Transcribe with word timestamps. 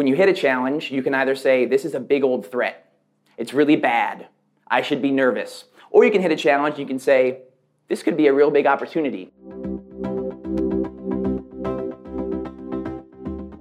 when 0.00 0.06
you 0.06 0.14
hit 0.14 0.30
a 0.30 0.32
challenge, 0.32 0.90
you 0.90 1.02
can 1.02 1.14
either 1.14 1.34
say, 1.34 1.66
This 1.66 1.84
is 1.84 1.92
a 1.92 2.00
big 2.00 2.24
old 2.24 2.50
threat. 2.50 2.90
It's 3.36 3.52
really 3.52 3.76
bad. 3.76 4.28
I 4.66 4.80
should 4.80 5.02
be 5.02 5.10
nervous. 5.10 5.64
Or 5.90 6.06
you 6.06 6.10
can 6.10 6.22
hit 6.22 6.32
a 6.32 6.36
challenge, 6.36 6.78
you 6.78 6.86
can 6.86 6.98
say, 6.98 7.42
This 7.86 8.02
could 8.02 8.16
be 8.16 8.26
a 8.26 8.32
real 8.32 8.50
big 8.50 8.64
opportunity. 8.64 9.30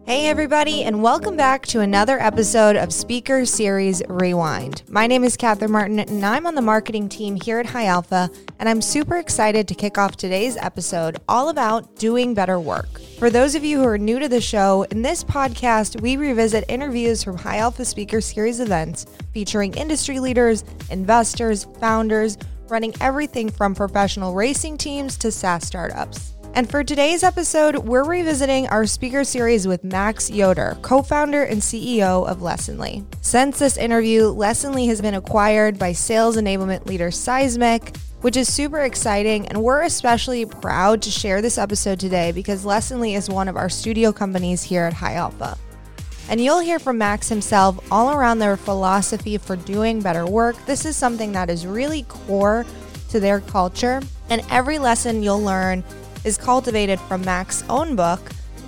Hey, 0.10 0.26
everybody, 0.26 0.86
and 0.86 1.04
welcome 1.04 1.38
back 1.38 1.68
to 1.68 1.82
another 1.82 2.20
episode 2.20 2.76
of 2.76 2.92
Speaker 2.92 3.46
Series 3.46 4.02
Rewind. 4.10 4.82
My 4.90 5.06
name 5.06 5.24
is 5.24 5.38
Catherine 5.38 5.72
Martin, 5.72 6.00
and 6.00 6.26
I'm 6.26 6.48
on 6.48 6.56
the 6.56 6.64
marketing 6.64 7.10
team 7.10 7.36
here 7.36 7.60
at 7.60 7.68
High 7.68 7.86
Alpha, 7.86 8.28
and 8.58 8.68
I'm 8.68 8.82
super 8.82 9.18
excited 9.18 9.68
to 9.68 9.76
kick 9.76 10.00
off 10.00 10.18
today's 10.18 10.58
episode 10.58 11.18
all 11.30 11.50
about 11.50 11.96
doing 11.98 12.34
better 12.34 12.60
work. 12.60 13.00
For 13.20 13.30
those 13.30 13.54
of 13.54 13.64
you 13.64 13.78
who 13.78 13.86
are 13.86 14.00
new 14.00 14.18
to 14.18 14.28
the 14.28 14.42
show, 14.42 14.82
in 14.90 15.04
this 15.04 15.24
podcast, 15.24 16.02
we 16.02 16.18
revisit 16.18 16.66
interviews 16.68 17.24
from 17.24 17.38
High 17.38 17.58
Alpha 17.58 17.86
Speaker 17.86 18.20
Series 18.20 18.60
events 18.60 19.06
featuring 19.32 19.76
industry 19.76 20.20
leaders, 20.20 20.64
investors, 20.90 21.68
founders, 21.80 22.36
running 22.68 22.96
everything 23.00 23.48
from 23.52 23.76
professional 23.76 24.34
racing 24.34 24.76
teams 24.76 25.20
to 25.20 25.32
SaaS 25.32 25.68
startups. 25.68 26.34
And 26.56 26.70
for 26.70 26.84
today's 26.84 27.24
episode, 27.24 27.78
we're 27.78 28.04
revisiting 28.04 28.68
our 28.68 28.88
speaker 28.88 29.24
series 29.24 29.68
with 29.68 29.84
Max 29.84 30.32
Yoder, 30.32 30.78
co 30.82 31.04
founder 31.04 31.44
and 31.44 31.62
CEO 31.62 32.28
of 32.28 32.40
Lessonly. 32.40 33.06
Since 33.22 33.60
this 33.60 33.78
interview, 33.78 34.24
Lessonly 34.34 34.88
has 34.88 35.00
been 35.00 35.14
acquired 35.14 35.78
by 35.78 35.94
sales 35.94 36.38
enablement 36.38 36.88
leader 36.88 37.12
Seismic, 37.12 37.96
which 38.22 38.36
is 38.36 38.52
super 38.52 38.80
exciting. 38.80 39.48
And 39.48 39.64
we're 39.64 39.84
especially 39.84 40.46
proud 40.48 41.04
to 41.04 41.12
share 41.12 41.42
this 41.42 41.60
episode 41.60 42.00
today 42.00 42.32
because 42.32 42.66
Lessonly 42.66 43.16
is 43.16 43.30
one 43.30 43.48
of 43.48 43.56
our 43.56 43.70
studio 43.70 44.12
companies 44.12 44.64
here 44.64 44.84
at 44.84 44.94
High 44.94 45.16
Alpha. 45.16 45.56
And 46.30 46.42
you'll 46.42 46.60
hear 46.60 46.80
from 46.80 46.98
Max 46.98 47.30
himself 47.30 47.80
all 47.92 48.12
around 48.12 48.40
their 48.40 48.58
philosophy 48.58 49.38
for 49.38 49.56
doing 49.56 50.02
better 50.02 50.26
work. 50.26 50.56
This 50.66 50.86
is 50.86 50.98
something 50.98 51.32
that 51.32 51.50
is 51.50 51.68
really 51.68 52.04
core 52.04 52.66
to 53.10 53.20
their 53.20 53.40
culture. 53.40 54.02
And 54.30 54.44
every 54.50 54.80
lesson 54.80 55.24
you'll 55.24 55.42
learn 55.42 55.84
is 56.24 56.38
cultivated 56.38 57.00
from 57.02 57.22
Max's 57.24 57.64
own 57.70 57.96
book, 57.96 58.20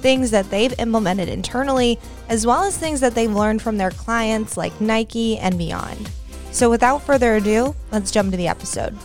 things 0.02 0.32
that 0.32 0.50
they've 0.50 0.74
implemented 0.80 1.30
internally, 1.30 2.00
as 2.30 2.46
well 2.46 2.64
as 2.64 2.78
things 2.78 3.00
that 3.00 3.14
they've 3.14 3.32
learned 3.32 3.62
from 3.62 3.78
their 3.78 3.92
clients 3.92 4.58
like 4.58 4.80
Nike 4.82 5.38
and 5.38 5.58
beyond. 5.58 6.10
So 6.52 6.70
without 6.70 7.02
further 7.04 7.36
ado, 7.36 7.76
let's 7.92 8.12
jump 8.12 8.32
to 8.32 8.38
the 8.38 8.48
episode. 8.48 8.98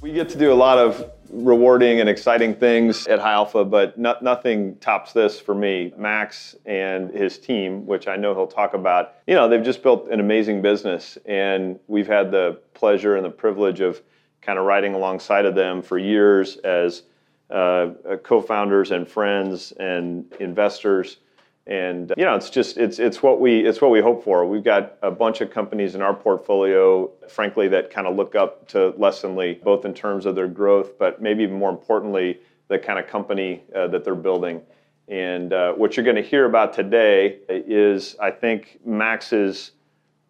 We 0.00 0.12
get 0.12 0.28
to 0.30 0.38
do 0.38 0.52
a 0.52 0.54
lot 0.54 0.78
of 0.78 1.10
rewarding 1.32 2.00
and 2.00 2.08
exciting 2.08 2.54
things 2.54 3.06
at 3.06 3.18
High 3.18 3.32
Alpha, 3.32 3.64
but 3.64 3.96
no, 3.96 4.14
nothing 4.20 4.76
tops 4.76 5.12
this 5.12 5.40
for 5.40 5.54
me. 5.54 5.92
Max 5.96 6.54
and 6.66 7.10
his 7.10 7.38
team, 7.38 7.86
which 7.86 8.06
I 8.06 8.16
know 8.16 8.34
he'll 8.34 8.46
talk 8.46 8.74
about, 8.74 9.14
you 9.26 9.34
know, 9.34 9.48
they've 9.48 9.62
just 9.62 9.82
built 9.82 10.08
an 10.10 10.20
amazing 10.20 10.60
business, 10.60 11.16
and 11.24 11.78
we've 11.86 12.06
had 12.06 12.30
the 12.30 12.60
pleasure 12.74 13.16
and 13.16 13.24
the 13.24 13.30
privilege 13.30 13.80
of 13.80 14.02
kind 14.42 14.58
of 14.58 14.66
riding 14.66 14.94
alongside 14.94 15.46
of 15.46 15.54
them 15.54 15.80
for 15.80 15.98
years 15.98 16.56
as 16.58 17.02
uh, 17.50 17.90
co-founders 18.22 18.90
and 18.90 19.06
friends 19.06 19.72
and 19.78 20.24
investors. 20.40 21.18
And 21.66 22.12
you 22.16 22.24
know 22.24 22.34
it's 22.34 22.50
just 22.50 22.76
it's 22.76 22.98
it's 22.98 23.22
what 23.22 23.40
we 23.40 23.64
it's 23.64 23.80
what 23.80 23.92
we 23.92 24.00
hope 24.00 24.24
for. 24.24 24.44
We've 24.44 24.64
got 24.64 24.96
a 25.00 25.12
bunch 25.12 25.40
of 25.40 25.50
companies 25.50 25.94
in 25.94 26.02
our 26.02 26.12
portfolio 26.12 27.08
frankly 27.28 27.68
that 27.68 27.88
kind 27.90 28.08
of 28.08 28.16
look 28.16 28.34
up 28.34 28.66
to 28.68 28.92
lessonly 28.98 29.62
both 29.62 29.84
in 29.84 29.94
terms 29.94 30.26
of 30.26 30.34
their 30.34 30.48
growth 30.48 30.98
but 30.98 31.22
maybe 31.22 31.44
even 31.44 31.56
more 31.56 31.70
importantly 31.70 32.40
the 32.66 32.78
kind 32.78 32.98
of 32.98 33.06
company 33.06 33.62
uh, 33.76 33.86
that 33.88 34.02
they're 34.04 34.16
building. 34.16 34.60
And 35.06 35.52
uh, 35.52 35.72
what 35.74 35.96
you're 35.96 36.04
going 36.04 36.16
to 36.16 36.22
hear 36.22 36.46
about 36.46 36.72
today 36.72 37.38
is 37.48 38.16
i 38.20 38.30
think 38.30 38.80
max's 38.84 39.72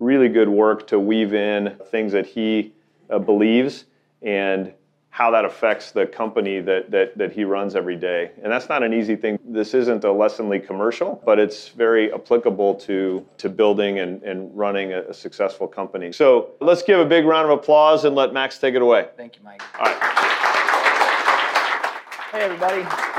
really 0.00 0.28
good 0.28 0.50
work 0.50 0.86
to 0.88 0.98
weave 0.98 1.33
in 1.33 1.78
things 1.90 2.12
that 2.12 2.27
he 2.27 2.74
uh, 3.08 3.18
believes 3.18 3.86
and 4.22 4.72
how 5.10 5.30
that 5.30 5.44
affects 5.44 5.92
the 5.92 6.06
company 6.06 6.58
that, 6.60 6.90
that, 6.90 7.18
that 7.18 7.33
he 7.33 7.44
runs 7.44 7.77
every 7.77 7.96
day. 7.96 8.30
And 8.42 8.50
that's 8.50 8.70
not 8.70 8.83
an 8.83 8.94
easy 8.94 9.14
thing. 9.14 9.38
This 9.44 9.74
isn't 9.74 10.05
a 10.05 10.08
Lessonly 10.08 10.66
commercial, 10.66 11.22
but 11.27 11.38
it's 11.38 11.68
very 11.68 12.10
applicable 12.14 12.77
to, 12.77 13.27
to 13.36 13.50
building 13.50 13.98
and, 13.98 14.22
and 14.22 14.56
running 14.56 14.94
a, 14.94 15.02
a 15.02 15.12
successful 15.14 15.68
company. 15.68 16.12
So 16.12 16.52
let's 16.62 16.83
give 16.83 16.98
a 16.98 17.05
big 17.05 17.27
round 17.27 17.50
of 17.50 17.58
applause 17.58 18.06
and 18.06 18.16
let 18.16 18.33
Max 18.33 18.56
take 18.58 18.74
it 18.74 18.80
away. 18.80 19.08
Thank 19.18 19.36
you, 19.36 19.42
Mike. 19.44 19.62
All 19.78 19.84
right. 19.84 19.98
Hey, 22.33 22.40
everybody. 22.40 23.11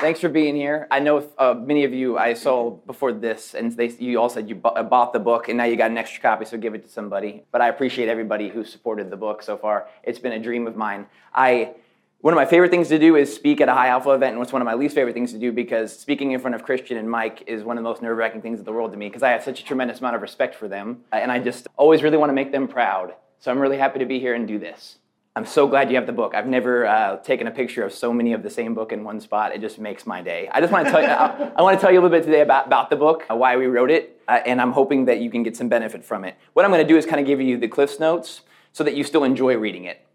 Thanks 0.00 0.18
for 0.20 0.30
being 0.30 0.56
here. 0.56 0.88
I 0.90 0.98
know 0.98 1.28
uh, 1.36 1.52
many 1.52 1.84
of 1.84 1.92
you 1.92 2.16
I 2.16 2.32
saw 2.32 2.70
before 2.70 3.12
this, 3.12 3.54
and 3.54 3.70
they, 3.72 3.88
you 3.98 4.18
all 4.18 4.30
said 4.30 4.48
you 4.48 4.54
bu- 4.54 4.70
uh, 4.70 4.82
bought 4.82 5.12
the 5.12 5.18
book, 5.18 5.50
and 5.50 5.58
now 5.58 5.64
you 5.64 5.76
got 5.76 5.90
an 5.90 5.98
extra 5.98 6.22
copy, 6.22 6.46
so 6.46 6.56
give 6.56 6.74
it 6.74 6.84
to 6.84 6.88
somebody. 6.88 7.42
But 7.52 7.60
I 7.60 7.68
appreciate 7.68 8.08
everybody 8.08 8.48
who 8.48 8.64
supported 8.64 9.10
the 9.10 9.18
book 9.18 9.42
so 9.42 9.58
far. 9.58 9.88
It's 10.02 10.18
been 10.18 10.32
a 10.32 10.38
dream 10.38 10.66
of 10.66 10.74
mine. 10.74 11.04
I 11.34 11.74
one 12.22 12.32
of 12.32 12.36
my 12.36 12.46
favorite 12.46 12.70
things 12.70 12.88
to 12.88 12.98
do 12.98 13.16
is 13.16 13.34
speak 13.34 13.60
at 13.60 13.68
a 13.68 13.74
high 13.74 13.88
alpha 13.88 14.12
event, 14.12 14.36
and 14.36 14.42
it's 14.42 14.54
one 14.54 14.62
of 14.62 14.66
my 14.66 14.72
least 14.72 14.94
favorite 14.94 15.12
things 15.12 15.32
to 15.32 15.38
do 15.38 15.52
because 15.52 15.98
speaking 15.98 16.32
in 16.32 16.40
front 16.40 16.54
of 16.54 16.62
Christian 16.62 16.96
and 16.96 17.10
Mike 17.10 17.44
is 17.46 17.62
one 17.62 17.76
of 17.76 17.84
the 17.84 17.88
most 17.88 18.00
nerve 18.00 18.16
wracking 18.16 18.40
things 18.40 18.58
in 18.58 18.64
the 18.64 18.72
world 18.72 18.92
to 18.92 18.96
me 18.96 19.08
because 19.08 19.22
I 19.22 19.28
have 19.32 19.42
such 19.42 19.60
a 19.60 19.64
tremendous 19.64 20.00
amount 20.00 20.16
of 20.16 20.22
respect 20.22 20.54
for 20.54 20.66
them, 20.66 21.02
and 21.12 21.30
I 21.30 21.40
just 21.40 21.66
always 21.76 22.02
really 22.02 22.16
want 22.16 22.30
to 22.30 22.34
make 22.34 22.52
them 22.52 22.68
proud. 22.68 23.12
So 23.38 23.50
I'm 23.50 23.58
really 23.58 23.76
happy 23.76 23.98
to 23.98 24.06
be 24.06 24.18
here 24.18 24.34
and 24.34 24.48
do 24.48 24.58
this. 24.58 24.96
I'm 25.40 25.46
so 25.46 25.66
glad 25.66 25.88
you 25.88 25.96
have 25.96 26.04
the 26.04 26.12
book. 26.12 26.34
I've 26.34 26.46
never 26.46 26.84
uh, 26.84 27.16
taken 27.16 27.46
a 27.46 27.50
picture 27.50 27.82
of 27.82 27.94
so 27.94 28.12
many 28.12 28.34
of 28.34 28.42
the 28.42 28.50
same 28.50 28.74
book 28.74 28.92
in 28.92 29.04
one 29.04 29.22
spot. 29.22 29.54
It 29.54 29.62
just 29.62 29.78
makes 29.78 30.06
my 30.06 30.20
day. 30.20 30.50
I 30.52 30.60
just 30.60 30.70
want 30.70 30.84
to 30.84 30.92
tell 30.92 31.00
you, 31.00 31.08
I, 31.08 31.52
I 31.56 31.62
want 31.62 31.78
to 31.78 31.80
tell 31.80 31.90
you 31.90 31.98
a 31.98 32.02
little 32.02 32.14
bit 32.14 32.26
today 32.26 32.42
about, 32.42 32.66
about 32.66 32.90
the 32.90 32.96
book, 32.96 33.24
uh, 33.30 33.34
why 33.34 33.56
we 33.56 33.64
wrote 33.64 33.90
it, 33.90 34.20
uh, 34.28 34.40
and 34.44 34.60
I'm 34.60 34.72
hoping 34.72 35.06
that 35.06 35.20
you 35.20 35.30
can 35.30 35.42
get 35.42 35.56
some 35.56 35.70
benefit 35.70 36.04
from 36.04 36.26
it. 36.26 36.36
What 36.52 36.66
I'm 36.66 36.70
going 36.70 36.86
to 36.86 36.86
do 36.86 36.98
is 36.98 37.06
kind 37.06 37.20
of 37.20 37.26
give 37.26 37.40
you 37.40 37.56
the 37.56 37.68
Cliff's 37.68 37.98
Notes 37.98 38.42
so 38.72 38.84
that 38.84 38.94
you 38.94 39.02
still 39.02 39.24
enjoy 39.24 39.56
reading 39.56 39.84
it. 39.84 40.06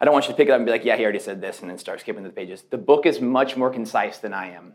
I 0.00 0.06
don't 0.06 0.14
want 0.14 0.24
you 0.24 0.30
to 0.30 0.36
pick 0.38 0.48
it 0.48 0.52
up 0.52 0.56
and 0.56 0.64
be 0.64 0.72
like, 0.72 0.86
yeah, 0.86 0.96
he 0.96 1.02
already 1.02 1.18
said 1.18 1.42
this, 1.42 1.60
and 1.60 1.68
then 1.68 1.76
start 1.76 2.00
skipping 2.00 2.22
the 2.22 2.30
pages. 2.30 2.62
The 2.62 2.78
book 2.78 3.04
is 3.04 3.20
much 3.20 3.58
more 3.58 3.68
concise 3.68 4.16
than 4.16 4.32
I 4.32 4.52
am. 4.52 4.72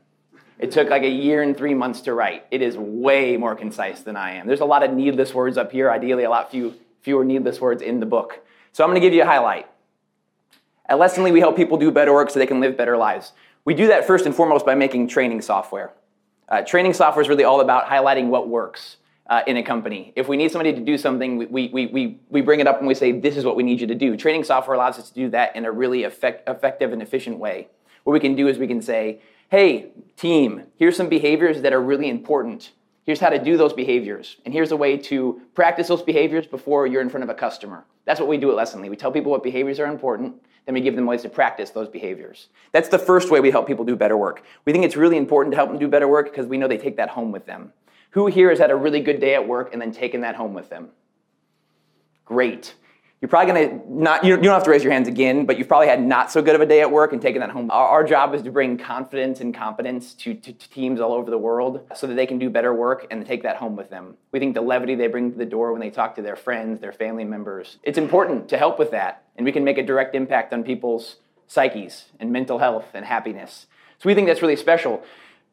It 0.59 0.69
took 0.69 0.91
like 0.91 1.01
a 1.01 1.09
year 1.09 1.41
and 1.41 1.57
three 1.57 1.73
months 1.73 2.01
to 2.01 2.13
write. 2.13 2.45
It 2.51 2.61
is 2.61 2.77
way 2.77 3.37
more 3.37 3.55
concise 3.55 4.01
than 4.01 4.15
I 4.15 4.33
am. 4.33 4.45
There's 4.45 4.61
a 4.61 4.65
lot 4.65 4.83
of 4.83 4.93
needless 4.93 5.33
words 5.33 5.57
up 5.57 5.71
here, 5.71 5.89
ideally, 5.89 6.25
a 6.25 6.29
lot 6.29 6.51
few, 6.51 6.75
fewer 7.01 7.25
needless 7.25 7.59
words 7.59 7.81
in 7.81 7.99
the 7.99 8.05
book. 8.05 8.45
So 8.71 8.83
I'm 8.83 8.91
going 8.91 9.01
to 9.01 9.07
give 9.07 9.15
you 9.15 9.23
a 9.23 9.25
highlight. 9.25 9.65
At 10.89 10.97
Lessonly, 10.97 11.31
we 11.31 11.39
help 11.39 11.55
people 11.55 11.77
do 11.77 11.91
better 11.91 12.11
work 12.11 12.31
so 12.31 12.39
they 12.39 12.47
can 12.47 12.59
live 12.59 12.75
better 12.75 12.97
lives. 12.97 13.33
We 13.63 13.75
do 13.75 13.87
that 13.87 14.07
first 14.07 14.25
and 14.25 14.33
foremost 14.33 14.65
by 14.65 14.73
making 14.73 15.07
training 15.07 15.41
software. 15.41 15.93
Uh, 16.49 16.63
training 16.63 16.93
software 16.95 17.21
is 17.21 17.29
really 17.29 17.43
all 17.43 17.61
about 17.61 17.85
highlighting 17.85 18.29
what 18.29 18.49
works 18.49 18.97
uh, 19.27 19.43
in 19.45 19.57
a 19.57 19.61
company. 19.61 20.11
If 20.15 20.27
we 20.27 20.35
need 20.35 20.51
somebody 20.51 20.73
to 20.73 20.79
do 20.79 20.97
something, 20.97 21.37
we, 21.37 21.67
we, 21.67 21.85
we, 21.85 22.19
we 22.31 22.41
bring 22.41 22.59
it 22.59 22.65
up 22.65 22.79
and 22.79 22.87
we 22.87 22.95
say, 22.95 23.11
this 23.11 23.37
is 23.37 23.45
what 23.45 23.55
we 23.55 23.61
need 23.61 23.79
you 23.79 23.85
to 23.85 23.93
do. 23.93 24.17
Training 24.17 24.43
software 24.43 24.75
allows 24.75 24.97
us 24.97 25.09
to 25.09 25.13
do 25.13 25.29
that 25.29 25.55
in 25.55 25.65
a 25.65 25.71
really 25.71 26.05
effect, 26.05 26.49
effective 26.49 26.91
and 26.91 27.03
efficient 27.03 27.37
way. 27.37 27.67
What 28.03 28.13
we 28.13 28.19
can 28.19 28.35
do 28.35 28.47
is 28.47 28.57
we 28.57 28.65
can 28.65 28.81
say, 28.81 29.21
hey, 29.51 29.91
team, 30.17 30.63
here's 30.77 30.97
some 30.97 31.07
behaviors 31.07 31.61
that 31.61 31.71
are 31.71 31.81
really 31.81 32.09
important. 32.09 32.71
Here's 33.05 33.19
how 33.19 33.29
to 33.29 33.37
do 33.37 33.57
those 33.57 33.73
behaviors. 33.73 34.37
And 34.43 34.55
here's 34.55 34.71
a 34.71 34.77
way 34.77 34.97
to 34.97 35.39
practice 35.53 35.87
those 35.87 36.01
behaviors 36.01 36.47
before 36.47 36.87
you're 36.87 37.01
in 37.01 37.09
front 37.09 37.23
of 37.23 37.29
a 37.29 37.35
customer. 37.35 37.85
That's 38.05 38.19
what 38.19 38.29
we 38.29 38.37
do 38.37 38.49
at 38.49 38.57
Lessonly. 38.57 38.89
We 38.89 38.95
tell 38.95 39.11
people 39.11 39.31
what 39.31 39.43
behaviors 39.43 39.79
are 39.79 39.85
important, 39.85 40.33
then 40.69 40.75
we 40.75 40.81
give 40.81 40.95
them 40.95 41.07
ways 41.07 41.23
to 41.23 41.29
practice 41.29 41.71
those 41.71 41.89
behaviors. 41.89 42.49
That's 42.73 42.89
the 42.89 42.99
first 42.99 43.31
way 43.31 43.39
we 43.39 43.49
help 43.49 43.65
people 43.65 43.83
do 43.83 43.95
better 43.95 44.15
work. 44.15 44.43
We 44.65 44.71
think 44.71 44.85
it's 44.85 44.95
really 44.95 45.17
important 45.17 45.51
to 45.53 45.55
help 45.55 45.71
them 45.71 45.79
do 45.79 45.87
better 45.87 46.07
work 46.07 46.29
because 46.29 46.45
we 46.45 46.59
know 46.59 46.67
they 46.67 46.77
take 46.77 46.97
that 46.97 47.09
home 47.09 47.31
with 47.31 47.47
them. 47.47 47.73
Who 48.11 48.27
here 48.27 48.51
has 48.51 48.59
had 48.59 48.69
a 48.69 48.75
really 48.75 48.99
good 48.99 49.19
day 49.19 49.33
at 49.33 49.47
work 49.47 49.73
and 49.73 49.81
then 49.81 49.91
taken 49.91 50.21
that 50.21 50.35
home 50.35 50.53
with 50.53 50.69
them? 50.69 50.89
Great. 52.23 52.75
You're 53.19 53.29
probably 53.29 53.51
gonna 53.51 53.81
not, 53.89 54.23
you 54.23 54.37
don't 54.37 54.45
have 54.45 54.63
to 54.63 54.69
raise 54.69 54.83
your 54.83 54.93
hands 54.93 55.07
again, 55.07 55.45
but 55.45 55.57
you've 55.57 55.67
probably 55.67 55.87
had 55.87 56.01
not 56.01 56.31
so 56.31 56.41
good 56.41 56.53
of 56.55 56.61
a 56.61 56.65
day 56.65 56.81
at 56.81 56.89
work 56.89 57.11
and 57.13 57.21
taken 57.21 57.41
that 57.41 57.49
home. 57.49 57.69
Our, 57.69 57.87
our 57.87 58.03
job 58.03 58.33
is 58.35 58.43
to 58.43 58.51
bring 58.51 58.77
confidence 58.77 59.41
and 59.41 59.53
competence 59.53 60.13
to, 60.13 60.35
to, 60.35 60.53
to, 60.53 60.69
teams 60.69 61.01
all 61.01 61.11
over 61.11 61.29
the 61.29 61.37
world 61.37 61.81
so 61.95 62.07
that 62.07 62.13
they 62.13 62.25
can 62.25 62.39
do 62.39 62.49
better 62.49 62.73
work 62.73 63.07
and 63.11 63.25
take 63.25 63.41
that 63.43 63.57
home 63.57 63.75
with 63.75 63.89
them. 63.89 64.15
We 64.31 64.39
think 64.39 64.53
the 64.53 64.61
levity 64.61 64.95
they 64.95 65.07
bring 65.07 65.31
to 65.31 65.37
the 65.37 65.45
door 65.45 65.73
when 65.73 65.81
they 65.81 65.89
talk 65.89 66.15
to 66.15 66.21
their 66.21 66.37
friends, 66.37 66.79
their 66.79 66.93
family 66.93 67.25
members, 67.25 67.79
it's 67.83 67.97
important 67.97 68.47
to 68.49 68.57
help 68.57 68.79
with 68.79 68.91
that. 68.91 69.23
And 69.39 69.45
we 69.45 69.51
can 69.51 69.63
make 69.63 69.79
a 69.79 69.83
direct 69.83 70.13
impact 70.13 70.53
on 70.53 70.63
people's 70.63 71.15
psyches 71.47 72.05
and 72.19 72.31
mental 72.31 72.59
health 72.59 72.89
and 72.93 73.03
happiness. 73.03 73.65
So 73.97 74.07
we 74.07 74.13
think 74.13 74.27
that's 74.27 74.43
really 74.43 74.55
special. 74.55 75.01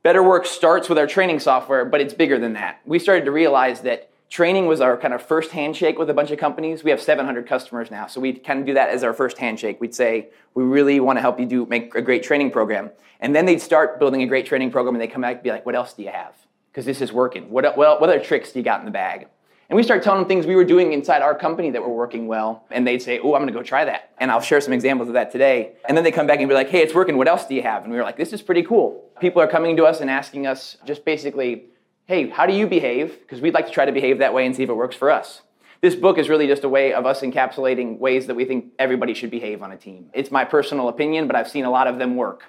Better 0.03 0.23
work 0.23 0.45
starts 0.45 0.91
with 0.91 0.99
our 0.99 1.07
training 1.07 1.41
software, 1.41 1.87
but 1.87 2.03
it's 2.03 2.13
bigger 2.13 2.39
than 2.39 2.53
that. 2.53 2.83
We 2.85 2.99
started 2.99 3.25
to 3.25 3.31
realize 3.31 3.81
that 3.81 4.11
Training 4.29 4.67
was 4.67 4.81
our 4.81 4.97
kind 4.97 5.15
of 5.15 5.23
first 5.23 5.53
handshake 5.53 5.99
with 5.99 6.11
a 6.11 6.15
bunch 6.15 6.33
of 6.33 6.39
companies. 6.39 6.83
We 6.83 6.91
have 6.91 7.01
700 7.01 7.47
customers 7.47 7.93
now, 7.93 8.09
so 8.09 8.21
we 8.21 8.33
kind 8.33 8.59
of 8.59 8.67
do 8.67 8.75
that 8.75 8.89
as 8.89 9.05
our 9.05 9.13
first 9.13 9.39
handshake. 9.39 9.81
We'd 9.81 9.95
say, 9.95 10.29
we 10.55 10.65
really 10.65 10.99
want 10.99 11.17
to 11.17 11.21
help 11.21 11.39
you 11.39 11.47
do 11.47 11.65
make 11.67 11.95
a 11.95 12.03
great 12.03 12.25
training 12.25 12.51
program. 12.51 12.91
And 13.21 13.37
then 13.37 13.47
they'd 13.47 13.63
start 13.63 14.01
building 14.01 14.23
a 14.23 14.27
great 14.27 14.45
training 14.45 14.73
program 14.73 14.97
and 14.97 15.03
they'd 15.03 15.13
come 15.13 15.23
back 15.23 15.37
and 15.37 15.43
be 15.45 15.51
like, 15.51 15.65
what 15.65 15.77
else 15.77 15.95
do 15.95 16.03
you 16.03 16.11
have? 16.11 16.35
Because 16.73 16.85
this 16.85 17.01
is 17.01 17.13
working. 17.13 17.51
What, 17.51 17.77
what, 17.77 18.01
what 18.01 18.11
other 18.11 18.19
tricks 18.19 18.53
do 18.53 18.59
you 18.59 18.65
got 18.65 18.81
in 18.81 18.85
the 18.85 18.91
bag? 18.91 19.29
And 19.69 19.77
we 19.77 19.83
start 19.83 20.03
telling 20.03 20.21
them 20.21 20.29
things 20.29 20.47
we 20.47 20.55
were 20.55 20.65
doing 20.65 20.93
inside 20.93 21.23
our 21.23 21.35
company 21.35 21.71
that 21.71 21.83
were 21.83 21.93
working 21.93 22.29
well. 22.29 22.65
And 22.71 22.87
they'd 22.87 23.03
say, 23.03 23.19
Oh, 23.19 23.35
I'm 23.35 23.41
going 23.41 23.49
to 23.49 23.53
go 23.53 23.63
try 23.63 23.85
that. 23.85 24.13
And 24.19 24.31
I'll 24.31 24.41
share 24.41 24.61
some 24.61 24.73
examples 24.73 25.09
of 25.09 25.15
that 25.15 25.33
today. 25.33 25.73
And 25.89 25.97
then 25.97 26.05
they 26.05 26.13
come 26.13 26.27
back 26.27 26.39
and 26.39 26.49
be 26.49 26.55
like, 26.55 26.69
Hey, 26.69 26.83
it's 26.83 26.95
working. 26.95 27.17
What 27.17 27.27
else 27.27 27.47
do 27.47 27.55
you 27.55 27.63
have? 27.63 27.83
And 27.83 27.91
we 27.91 27.99
were 27.99 28.05
like, 28.05 28.17
This 28.17 28.33
is 28.33 28.43
pretty 28.43 28.63
cool. 28.63 29.05
People 29.21 29.43
are 29.43 29.49
coming 29.49 29.77
to 29.77 29.85
us 29.85 30.01
and 30.01 30.09
asking 30.09 30.47
us 30.47 30.77
just 30.85 31.05
basically, 31.05 31.65
Hey, 32.07 32.29
how 32.29 32.47
do 32.47 32.53
you 32.53 32.69
behave? 32.69 33.19
Because 33.21 33.41
we'd 33.41 33.55
like 33.55 33.67
to 33.67 33.73
try 33.73 33.85
to 33.85 33.93
behave 33.93 34.19
that 34.19 34.33
way 34.33 34.47
and 34.47 34.55
see 34.55 34.63
if 34.63 34.69
it 34.69 34.75
works 34.75 34.95
for 34.95 35.11
us. 35.11 35.43
This 35.81 35.97
book 35.97 36.17
is 36.17 36.29
really 36.29 36.47
just 36.47 36.65
a 36.65 36.69
way 36.69 36.93
of 36.93 37.05
us 37.05 37.21
encapsulating 37.21 37.99
ways 37.99 38.29
that 38.29 38.35
we 38.35 38.45
think 38.45 38.73
everybody 38.79 39.15
should 39.15 39.31
behave 39.31 39.63
on 39.63 39.73
a 39.73 39.77
team. 39.77 40.11
It's 40.15 40.31
my 40.31 40.45
personal 40.45 40.89
opinion, 40.89 41.27
but 41.27 41.37
I've 41.37 41.49
seen 41.49 41.65
a 41.65 41.71
lot 41.71 41.87
of 41.87 41.99
them 41.99 42.17
work. 42.17 42.45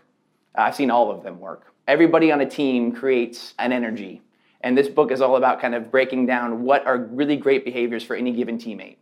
I've 0.55 0.75
seen 0.75 0.91
all 0.91 1.11
of 1.11 1.23
them 1.23 1.39
work. 1.39 1.73
Everybody 1.87 2.31
on 2.31 2.41
a 2.41 2.49
team 2.49 2.91
creates 2.91 3.53
an 3.59 3.71
energy 3.71 4.21
and 4.61 4.77
this 4.77 4.87
book 4.87 5.11
is 5.11 5.21
all 5.21 5.35
about 5.35 5.61
kind 5.61 5.75
of 5.75 5.91
breaking 5.91 6.25
down 6.25 6.63
what 6.63 6.85
are 6.85 6.97
really 6.97 7.35
great 7.35 7.63
behaviors 7.63 8.03
for 8.03 8.15
any 8.15 8.31
given 8.31 8.57
teammate. 8.57 8.97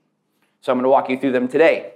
So 0.62 0.72
I'm 0.72 0.78
going 0.78 0.84
to 0.84 0.90
walk 0.90 1.10
you 1.10 1.20
through 1.20 1.32
them 1.32 1.48
today. 1.48 1.94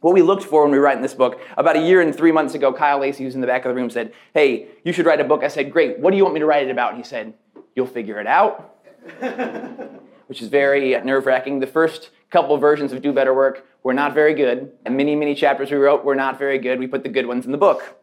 What 0.00 0.14
we 0.14 0.22
looked 0.22 0.44
for 0.44 0.62
when 0.62 0.70
we 0.70 0.78
were 0.78 0.84
writing 0.84 1.02
this 1.02 1.14
book, 1.14 1.40
about 1.56 1.76
a 1.76 1.80
year 1.80 2.00
and 2.00 2.14
three 2.14 2.30
months 2.30 2.54
ago, 2.54 2.72
Kyle 2.72 3.00
Lacey, 3.00 3.24
who's 3.24 3.34
in 3.34 3.40
the 3.40 3.46
back 3.46 3.64
of 3.64 3.70
the 3.70 3.74
room, 3.74 3.90
said, 3.90 4.12
Hey, 4.32 4.68
you 4.84 4.92
should 4.92 5.06
write 5.06 5.20
a 5.20 5.24
book. 5.24 5.42
I 5.42 5.48
said, 5.48 5.72
Great, 5.72 5.98
what 5.98 6.12
do 6.12 6.16
you 6.16 6.22
want 6.22 6.34
me 6.34 6.40
to 6.40 6.46
write 6.46 6.66
it 6.66 6.70
about? 6.70 6.90
And 6.92 7.02
he 7.02 7.08
said, 7.08 7.34
You'll 7.74 7.86
figure 7.86 8.20
it 8.20 8.26
out, 8.28 8.76
which 10.28 10.40
is 10.40 10.48
very 10.48 10.90
nerve 11.00 11.26
wracking. 11.26 11.58
The 11.58 11.66
first 11.66 12.10
couple 12.30 12.56
versions 12.58 12.92
of 12.92 13.02
Do 13.02 13.12
Better 13.12 13.34
Work 13.34 13.66
were 13.82 13.94
not 13.94 14.14
very 14.14 14.34
good, 14.34 14.70
and 14.84 14.96
many, 14.96 15.16
many 15.16 15.34
chapters 15.34 15.70
we 15.70 15.76
wrote 15.78 16.04
were 16.04 16.14
not 16.14 16.38
very 16.38 16.58
good. 16.58 16.78
We 16.78 16.86
put 16.86 17.02
the 17.02 17.08
good 17.08 17.26
ones 17.26 17.44
in 17.44 17.52
the 17.52 17.58
book 17.58 17.98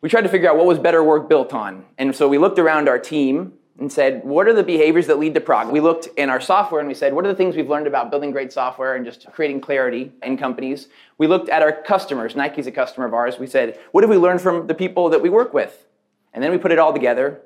we 0.00 0.08
tried 0.08 0.22
to 0.22 0.28
figure 0.28 0.48
out 0.48 0.56
what 0.56 0.66
was 0.66 0.78
better 0.78 1.02
work 1.02 1.28
built 1.28 1.52
on. 1.52 1.84
And 1.98 2.14
so 2.14 2.28
we 2.28 2.38
looked 2.38 2.58
around 2.58 2.88
our 2.88 2.98
team 2.98 3.54
and 3.78 3.92
said, 3.92 4.24
what 4.24 4.48
are 4.48 4.52
the 4.52 4.62
behaviors 4.62 5.06
that 5.06 5.18
lead 5.18 5.34
to 5.34 5.40
progress? 5.40 5.72
We 5.72 5.80
looked 5.80 6.08
in 6.16 6.30
our 6.30 6.40
software 6.40 6.80
and 6.80 6.88
we 6.88 6.94
said, 6.94 7.12
what 7.12 7.24
are 7.24 7.28
the 7.28 7.34
things 7.34 7.54
we've 7.54 7.68
learned 7.68 7.86
about 7.86 8.10
building 8.10 8.32
great 8.32 8.52
software 8.52 8.96
and 8.96 9.04
just 9.04 9.26
creating 9.32 9.60
clarity 9.60 10.12
in 10.22 10.36
companies? 10.36 10.88
We 11.16 11.26
looked 11.26 11.48
at 11.48 11.62
our 11.62 11.72
customers. 11.72 12.34
Nike's 12.34 12.66
a 12.66 12.72
customer 12.72 13.06
of 13.06 13.14
ours. 13.14 13.38
We 13.38 13.46
said, 13.46 13.78
what 13.92 14.02
have 14.02 14.10
we 14.10 14.16
learned 14.16 14.40
from 14.40 14.66
the 14.66 14.74
people 14.74 15.08
that 15.10 15.22
we 15.22 15.30
work 15.30 15.54
with? 15.54 15.86
And 16.32 16.42
then 16.42 16.50
we 16.50 16.58
put 16.58 16.72
it 16.72 16.78
all 16.78 16.92
together 16.92 17.40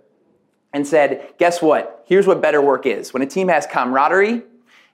and 0.73 0.87
said, 0.87 1.35
guess 1.39 1.61
what? 1.61 2.05
Here's 2.07 2.27
what 2.27 2.41
better 2.41 2.63
work 2.63 2.87
is. 2.87 3.13
When 3.13 3.23
a 3.23 3.27
team 3.27 3.49
has 3.49 3.67
camaraderie 3.67 4.43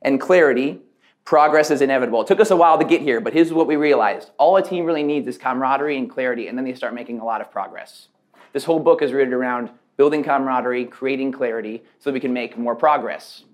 and 0.03 0.21
clarity, 0.21 0.81
Progress 1.29 1.71
is 1.71 1.83
inevitable. 1.83 2.23
It 2.23 2.27
took 2.27 2.41
us 2.41 2.51
a 2.51 2.57
while 2.57 2.79
to 2.79 2.87
get 2.87 3.03
here, 3.03 3.21
but 3.21 3.35
here's 3.35 3.53
what 3.53 3.67
we 3.67 3.77
realized. 3.77 4.31
All 4.39 4.57
a 4.57 4.63
team 4.63 4.87
really 4.87 5.03
needs 5.03 5.29
is 5.29 5.37
camaraderie 5.37 5.99
and 5.99 6.09
clarity, 6.09 6.49
and 6.49 6.57
then 6.57 6.65
they 6.65 6.73
start 6.73 6.95
making 6.95 7.21
a 7.21 7.25
lot 7.27 7.43
of 7.43 7.51
progress. 7.51 8.09
This 8.55 8.65
whole 8.65 8.81
book 8.81 9.03
is 9.03 9.13
rooted 9.13 9.35
around 9.35 9.69
building 9.99 10.25
camaraderie, 10.25 10.87
creating 10.87 11.33
clarity, 11.33 11.83
so 11.99 12.09
that 12.09 12.15
we 12.15 12.21
can 12.21 12.33
make 12.33 12.57
more 12.57 12.75
progress. 12.75 13.45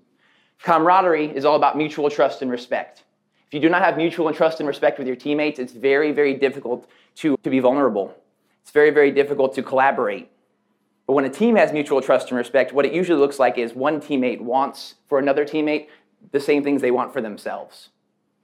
Camaraderie 0.63 1.35
is 1.35 1.43
all 1.43 1.57
about 1.57 1.75
mutual 1.75 2.09
trust 2.09 2.41
and 2.41 2.49
respect. 2.49 3.03
If 3.47 3.53
you 3.53 3.59
do 3.59 3.67
not 3.67 3.81
have 3.81 3.97
mutual 3.97 4.31
trust 4.31 4.61
and 4.61 4.69
respect 4.69 4.97
with 4.97 5.05
your 5.05 5.17
teammates, 5.17 5.59
it's 5.59 5.73
very, 5.73 6.13
very 6.13 6.33
difficult 6.33 6.89
to, 7.15 7.35
to 7.43 7.49
be 7.49 7.59
vulnerable. 7.59 8.15
It's 8.61 8.71
very, 8.71 8.91
very 8.91 9.11
difficult 9.11 9.53
to 9.55 9.61
collaborate. 9.61 10.31
But 11.07 11.13
when 11.13 11.25
a 11.25 11.29
team 11.29 11.57
has 11.57 11.73
mutual 11.73 12.01
trust 12.01 12.29
and 12.29 12.37
respect, 12.37 12.71
what 12.71 12.85
it 12.85 12.93
usually 12.93 13.19
looks 13.19 13.37
like 13.37 13.57
is 13.57 13.73
one 13.73 13.99
teammate 13.99 14.39
wants 14.39 14.95
for 15.09 15.19
another 15.19 15.43
teammate 15.43 15.87
the 16.31 16.39
same 16.39 16.63
things 16.63 16.81
they 16.81 16.91
want 16.91 17.13
for 17.13 17.21
themselves. 17.21 17.89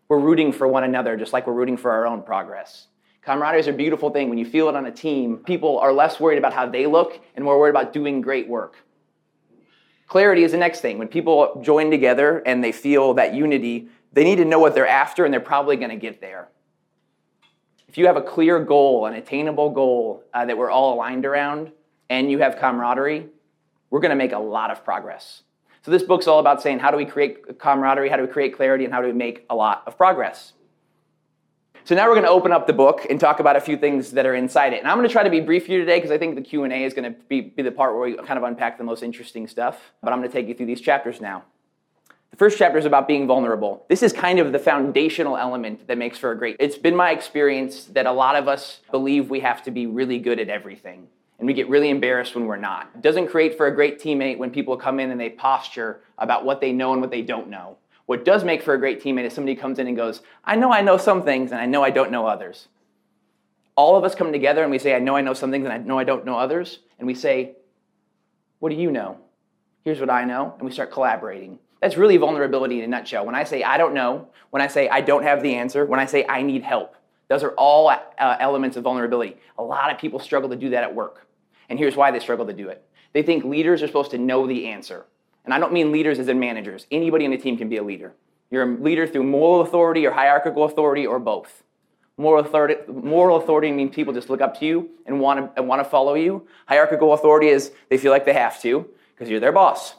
We're 0.07 0.19
rooting 0.19 0.51
for 0.51 0.67
one 0.67 0.83
another 0.83 1.15
just 1.15 1.33
like 1.33 1.47
we're 1.47 1.53
rooting 1.53 1.77
for 1.77 1.91
our 1.91 2.05
own 2.05 2.23
progress. 2.23 2.87
Camaraderie 3.21 3.59
is 3.59 3.67
a 3.67 3.73
beautiful 3.73 4.09
thing. 4.09 4.29
When 4.29 4.37
you 4.37 4.45
feel 4.45 4.67
it 4.67 4.75
on 4.75 4.85
a 4.85 4.91
team, 4.91 5.37
people 5.37 5.79
are 5.79 5.93
less 5.93 6.19
worried 6.19 6.39
about 6.39 6.53
how 6.53 6.67
they 6.67 6.87
look 6.87 7.21
and 7.35 7.45
more 7.45 7.59
worried 7.59 7.69
about 7.69 7.93
doing 7.93 8.19
great 8.19 8.47
work. 8.47 8.77
Clarity 10.07 10.43
is 10.43 10.51
the 10.51 10.57
next 10.57 10.81
thing. 10.81 10.97
When 10.97 11.07
people 11.07 11.61
join 11.63 11.91
together 11.91 12.39
and 12.45 12.63
they 12.63 12.71
feel 12.71 13.13
that 13.13 13.33
unity, 13.33 13.87
they 14.11 14.23
need 14.23 14.37
to 14.37 14.45
know 14.45 14.59
what 14.59 14.73
they're 14.75 14.87
after 14.87 15.23
and 15.23 15.33
they're 15.33 15.39
probably 15.39 15.77
going 15.77 15.91
to 15.91 15.95
get 15.95 16.19
there. 16.19 16.49
If 17.87 17.97
you 17.97 18.07
have 18.07 18.17
a 18.17 18.21
clear 18.21 18.63
goal, 18.63 19.05
an 19.05 19.13
attainable 19.13 19.69
goal 19.69 20.23
uh, 20.33 20.45
that 20.45 20.57
we're 20.57 20.71
all 20.71 20.95
aligned 20.95 21.25
around, 21.25 21.71
and 22.09 22.29
you 22.29 22.39
have 22.39 22.57
camaraderie, 22.57 23.27
we're 23.89 23.99
going 23.99 24.09
to 24.09 24.15
make 24.15 24.33
a 24.33 24.39
lot 24.39 24.71
of 24.71 24.83
progress. 24.83 25.43
So 25.83 25.89
this 25.89 26.03
book's 26.03 26.27
all 26.27 26.39
about 26.39 26.61
saying 26.61 26.79
how 26.79 26.91
do 26.91 26.97
we 26.97 27.05
create 27.05 27.57
camaraderie, 27.57 28.09
how 28.09 28.17
do 28.17 28.23
we 28.23 28.29
create 28.29 28.55
clarity, 28.55 28.85
and 28.85 28.93
how 28.93 29.01
do 29.01 29.07
we 29.07 29.13
make 29.13 29.45
a 29.49 29.55
lot 29.55 29.83
of 29.87 29.97
progress. 29.97 30.53
So 31.83 31.95
now 31.95 32.07
we're 32.07 32.13
going 32.13 32.25
to 32.25 32.29
open 32.29 32.51
up 32.51 32.67
the 32.67 32.73
book 32.73 33.07
and 33.09 33.19
talk 33.19 33.39
about 33.39 33.55
a 33.55 33.59
few 33.59 33.75
things 33.75 34.11
that 34.11 34.27
are 34.27 34.35
inside 34.35 34.73
it. 34.73 34.79
And 34.79 34.87
I'm 34.87 34.97
going 34.97 35.07
to 35.07 35.11
try 35.11 35.23
to 35.23 35.31
be 35.31 35.39
brief 35.39 35.65
here 35.65 35.79
today 35.79 35.97
because 35.97 36.11
I 36.11 36.19
think 36.19 36.35
the 36.35 36.41
Q&A 36.41 36.83
is 36.83 36.93
going 36.93 37.11
to 37.11 37.19
be, 37.27 37.41
be 37.41 37.63
the 37.63 37.71
part 37.71 37.95
where 37.95 38.03
we 38.03 38.15
kind 38.17 38.37
of 38.37 38.43
unpack 38.43 38.77
the 38.77 38.83
most 38.83 39.01
interesting 39.01 39.47
stuff. 39.47 39.91
But 40.03 40.13
I'm 40.13 40.19
going 40.19 40.29
to 40.29 40.33
take 40.33 40.47
you 40.47 40.53
through 40.53 40.67
these 40.67 40.81
chapters 40.81 41.19
now. 41.19 41.43
The 42.29 42.37
first 42.37 42.59
chapter 42.59 42.77
is 42.77 42.85
about 42.85 43.07
being 43.07 43.25
vulnerable. 43.25 43.83
This 43.89 44.03
is 44.03 44.13
kind 44.13 44.37
of 44.37 44.51
the 44.51 44.59
foundational 44.59 45.35
element 45.35 45.87
that 45.87 45.97
makes 45.97 46.19
for 46.19 46.31
a 46.31 46.37
great. 46.37 46.57
It's 46.59 46.77
been 46.77 46.95
my 46.95 47.09
experience 47.09 47.85
that 47.85 48.05
a 48.05 48.11
lot 48.11 48.35
of 48.35 48.47
us 48.47 48.81
believe 48.91 49.31
we 49.31 49.39
have 49.39 49.63
to 49.63 49.71
be 49.71 49.87
really 49.87 50.19
good 50.19 50.39
at 50.39 50.49
everything 50.49 51.07
and 51.41 51.47
we 51.47 51.55
get 51.55 51.67
really 51.69 51.89
embarrassed 51.89 52.35
when 52.35 52.45
we're 52.45 52.55
not. 52.55 52.91
It 52.93 53.01
doesn't 53.01 53.29
create 53.29 53.57
for 53.57 53.65
a 53.65 53.73
great 53.73 53.99
teammate 53.99 54.37
when 54.37 54.51
people 54.51 54.77
come 54.77 54.99
in 54.99 55.09
and 55.09 55.19
they 55.19 55.31
posture 55.31 56.01
about 56.19 56.45
what 56.45 56.61
they 56.61 56.71
know 56.71 56.91
and 56.93 57.01
what 57.01 57.09
they 57.09 57.23
don't 57.23 57.49
know. 57.49 57.77
What 58.05 58.25
does 58.25 58.43
make 58.43 58.61
for 58.61 58.75
a 58.75 58.79
great 58.79 59.01
teammate 59.01 59.25
is 59.25 59.33
somebody 59.33 59.55
comes 59.55 59.79
in 59.79 59.87
and 59.87 59.97
goes, 59.97 60.21
I 60.45 60.55
know 60.55 60.71
I 60.71 60.81
know 60.81 60.97
some 60.97 61.23
things 61.23 61.51
and 61.51 61.59
I 61.59 61.65
know 61.65 61.83
I 61.83 61.89
don't 61.89 62.11
know 62.11 62.27
others. 62.27 62.67
All 63.75 63.97
of 63.97 64.03
us 64.03 64.13
come 64.13 64.31
together 64.31 64.61
and 64.61 64.69
we 64.69 64.77
say, 64.77 64.93
I 64.93 64.99
know 64.99 65.15
I 65.15 65.21
know 65.21 65.33
some 65.33 65.49
things 65.49 65.65
and 65.65 65.73
I 65.73 65.79
know 65.79 65.97
I 65.97 66.03
don't 66.03 66.25
know 66.25 66.37
others. 66.37 66.77
And 66.99 67.07
we 67.07 67.15
say, 67.15 67.55
What 68.59 68.69
do 68.69 68.75
you 68.75 68.91
know? 68.91 69.17
Here's 69.83 69.99
what 69.99 70.11
I 70.11 70.25
know. 70.25 70.53
And 70.59 70.63
we 70.63 70.71
start 70.71 70.91
collaborating. 70.91 71.57
That's 71.81 71.97
really 71.97 72.17
vulnerability 72.17 72.77
in 72.77 72.83
a 72.83 72.87
nutshell. 72.87 73.25
When 73.25 73.33
I 73.33 73.45
say 73.45 73.63
I 73.63 73.79
don't 73.79 73.95
know, 73.95 74.27
when 74.51 74.61
I 74.61 74.67
say 74.67 74.89
I 74.89 75.01
don't 75.01 75.23
have 75.23 75.41
the 75.41 75.55
answer, 75.55 75.87
when 75.87 75.99
I 75.99 76.05
say 76.05 76.23
I 76.29 76.43
need 76.43 76.61
help, 76.61 76.95
those 77.29 77.41
are 77.41 77.53
all 77.53 77.89
uh, 77.89 78.37
elements 78.39 78.77
of 78.77 78.83
vulnerability. 78.83 79.37
A 79.57 79.63
lot 79.63 79.91
of 79.91 79.97
people 79.97 80.19
struggle 80.19 80.51
to 80.51 80.55
do 80.55 80.69
that 80.69 80.83
at 80.83 80.93
work. 80.93 81.25
And 81.71 81.79
here's 81.79 81.95
why 81.95 82.11
they 82.11 82.19
struggle 82.19 82.45
to 82.47 82.53
do 82.53 82.67
it. 82.67 82.85
They 83.13 83.23
think 83.23 83.45
leaders 83.45 83.81
are 83.81 83.87
supposed 83.87 84.11
to 84.11 84.17
know 84.17 84.45
the 84.45 84.67
answer. 84.67 85.05
And 85.45 85.53
I 85.53 85.57
don't 85.57 85.71
mean 85.71 85.93
leaders 85.93 86.19
as 86.19 86.27
in 86.27 86.37
managers. 86.37 86.85
Anybody 86.91 87.23
on 87.23 87.31
the 87.31 87.37
team 87.37 87.57
can 87.57 87.69
be 87.69 87.77
a 87.77 87.83
leader. 87.83 88.13
You're 88.49 88.63
a 88.63 88.77
leader 88.77 89.07
through 89.07 89.23
moral 89.23 89.61
authority 89.61 90.05
or 90.05 90.11
hierarchical 90.11 90.65
authority 90.65 91.07
or 91.07 91.17
both. 91.17 91.63
Moral 92.17 92.43
authority, 92.43 92.75
moral 92.91 93.37
authority 93.37 93.71
means 93.71 93.95
people 93.95 94.13
just 94.13 94.29
look 94.29 94.41
up 94.41 94.59
to 94.59 94.65
you 94.65 94.89
and 95.05 95.21
want 95.21 95.39
to, 95.39 95.59
and 95.61 95.69
want 95.69 95.81
to 95.81 95.89
follow 95.89 96.13
you. 96.13 96.45
Hierarchical 96.65 97.13
authority 97.13 97.47
is 97.47 97.71
they 97.89 97.97
feel 97.97 98.11
like 98.11 98.25
they 98.25 98.33
have 98.33 98.61
to 98.63 98.89
because 99.13 99.29
you're 99.29 99.39
their 99.39 99.53
boss. 99.53 99.95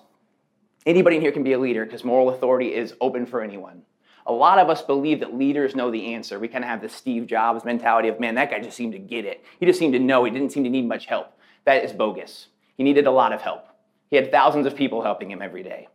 Anybody 0.85 1.17
in 1.17 1.23
here 1.23 1.33
can 1.33 1.43
be 1.43 1.55
a 1.55 1.59
leader 1.59 1.87
because 1.87 2.05
moral 2.05 2.29
authority 2.29 2.75
is 2.75 2.93
open 3.01 3.25
for 3.25 3.41
anyone. 3.41 3.81
A 4.27 4.33
lot 4.33 4.59
of 4.59 4.69
us 4.69 4.83
believe 4.83 5.21
that 5.21 5.35
leaders 5.35 5.75
know 5.75 5.91
the 5.91 6.13
answer. 6.13 6.39
We 6.39 6.49
kind 6.49 6.65
of 6.65 6.69
have 6.69 6.83
the 6.83 6.91
Steve 6.91 7.27
Jobs 7.27 7.65
mentality 7.65 8.09
of, 8.09 8.21
man, 8.21 8.35
that 8.35 8.51
guy 8.51 8.61
just 8.61 8.77
seemed 8.77 8.93
to 8.93 8.99
get 8.99 9.25
it. 9.25 9.43
He 9.59 9.65
just 9.65 9.79
seemed 9.79 9.95
to 9.95 9.99
know. 9.99 10.25
He 10.25 10.31
didn't 10.31 10.53
seem 10.53 10.65
to 10.65 10.71
need 10.71 10.87
much 10.87 11.07
help. 11.07 11.33
That 11.65 11.85
is 11.85 11.93
bogus. 11.93 12.49
He 12.77 12.83
needed 12.83 13.07
a 13.07 13.11
lot 13.11 13.33
of 13.33 13.41
help. 13.41 13.67
He 14.11 14.17
had 14.17 14.31
thousands 14.31 14.67
of 14.67 14.77
people 14.77 15.03
helping 15.03 15.31
him 15.31 15.43
every 15.43 15.63
day. 15.63 15.89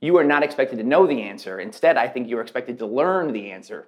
You 0.00 0.16
are 0.16 0.24
not 0.24 0.42
expected 0.42 0.78
to 0.78 0.84
know 0.84 1.06
the 1.06 1.22
answer. 1.22 1.60
Instead, 1.60 1.96
I 1.96 2.08
think 2.08 2.28
you 2.28 2.38
are 2.38 2.42
expected 2.42 2.78
to 2.78 2.86
learn 2.86 3.32
the 3.32 3.52
answer. 3.52 3.86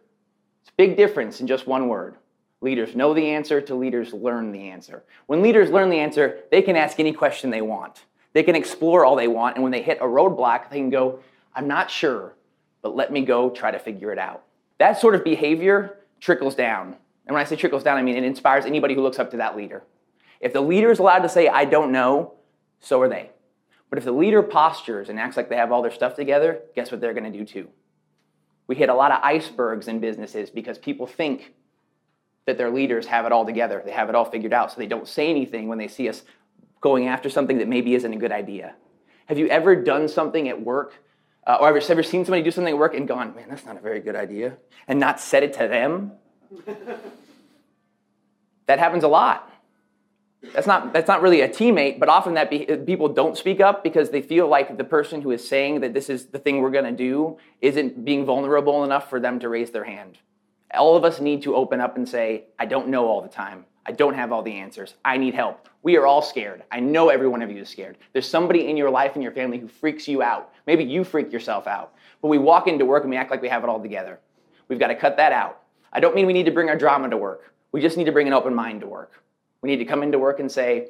It's 0.63 0.71
a 0.71 0.75
big 0.77 0.97
difference 0.97 1.41
in 1.41 1.47
just 1.47 1.67
one 1.67 1.89
word. 1.89 2.17
Leaders 2.61 2.95
know 2.95 3.13
the 3.13 3.31
answer 3.31 3.61
to 3.61 3.75
leaders 3.75 4.13
learn 4.13 4.53
the 4.53 4.69
answer. 4.71 5.03
When 5.27 5.43
leaders 5.43 5.71
learn 5.71 5.91
the 5.91 5.99
answer, 5.99 6.41
they 6.51 6.63
can 6.63 6.77
ask 6.77 7.01
any 7.01 7.13
question 7.13 7.51
they 7.51 7.63
want. 7.63 8.05
They 8.33 8.43
can 8.43 8.57
explore 8.57 9.05
all 9.05 9.17
they 9.17 9.29
want, 9.29 9.57
and 9.57 9.63
when 9.63 9.73
they 9.73 9.83
hit 9.83 9.99
a 10.01 10.05
roadblock, 10.05 10.71
they 10.71 10.79
can 10.79 10.91
go, 10.91 11.21
I'm 11.55 11.69
not 11.69 11.91
sure, 11.91 12.35
but 12.81 12.97
let 12.97 13.13
me 13.13 13.25
go 13.25 13.51
try 13.51 13.71
to 13.71 13.79
figure 13.79 14.13
it 14.13 14.19
out. 14.19 14.45
That 14.79 15.01
sort 15.01 15.15
of 15.15 15.25
behavior 15.25 15.99
trickles 16.21 16.55
down. 16.55 16.97
And 17.27 17.35
when 17.35 17.41
I 17.41 17.45
say 17.45 17.57
trickles 17.57 17.83
down, 17.83 17.97
I 17.97 18.03
mean 18.03 18.17
it 18.17 18.25
inspires 18.25 18.65
anybody 18.65 18.95
who 18.95 19.03
looks 19.03 19.19
up 19.19 19.31
to 19.33 19.37
that 19.39 19.57
leader. 19.57 19.83
If 20.45 20.53
the 20.53 20.61
leader 20.61 20.91
is 20.91 20.99
allowed 20.99 21.21
to 21.21 21.29
say, 21.31 21.49
I 21.49 21.65
don't 21.65 21.91
know, 21.91 22.35
so 22.79 23.01
are 23.01 23.09
they. 23.09 23.31
But 23.89 23.97
if 23.97 24.05
the 24.05 24.13
leader 24.13 24.43
postures 24.43 25.09
and 25.09 25.19
acts 25.19 25.39
like 25.39 25.49
they 25.49 25.57
have 25.57 25.73
all 25.73 25.81
their 25.81 25.91
stuff 25.91 26.15
together, 26.15 26.61
guess 26.77 26.93
what 26.93 27.01
they're 27.01 27.15
going 27.15 27.33
to 27.33 27.37
do 27.37 27.47
too? 27.47 27.71
We 28.67 28.77
hit 28.77 28.91
a 28.91 28.95
lot 28.95 29.11
of 29.11 29.21
icebergs 29.23 29.89
in 29.89 30.01
businesses 30.01 30.51
because 30.51 30.77
people 30.77 31.07
think 31.07 31.55
that 32.45 32.59
their 32.59 32.71
leaders 32.71 33.07
have 33.07 33.25
it 33.25 33.33
all 33.33 33.47
together. 33.47 33.81
They 33.83 33.93
have 33.93 34.11
it 34.11 34.15
all 34.15 34.27
figured 34.27 34.53
out, 34.53 34.71
so 34.71 34.77
they 34.77 34.87
don't 34.87 35.09
say 35.09 35.31
anything 35.31 35.67
when 35.67 35.79
they 35.79 35.89
see 35.89 36.11
us 36.11 36.23
going 36.83 37.09
after 37.09 37.31
something 37.31 37.57
that 37.57 37.69
maybe 37.69 37.95
isn't 37.95 38.13
a 38.13 38.19
good 38.19 38.33
idea. 38.33 38.75
Have 39.27 39.39
you 39.39 39.49
ever 39.49 39.75
done 39.75 40.09
something 40.09 40.47
at 40.51 40.61
work, 40.61 40.93
uh, 41.47 41.57
or 41.59 41.69
ever, 41.69 41.81
ever 41.89 42.03
seen 42.03 42.23
somebody 42.27 42.43
do 42.43 42.51
something 42.51 42.75
at 42.75 42.79
work 42.79 42.95
and 42.95 43.09
gone, 43.09 43.35
man, 43.35 43.49
that's 43.49 43.65
not 43.65 43.79
a 43.79 43.81
very 43.81 44.01
good 44.01 44.15
idea, 44.15 44.59
and 44.87 45.01
not 45.01 45.21
said 45.21 45.43
it 45.43 45.55
to 45.55 45.69
them? 45.69 46.13
that 48.67 48.79
happens 48.79 49.05
a 49.05 49.09
lot. 49.09 49.51
That's 50.53 50.67
not, 50.67 50.93
that's 50.93 51.09
not 51.09 51.23
really 51.23 51.41
a 51.41 51.49
teammate, 51.49 51.99
but 51.99 52.09
often 52.09 52.35
that 52.35 52.51
be, 52.51 52.67
people 52.87 53.09
don't 53.09 53.37
speak 53.37 53.61
up 53.61 53.83
because 53.83 54.11
they 54.11 54.23
feel 54.23 54.49
like 54.49 54.77
the 54.77 54.85
person 54.85 55.23
who 55.23 55.31
is 55.31 55.47
saying 55.47 55.81
that 55.81 55.95
this 55.95 56.11
is 56.11 56.27
the 56.27 56.39
thing 56.39 56.61
we're 56.61 56.71
going 56.71 56.85
to 56.85 56.93
do 56.93 57.39
isn't 57.61 58.05
being 58.05 58.25
vulnerable 58.25 58.85
enough 58.85 59.09
for 59.09 59.21
them 59.21 59.39
to 59.41 59.49
raise 59.49 59.71
their 59.71 59.85
hand. 59.85 60.19
All 60.73 60.97
of 60.97 61.05
us 61.05 61.21
need 61.21 61.43
to 61.43 61.55
open 61.55 61.81
up 61.81 61.97
and 61.97 62.09
say, 62.09 62.45
I 62.59 62.67
don't 62.67 62.89
know 62.89 63.07
all 63.07 63.23
the 63.23 63.29
time. 63.29 63.65
I 63.87 63.93
don't 63.93 64.15
have 64.15 64.33
all 64.33 64.43
the 64.43 64.55
answers. 64.55 64.95
I 65.05 65.19
need 65.19 65.35
help. 65.35 65.69
We 65.83 65.97
are 65.97 66.07
all 66.07 66.23
scared. 66.23 66.63
I 66.73 66.81
know 66.81 67.11
every 67.11 67.29
one 67.29 67.43
of 67.43 67.51
you 67.51 67.63
is 67.63 67.69
scared. 67.69 67.99
There's 68.13 68.29
somebody 68.29 68.69
in 68.69 68.77
your 68.77 68.91
life 68.91 69.13
and 69.15 69.23
your 69.23 69.33
family 69.33 69.59
who 69.59 69.69
freaks 69.69 70.09
you 70.09 70.23
out. 70.23 70.53
Maybe 70.67 70.85
you 70.85 71.05
freak 71.05 71.33
yourself 71.33 71.67
out. 71.67 71.95
But 72.23 72.29
we 72.29 72.39
walk 72.39 72.67
into 72.67 72.87
work 72.87 73.03
and 73.03 73.11
we 73.11 73.17
act 73.17 73.31
like 73.31 73.43
we 73.43 73.49
have 73.51 73.63
it 73.63 73.69
all 73.69 73.81
together. 73.81 74.19
We've 74.69 74.79
got 74.79 74.89
to 74.89 74.95
cut 74.95 75.19
that 75.19 75.33
out. 75.33 75.61
I 75.93 76.01
don't 76.01 76.15
mean 76.15 76.27
we 76.27 76.33
need 76.33 76.47
to 76.47 76.51
bring 76.51 76.71
our 76.71 76.77
drama 76.77 77.11
to 77.11 77.17
work. 77.17 77.53
We 77.73 77.83
just 77.83 77.97
need 77.99 78.05
to 78.05 78.13
bring 78.13 78.27
an 78.27 78.33
open 78.33 78.55
mind 78.55 78.81
to 78.81 78.87
work. 78.87 79.23
We 79.65 79.71
need 79.71 79.79
to 79.79 79.87
come 79.87 80.03
into 80.03 80.19
work 80.19 80.41
and 80.41 80.53
say, 80.53 80.89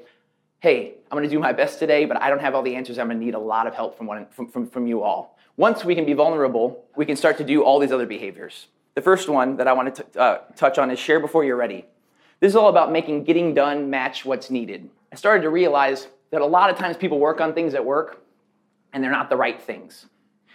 hey, 0.59 0.95
I'm 1.09 1.17
going 1.17 1.23
to 1.23 1.33
do 1.33 1.39
my 1.39 1.53
best 1.53 1.79
today, 1.79 2.07
but 2.07 2.21
I 2.21 2.29
don't 2.29 2.41
have 2.41 2.57
all 2.57 2.63
the 2.63 2.75
answers. 2.75 2.99
I'm 2.99 3.07
going 3.07 3.21
to 3.21 3.25
need 3.25 3.37
a 3.37 3.39
lot 3.39 3.69
of 3.69 3.75
help 3.77 3.97
from, 3.97 4.09
one, 4.09 4.27
from, 4.33 4.49
from, 4.49 4.67
from 4.67 4.89
you 4.89 5.01
all. 5.01 5.39
Once 5.57 5.85
we 5.85 5.95
can 5.95 6.05
be 6.05 6.13
vulnerable, 6.13 6.85
we 6.97 7.07
can 7.07 7.15
start 7.15 7.39
to 7.39 7.45
do 7.45 7.63
all 7.63 7.79
these 7.79 7.93
other 7.93 8.05
behaviors. 8.05 8.67
The 8.97 9.01
first 9.01 9.29
one 9.29 9.59
that 9.59 9.69
I 9.69 9.73
want 9.75 9.95
to 9.95 10.21
uh, 10.21 10.39
touch 10.57 10.77
on 10.79 10.91
is 10.91 10.99
share 10.99 11.21
before 11.21 11.45
you're 11.45 11.55
ready. 11.55 11.85
This 12.41 12.51
is 12.51 12.57
all 12.57 12.69
about 12.69 12.91
making 12.91 13.23
getting 13.23 13.55
done 13.55 13.91
match 13.91 14.25
what's 14.25 14.51
needed. 14.51 14.91
I 15.13 15.15
started 15.15 15.43
to 15.43 15.51
realize 15.51 16.09
that 16.33 16.41
a 16.41 16.45
lot 16.45 16.69
of 16.69 16.77
times 16.77 16.97
people 16.97 17.21
work 17.21 17.41
on 17.41 17.55
things 17.55 17.75
at 17.75 17.85
work 17.85 18.25
and 18.93 19.05
they're 19.05 19.13
not 19.13 19.31
the 19.31 19.37
right 19.37 19.63
things. 19.63 20.07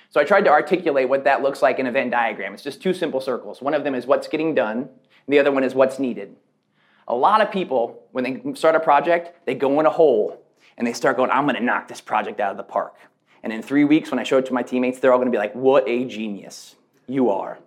So 0.09 0.19
I 0.19 0.25
tried 0.25 0.43
to 0.43 0.49
articulate 0.49 1.07
what 1.07 1.23
that 1.23 1.41
looks 1.41 1.61
like 1.61 1.79
in 1.79 1.87
a 1.87 1.91
Venn 1.93 2.09
diagram. 2.09 2.53
It's 2.53 2.63
just 2.63 2.81
two 2.81 2.93
simple 2.93 3.21
circles. 3.21 3.61
One 3.61 3.73
of 3.73 3.85
them 3.85 3.95
is 3.95 4.05
what's 4.05 4.27
getting 4.27 4.53
done, 4.53 4.77
and 4.79 4.89
the 5.29 5.39
other 5.39 5.53
one 5.53 5.63
is 5.63 5.73
what's 5.73 5.99
needed. 5.99 6.35
A 7.09 7.15
lot 7.15 7.41
of 7.41 7.51
people, 7.51 8.03
when 8.11 8.23
they 8.23 8.53
start 8.53 8.75
a 8.75 8.79
project, 8.79 9.45
they 9.45 9.55
go 9.55 9.79
in 9.79 9.85
a 9.85 9.89
hole 9.89 10.41
and 10.77 10.87
they 10.87 10.93
start 10.93 11.17
going, 11.17 11.31
I'm 11.31 11.45
gonna 11.45 11.59
knock 11.59 11.87
this 11.87 12.01
project 12.01 12.39
out 12.39 12.51
of 12.51 12.57
the 12.57 12.63
park. 12.63 12.95
And 13.43 13.51
in 13.51 13.61
three 13.61 13.83
weeks, 13.83 14.11
when 14.11 14.19
I 14.19 14.23
show 14.23 14.37
it 14.37 14.45
to 14.47 14.53
my 14.53 14.63
teammates, 14.63 14.99
they're 14.99 15.11
all 15.11 15.19
gonna 15.19 15.31
be 15.31 15.37
like, 15.37 15.53
What 15.53 15.87
a 15.87 16.05
genius 16.05 16.75
you 17.07 17.29
are. 17.29 17.59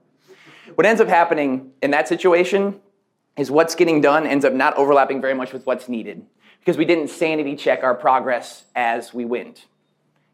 What 0.74 0.86
ends 0.86 1.00
up 1.00 1.08
happening 1.08 1.72
in 1.82 1.90
that 1.90 2.08
situation 2.08 2.80
is 3.36 3.50
what's 3.50 3.74
getting 3.74 4.00
done 4.00 4.26
ends 4.26 4.44
up 4.44 4.52
not 4.52 4.76
overlapping 4.76 5.20
very 5.20 5.34
much 5.34 5.52
with 5.52 5.66
what's 5.66 5.88
needed 5.88 6.24
because 6.60 6.76
we 6.76 6.84
didn't 6.84 7.08
sanity 7.08 7.56
check 7.56 7.82
our 7.82 7.94
progress 7.94 8.64
as 8.76 9.12
we 9.12 9.24
went. 9.24 9.66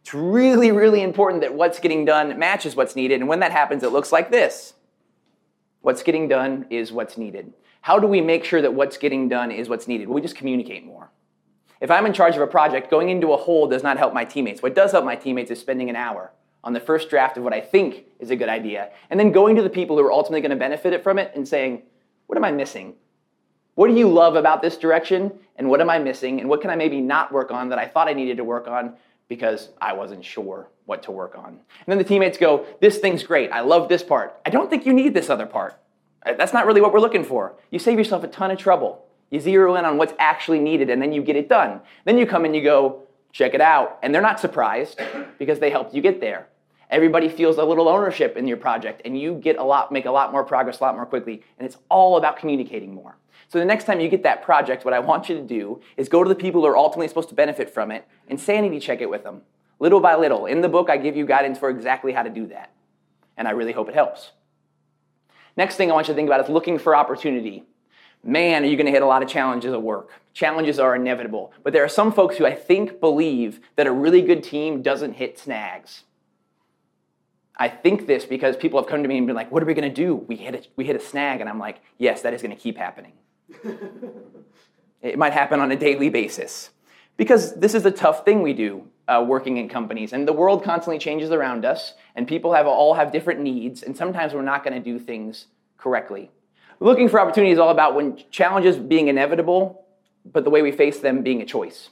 It's 0.02 0.12
really, 0.12 0.72
really 0.72 1.02
important 1.02 1.42
that 1.42 1.54
what's 1.54 1.80
getting 1.80 2.04
done 2.04 2.38
matches 2.38 2.76
what's 2.76 2.96
needed. 2.96 3.20
And 3.20 3.28
when 3.28 3.40
that 3.40 3.52
happens, 3.52 3.82
it 3.82 3.92
looks 3.92 4.12
like 4.12 4.30
this. 4.30 4.74
What's 5.80 6.02
getting 6.02 6.28
done 6.28 6.66
is 6.70 6.92
what's 6.92 7.16
needed. 7.16 7.52
How 7.80 7.98
do 7.98 8.06
we 8.06 8.20
make 8.20 8.44
sure 8.44 8.60
that 8.62 8.74
what's 8.74 8.96
getting 8.96 9.28
done 9.28 9.50
is 9.50 9.68
what's 9.68 9.88
needed? 9.88 10.08
we 10.08 10.20
just 10.20 10.36
communicate 10.36 10.84
more. 10.84 11.10
If 11.80 11.90
I'm 11.90 12.06
in 12.06 12.12
charge 12.12 12.34
of 12.34 12.42
a 12.42 12.46
project, 12.46 12.90
going 12.90 13.08
into 13.08 13.32
a 13.32 13.36
hole 13.36 13.68
does 13.68 13.82
not 13.82 13.98
help 13.98 14.12
my 14.12 14.24
teammates. 14.24 14.62
What 14.62 14.74
does 14.74 14.92
help 14.92 15.04
my 15.04 15.14
teammates 15.14 15.50
is 15.50 15.60
spending 15.60 15.88
an 15.88 15.96
hour 15.96 16.32
on 16.64 16.72
the 16.72 16.80
first 16.80 17.08
draft 17.08 17.36
of 17.36 17.44
what 17.44 17.52
I 17.52 17.60
think 17.60 18.04
is 18.18 18.30
a 18.30 18.36
good 18.36 18.48
idea, 18.48 18.90
and 19.10 19.18
then 19.18 19.30
going 19.30 19.56
to 19.56 19.62
the 19.62 19.70
people 19.70 19.96
who 19.96 20.04
are 20.04 20.12
ultimately 20.12 20.40
going 20.40 20.50
to 20.50 20.56
benefit 20.56 21.02
from 21.02 21.18
it 21.18 21.32
and 21.34 21.46
saying, 21.46 21.82
What 22.26 22.36
am 22.36 22.44
I 22.44 22.50
missing? 22.50 22.94
What 23.74 23.88
do 23.88 23.94
you 23.94 24.08
love 24.08 24.34
about 24.34 24.60
this 24.60 24.76
direction? 24.76 25.32
And 25.54 25.70
what 25.70 25.80
am 25.80 25.88
I 25.88 26.00
missing? 26.00 26.40
And 26.40 26.48
what 26.48 26.60
can 26.60 26.70
I 26.70 26.76
maybe 26.76 27.00
not 27.00 27.32
work 27.32 27.52
on 27.52 27.68
that 27.68 27.78
I 27.78 27.86
thought 27.86 28.08
I 28.08 28.12
needed 28.12 28.36
to 28.38 28.44
work 28.44 28.66
on 28.66 28.94
because 29.28 29.68
I 29.80 29.92
wasn't 29.92 30.24
sure 30.24 30.68
what 30.86 31.04
to 31.04 31.12
work 31.12 31.38
on? 31.38 31.46
And 31.46 31.86
then 31.86 31.98
the 31.98 32.04
teammates 32.04 32.38
go, 32.38 32.66
This 32.80 32.98
thing's 32.98 33.22
great. 33.22 33.52
I 33.52 33.60
love 33.60 33.88
this 33.88 34.02
part. 34.02 34.40
I 34.44 34.50
don't 34.50 34.68
think 34.68 34.84
you 34.84 34.92
need 34.92 35.14
this 35.14 35.30
other 35.30 35.46
part. 35.46 35.78
Uh, 36.24 36.34
that's 36.34 36.52
not 36.52 36.66
really 36.66 36.80
what 36.80 36.92
we're 36.92 37.00
looking 37.00 37.24
for. 37.24 37.54
You 37.70 37.78
save 37.78 37.98
yourself 37.98 38.24
a 38.24 38.28
ton 38.28 38.50
of 38.50 38.58
trouble. 38.58 39.04
You 39.30 39.40
zero 39.40 39.76
in 39.76 39.84
on 39.84 39.98
what's 39.98 40.14
actually 40.18 40.58
needed 40.58 40.90
and 40.90 41.00
then 41.02 41.12
you 41.12 41.22
get 41.22 41.36
it 41.36 41.48
done. 41.48 41.80
Then 42.04 42.18
you 42.18 42.26
come 42.26 42.44
and 42.44 42.56
you 42.56 42.62
go, 42.62 43.02
check 43.32 43.54
it 43.54 43.60
out. 43.60 43.98
And 44.02 44.14
they're 44.14 44.22
not 44.22 44.40
surprised 44.40 45.00
because 45.38 45.58
they 45.58 45.70
helped 45.70 45.94
you 45.94 46.00
get 46.00 46.20
there. 46.20 46.48
Everybody 46.90 47.28
feels 47.28 47.58
a 47.58 47.64
little 47.64 47.88
ownership 47.88 48.36
in 48.36 48.48
your 48.48 48.56
project 48.56 49.02
and 49.04 49.18
you 49.18 49.34
get 49.34 49.58
a 49.58 49.62
lot, 49.62 49.92
make 49.92 50.06
a 50.06 50.10
lot 50.10 50.32
more 50.32 50.44
progress 50.44 50.80
a 50.80 50.84
lot 50.84 50.94
more 50.94 51.04
quickly. 51.04 51.42
And 51.58 51.66
it's 51.66 51.76
all 51.90 52.16
about 52.16 52.38
communicating 52.38 52.94
more. 52.94 53.16
So 53.48 53.58
the 53.58 53.64
next 53.64 53.84
time 53.84 54.00
you 54.00 54.08
get 54.08 54.22
that 54.22 54.42
project, 54.42 54.84
what 54.84 54.94
I 54.94 54.98
want 54.98 55.28
you 55.28 55.36
to 55.36 55.42
do 55.42 55.80
is 55.96 56.08
go 56.08 56.22
to 56.22 56.28
the 56.28 56.34
people 56.34 56.62
who 56.62 56.66
are 56.66 56.76
ultimately 56.76 57.08
supposed 57.08 57.28
to 57.28 57.34
benefit 57.34 57.68
from 57.70 57.90
it 57.90 58.06
and 58.28 58.40
sanity 58.40 58.80
check 58.80 59.00
it 59.00 59.10
with 59.10 59.24
them, 59.24 59.42
little 59.78 60.00
by 60.00 60.16
little. 60.16 60.46
In 60.46 60.62
the 60.62 60.68
book, 60.68 60.88
I 60.88 60.96
give 60.96 61.16
you 61.16 61.26
guidance 61.26 61.58
for 61.58 61.68
exactly 61.68 62.12
how 62.12 62.22
to 62.22 62.30
do 62.30 62.46
that. 62.48 62.72
And 63.36 63.46
I 63.46 63.52
really 63.52 63.72
hope 63.72 63.88
it 63.88 63.94
helps. 63.94 64.32
Next 65.58 65.74
thing 65.74 65.90
I 65.90 65.94
want 65.94 66.06
you 66.06 66.14
to 66.14 66.16
think 66.16 66.28
about 66.28 66.40
is 66.40 66.48
looking 66.48 66.78
for 66.78 66.94
opportunity. 66.94 67.64
Man, 68.22 68.62
are 68.62 68.66
you 68.66 68.76
going 68.76 68.86
to 68.86 68.92
hit 68.92 69.02
a 69.02 69.06
lot 69.06 69.24
of 69.24 69.28
challenges 69.28 69.72
at 69.72 69.82
work? 69.82 70.12
Challenges 70.32 70.78
are 70.78 70.94
inevitable. 70.94 71.52
But 71.64 71.72
there 71.72 71.82
are 71.82 71.88
some 71.88 72.12
folks 72.12 72.36
who 72.36 72.46
I 72.46 72.54
think 72.54 73.00
believe 73.00 73.58
that 73.74 73.88
a 73.88 73.90
really 73.90 74.22
good 74.22 74.44
team 74.44 74.82
doesn't 74.82 75.14
hit 75.14 75.36
snags. 75.36 76.04
I 77.56 77.68
think 77.68 78.06
this 78.06 78.24
because 78.24 78.56
people 78.56 78.80
have 78.80 78.88
come 78.88 79.02
to 79.02 79.08
me 79.08 79.18
and 79.18 79.26
been 79.26 79.34
like, 79.34 79.50
what 79.50 79.60
are 79.60 79.66
we 79.66 79.74
going 79.74 79.92
to 79.92 79.94
do? 79.94 80.14
We 80.14 80.36
hit, 80.36 80.54
a, 80.54 80.62
we 80.76 80.84
hit 80.84 80.94
a 80.94 81.00
snag. 81.00 81.40
And 81.40 81.50
I'm 81.50 81.58
like, 81.58 81.80
yes, 81.98 82.22
that 82.22 82.32
is 82.32 82.40
going 82.40 82.54
to 82.54 82.62
keep 82.62 82.78
happening. 82.78 83.14
it 85.02 85.18
might 85.18 85.32
happen 85.32 85.58
on 85.58 85.72
a 85.72 85.76
daily 85.76 86.08
basis. 86.08 86.70
Because 87.16 87.56
this 87.56 87.74
is 87.74 87.84
a 87.84 87.90
tough 87.90 88.24
thing 88.24 88.42
we 88.42 88.52
do 88.52 88.86
uh, 89.08 89.24
working 89.26 89.56
in 89.56 89.68
companies. 89.68 90.12
And 90.12 90.28
the 90.28 90.32
world 90.32 90.62
constantly 90.62 90.98
changes 90.98 91.30
around 91.30 91.64
us, 91.64 91.94
and 92.14 92.28
people 92.28 92.52
have 92.52 92.66
all 92.66 92.94
have 92.94 93.10
different 93.10 93.40
needs, 93.40 93.82
and 93.82 93.96
sometimes 93.96 94.34
we're 94.34 94.42
not 94.42 94.62
going 94.62 94.74
to 94.74 94.80
do 94.80 94.98
things 94.98 95.46
correctly. 95.78 96.30
Looking 96.80 97.08
for 97.08 97.18
opportunity 97.18 97.52
is 97.52 97.58
all 97.58 97.70
about 97.70 97.94
when 97.94 98.22
challenges 98.30 98.76
being 98.76 99.08
inevitable, 99.08 99.86
but 100.24 100.44
the 100.44 100.50
way 100.50 100.62
we 100.62 100.70
face 100.70 101.00
them 101.00 101.22
being 101.22 101.42
a 101.42 101.46
choice. 101.46 101.88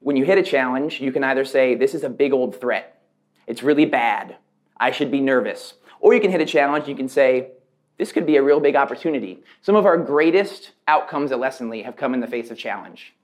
When 0.00 0.16
you 0.16 0.24
hit 0.24 0.38
a 0.38 0.42
challenge, 0.42 1.00
you 1.00 1.12
can 1.12 1.22
either 1.22 1.44
say, 1.44 1.74
This 1.74 1.94
is 1.94 2.02
a 2.02 2.08
big 2.08 2.32
old 2.32 2.58
threat. 2.58 3.02
It's 3.46 3.62
really 3.62 3.84
bad. 3.84 4.36
I 4.78 4.90
should 4.90 5.12
be 5.12 5.20
nervous. 5.20 5.74
Or 6.00 6.14
you 6.14 6.20
can 6.20 6.32
hit 6.32 6.40
a 6.40 6.46
challenge, 6.46 6.88
you 6.88 6.96
can 6.96 7.08
say, 7.08 7.52
This 7.98 8.10
could 8.10 8.26
be 8.26 8.36
a 8.36 8.42
real 8.42 8.58
big 8.58 8.74
opportunity. 8.74 9.44
Some 9.60 9.76
of 9.76 9.86
our 9.86 9.96
greatest 9.96 10.72
outcomes 10.88 11.30
at 11.30 11.38
Lessonly 11.38 11.84
have 11.84 11.96
come 11.96 12.14
in 12.14 12.20
the 12.20 12.26
face 12.26 12.50
of 12.50 12.58
challenge. 12.58 13.14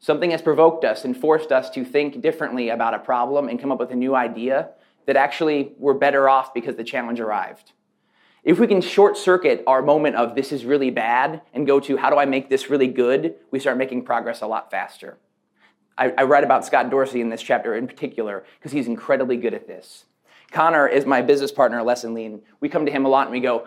Something 0.00 0.30
has 0.30 0.40
provoked 0.40 0.84
us 0.84 1.04
and 1.04 1.14
forced 1.14 1.52
us 1.52 1.68
to 1.70 1.84
think 1.84 2.22
differently 2.22 2.70
about 2.70 2.94
a 2.94 2.98
problem 2.98 3.48
and 3.48 3.60
come 3.60 3.70
up 3.70 3.78
with 3.78 3.90
a 3.90 3.96
new 3.96 4.14
idea 4.14 4.70
that 5.06 5.16
actually 5.16 5.72
we're 5.78 5.94
better 5.94 6.28
off 6.28 6.54
because 6.54 6.76
the 6.76 6.84
challenge 6.84 7.20
arrived. 7.20 7.72
If 8.42 8.58
we 8.58 8.66
can 8.66 8.80
short 8.80 9.18
circuit 9.18 9.62
our 9.66 9.82
moment 9.82 10.16
of 10.16 10.34
this 10.34 10.52
is 10.52 10.64
really 10.64 10.90
bad 10.90 11.42
and 11.52 11.66
go 11.66 11.78
to 11.80 11.98
how 11.98 12.08
do 12.08 12.16
I 12.16 12.24
make 12.24 12.48
this 12.48 12.70
really 12.70 12.86
good, 12.86 13.34
we 13.50 13.60
start 13.60 13.76
making 13.76 14.04
progress 14.06 14.40
a 14.40 14.46
lot 14.46 14.70
faster. 14.70 15.18
I, 15.98 16.14
I 16.16 16.22
write 16.22 16.44
about 16.44 16.64
Scott 16.64 16.88
Dorsey 16.88 17.20
in 17.20 17.28
this 17.28 17.42
chapter 17.42 17.74
in 17.74 17.86
particular 17.86 18.44
because 18.58 18.72
he's 18.72 18.86
incredibly 18.86 19.36
good 19.36 19.52
at 19.52 19.66
this. 19.66 20.06
Conner 20.50 20.88
is 20.88 21.04
my 21.04 21.20
business 21.20 21.52
partner 21.52 21.78
at 21.78 21.86
Lessonly, 21.86 22.24
and 22.24 22.40
we 22.60 22.70
come 22.70 22.86
to 22.86 22.92
him 22.92 23.04
a 23.04 23.08
lot 23.08 23.26
and 23.26 23.32
we 23.32 23.40
go, 23.40 23.66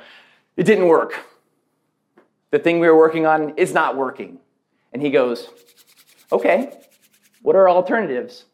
It 0.58 0.64
didn't 0.64 0.88
work. 0.88 1.14
The 2.50 2.58
thing 2.58 2.80
we 2.80 2.88
were 2.88 2.98
working 2.98 3.28
on 3.28 3.54
is 3.58 3.74
not 3.74 3.96
working. 3.96 4.40
And 4.92 5.02
he 5.02 5.12
goes, 5.12 5.50
Okay, 6.34 6.74
what 7.44 7.56
are 7.56 7.70
alternatives? 7.70 8.46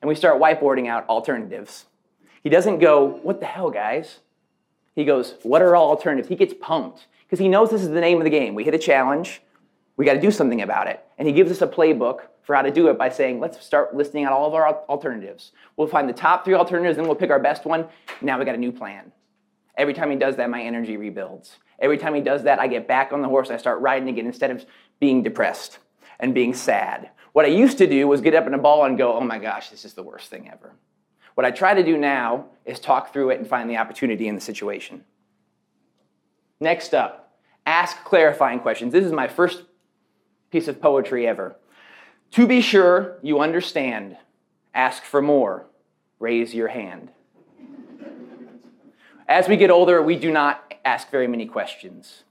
And 0.00 0.08
we 0.08 0.14
start 0.14 0.40
whiteboarding 0.40 0.86
out 0.86 1.08
alternatives. 1.08 1.86
He 2.44 2.48
doesn't 2.48 2.78
go, 2.78 3.04
What 3.04 3.40
the 3.40 3.46
hell, 3.46 3.68
guys? 3.68 4.20
He 4.94 5.04
goes, 5.04 5.34
What 5.42 5.60
are 5.60 5.74
all 5.74 5.88
alternatives? 5.88 6.28
He 6.28 6.36
gets 6.36 6.54
pumped 6.54 7.08
because 7.26 7.40
he 7.40 7.48
knows 7.48 7.68
this 7.68 7.82
is 7.82 7.88
the 7.88 8.00
name 8.00 8.18
of 8.18 8.24
the 8.24 8.30
game. 8.30 8.54
We 8.54 8.62
hit 8.62 8.74
a 8.74 8.78
challenge, 8.78 9.42
we 9.96 10.04
got 10.04 10.12
to 10.12 10.20
do 10.20 10.30
something 10.30 10.62
about 10.62 10.86
it. 10.86 11.04
And 11.18 11.26
he 11.26 11.34
gives 11.34 11.50
us 11.50 11.60
a 11.62 11.66
playbook 11.66 12.20
for 12.44 12.54
how 12.54 12.62
to 12.62 12.70
do 12.70 12.86
it 12.86 12.96
by 12.96 13.08
saying, 13.08 13.40
Let's 13.40 13.60
start 13.66 13.92
listing 13.92 14.22
out 14.22 14.32
all 14.32 14.46
of 14.46 14.54
our 14.54 14.68
alternatives. 14.88 15.50
We'll 15.76 15.88
find 15.88 16.08
the 16.08 16.12
top 16.12 16.44
three 16.44 16.54
alternatives, 16.54 16.96
then 16.96 17.06
we'll 17.06 17.16
pick 17.16 17.30
our 17.30 17.40
best 17.40 17.64
one. 17.64 17.88
Now 18.22 18.38
we 18.38 18.44
got 18.44 18.54
a 18.54 18.58
new 18.58 18.70
plan. 18.70 19.10
Every 19.76 19.94
time 19.94 20.12
he 20.12 20.16
does 20.16 20.36
that, 20.36 20.48
my 20.48 20.62
energy 20.62 20.96
rebuilds. 20.96 21.58
Every 21.80 21.98
time 21.98 22.14
he 22.14 22.20
does 22.20 22.44
that, 22.44 22.60
I 22.60 22.68
get 22.68 22.86
back 22.86 23.12
on 23.12 23.20
the 23.20 23.28
horse. 23.28 23.50
I 23.50 23.56
start 23.56 23.80
riding 23.80 24.08
again 24.08 24.26
instead 24.26 24.52
of 24.52 24.64
being 25.00 25.24
depressed 25.24 25.80
and 26.20 26.34
being 26.34 26.54
sad. 26.54 27.10
What 27.32 27.44
I 27.44 27.48
used 27.48 27.78
to 27.78 27.86
do 27.86 28.06
was 28.06 28.20
get 28.20 28.34
up 28.34 28.46
in 28.46 28.54
a 28.54 28.58
ball 28.58 28.84
and 28.84 28.96
go, 28.96 29.16
oh 29.16 29.20
my 29.20 29.38
gosh, 29.38 29.70
this 29.70 29.84
is 29.84 29.94
the 29.94 30.02
worst 30.02 30.30
thing 30.30 30.48
ever. 30.48 30.74
What 31.34 31.44
I 31.44 31.50
try 31.50 31.74
to 31.74 31.82
do 31.82 31.96
now 31.96 32.46
is 32.64 32.78
talk 32.78 33.12
through 33.12 33.30
it 33.30 33.38
and 33.38 33.48
find 33.48 33.68
the 33.68 33.78
opportunity 33.78 34.28
in 34.28 34.34
the 34.34 34.40
situation. 34.40 35.04
Next 36.60 36.92
up, 36.92 37.38
ask 37.66 38.04
clarifying 38.04 38.60
questions. 38.60 38.92
This 38.92 39.04
is 39.04 39.12
my 39.12 39.28
first 39.28 39.62
piece 40.50 40.68
of 40.68 40.80
poetry 40.80 41.26
ever. 41.26 41.56
To 42.32 42.46
be 42.46 42.60
sure 42.60 43.18
you 43.22 43.40
understand, 43.40 44.16
ask 44.74 45.02
for 45.04 45.22
more, 45.22 45.66
raise 46.18 46.54
your 46.54 46.68
hand. 46.68 47.10
As 49.26 49.48
we 49.48 49.56
get 49.56 49.70
older, 49.70 50.02
we 50.02 50.16
do 50.16 50.30
not 50.30 50.74
ask 50.84 51.10
very 51.10 51.28
many 51.28 51.46
questions. 51.46 52.24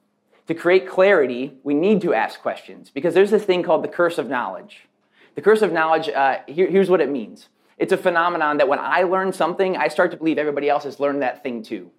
To 0.50 0.56
create 0.56 0.90
clarity, 0.90 1.60
we 1.62 1.76
need 1.76 2.02
to 2.02 2.16
ask 2.16 2.42
questions 2.42 2.90
because 2.90 3.14
there's 3.14 3.30
this 3.30 3.44
thing 3.44 3.62
called 3.62 3.84
the 3.84 3.88
curse 3.88 4.18
of 4.18 4.30
knowledge. 4.30 4.88
The 5.36 5.44
curse 5.44 5.62
of 5.62 5.72
knowledge, 5.72 6.10
uh, 6.10 6.40
here, 6.48 6.68
here's 6.68 6.90
what 6.90 7.02
it 7.02 7.10
means 7.12 7.50
it's 7.78 7.94
a 7.94 7.98
phenomenon 7.98 8.58
that 8.58 8.68
when 8.68 8.80
I 8.80 9.04
learn 9.04 9.32
something, 9.32 9.78
I 9.78 9.90
start 9.90 10.10
to 10.10 10.18
believe 10.18 10.40
everybody 10.40 10.68
else 10.68 10.86
has 10.86 11.00
learned 11.00 11.22
that 11.22 11.44
thing 11.44 11.62
too. 11.62 11.92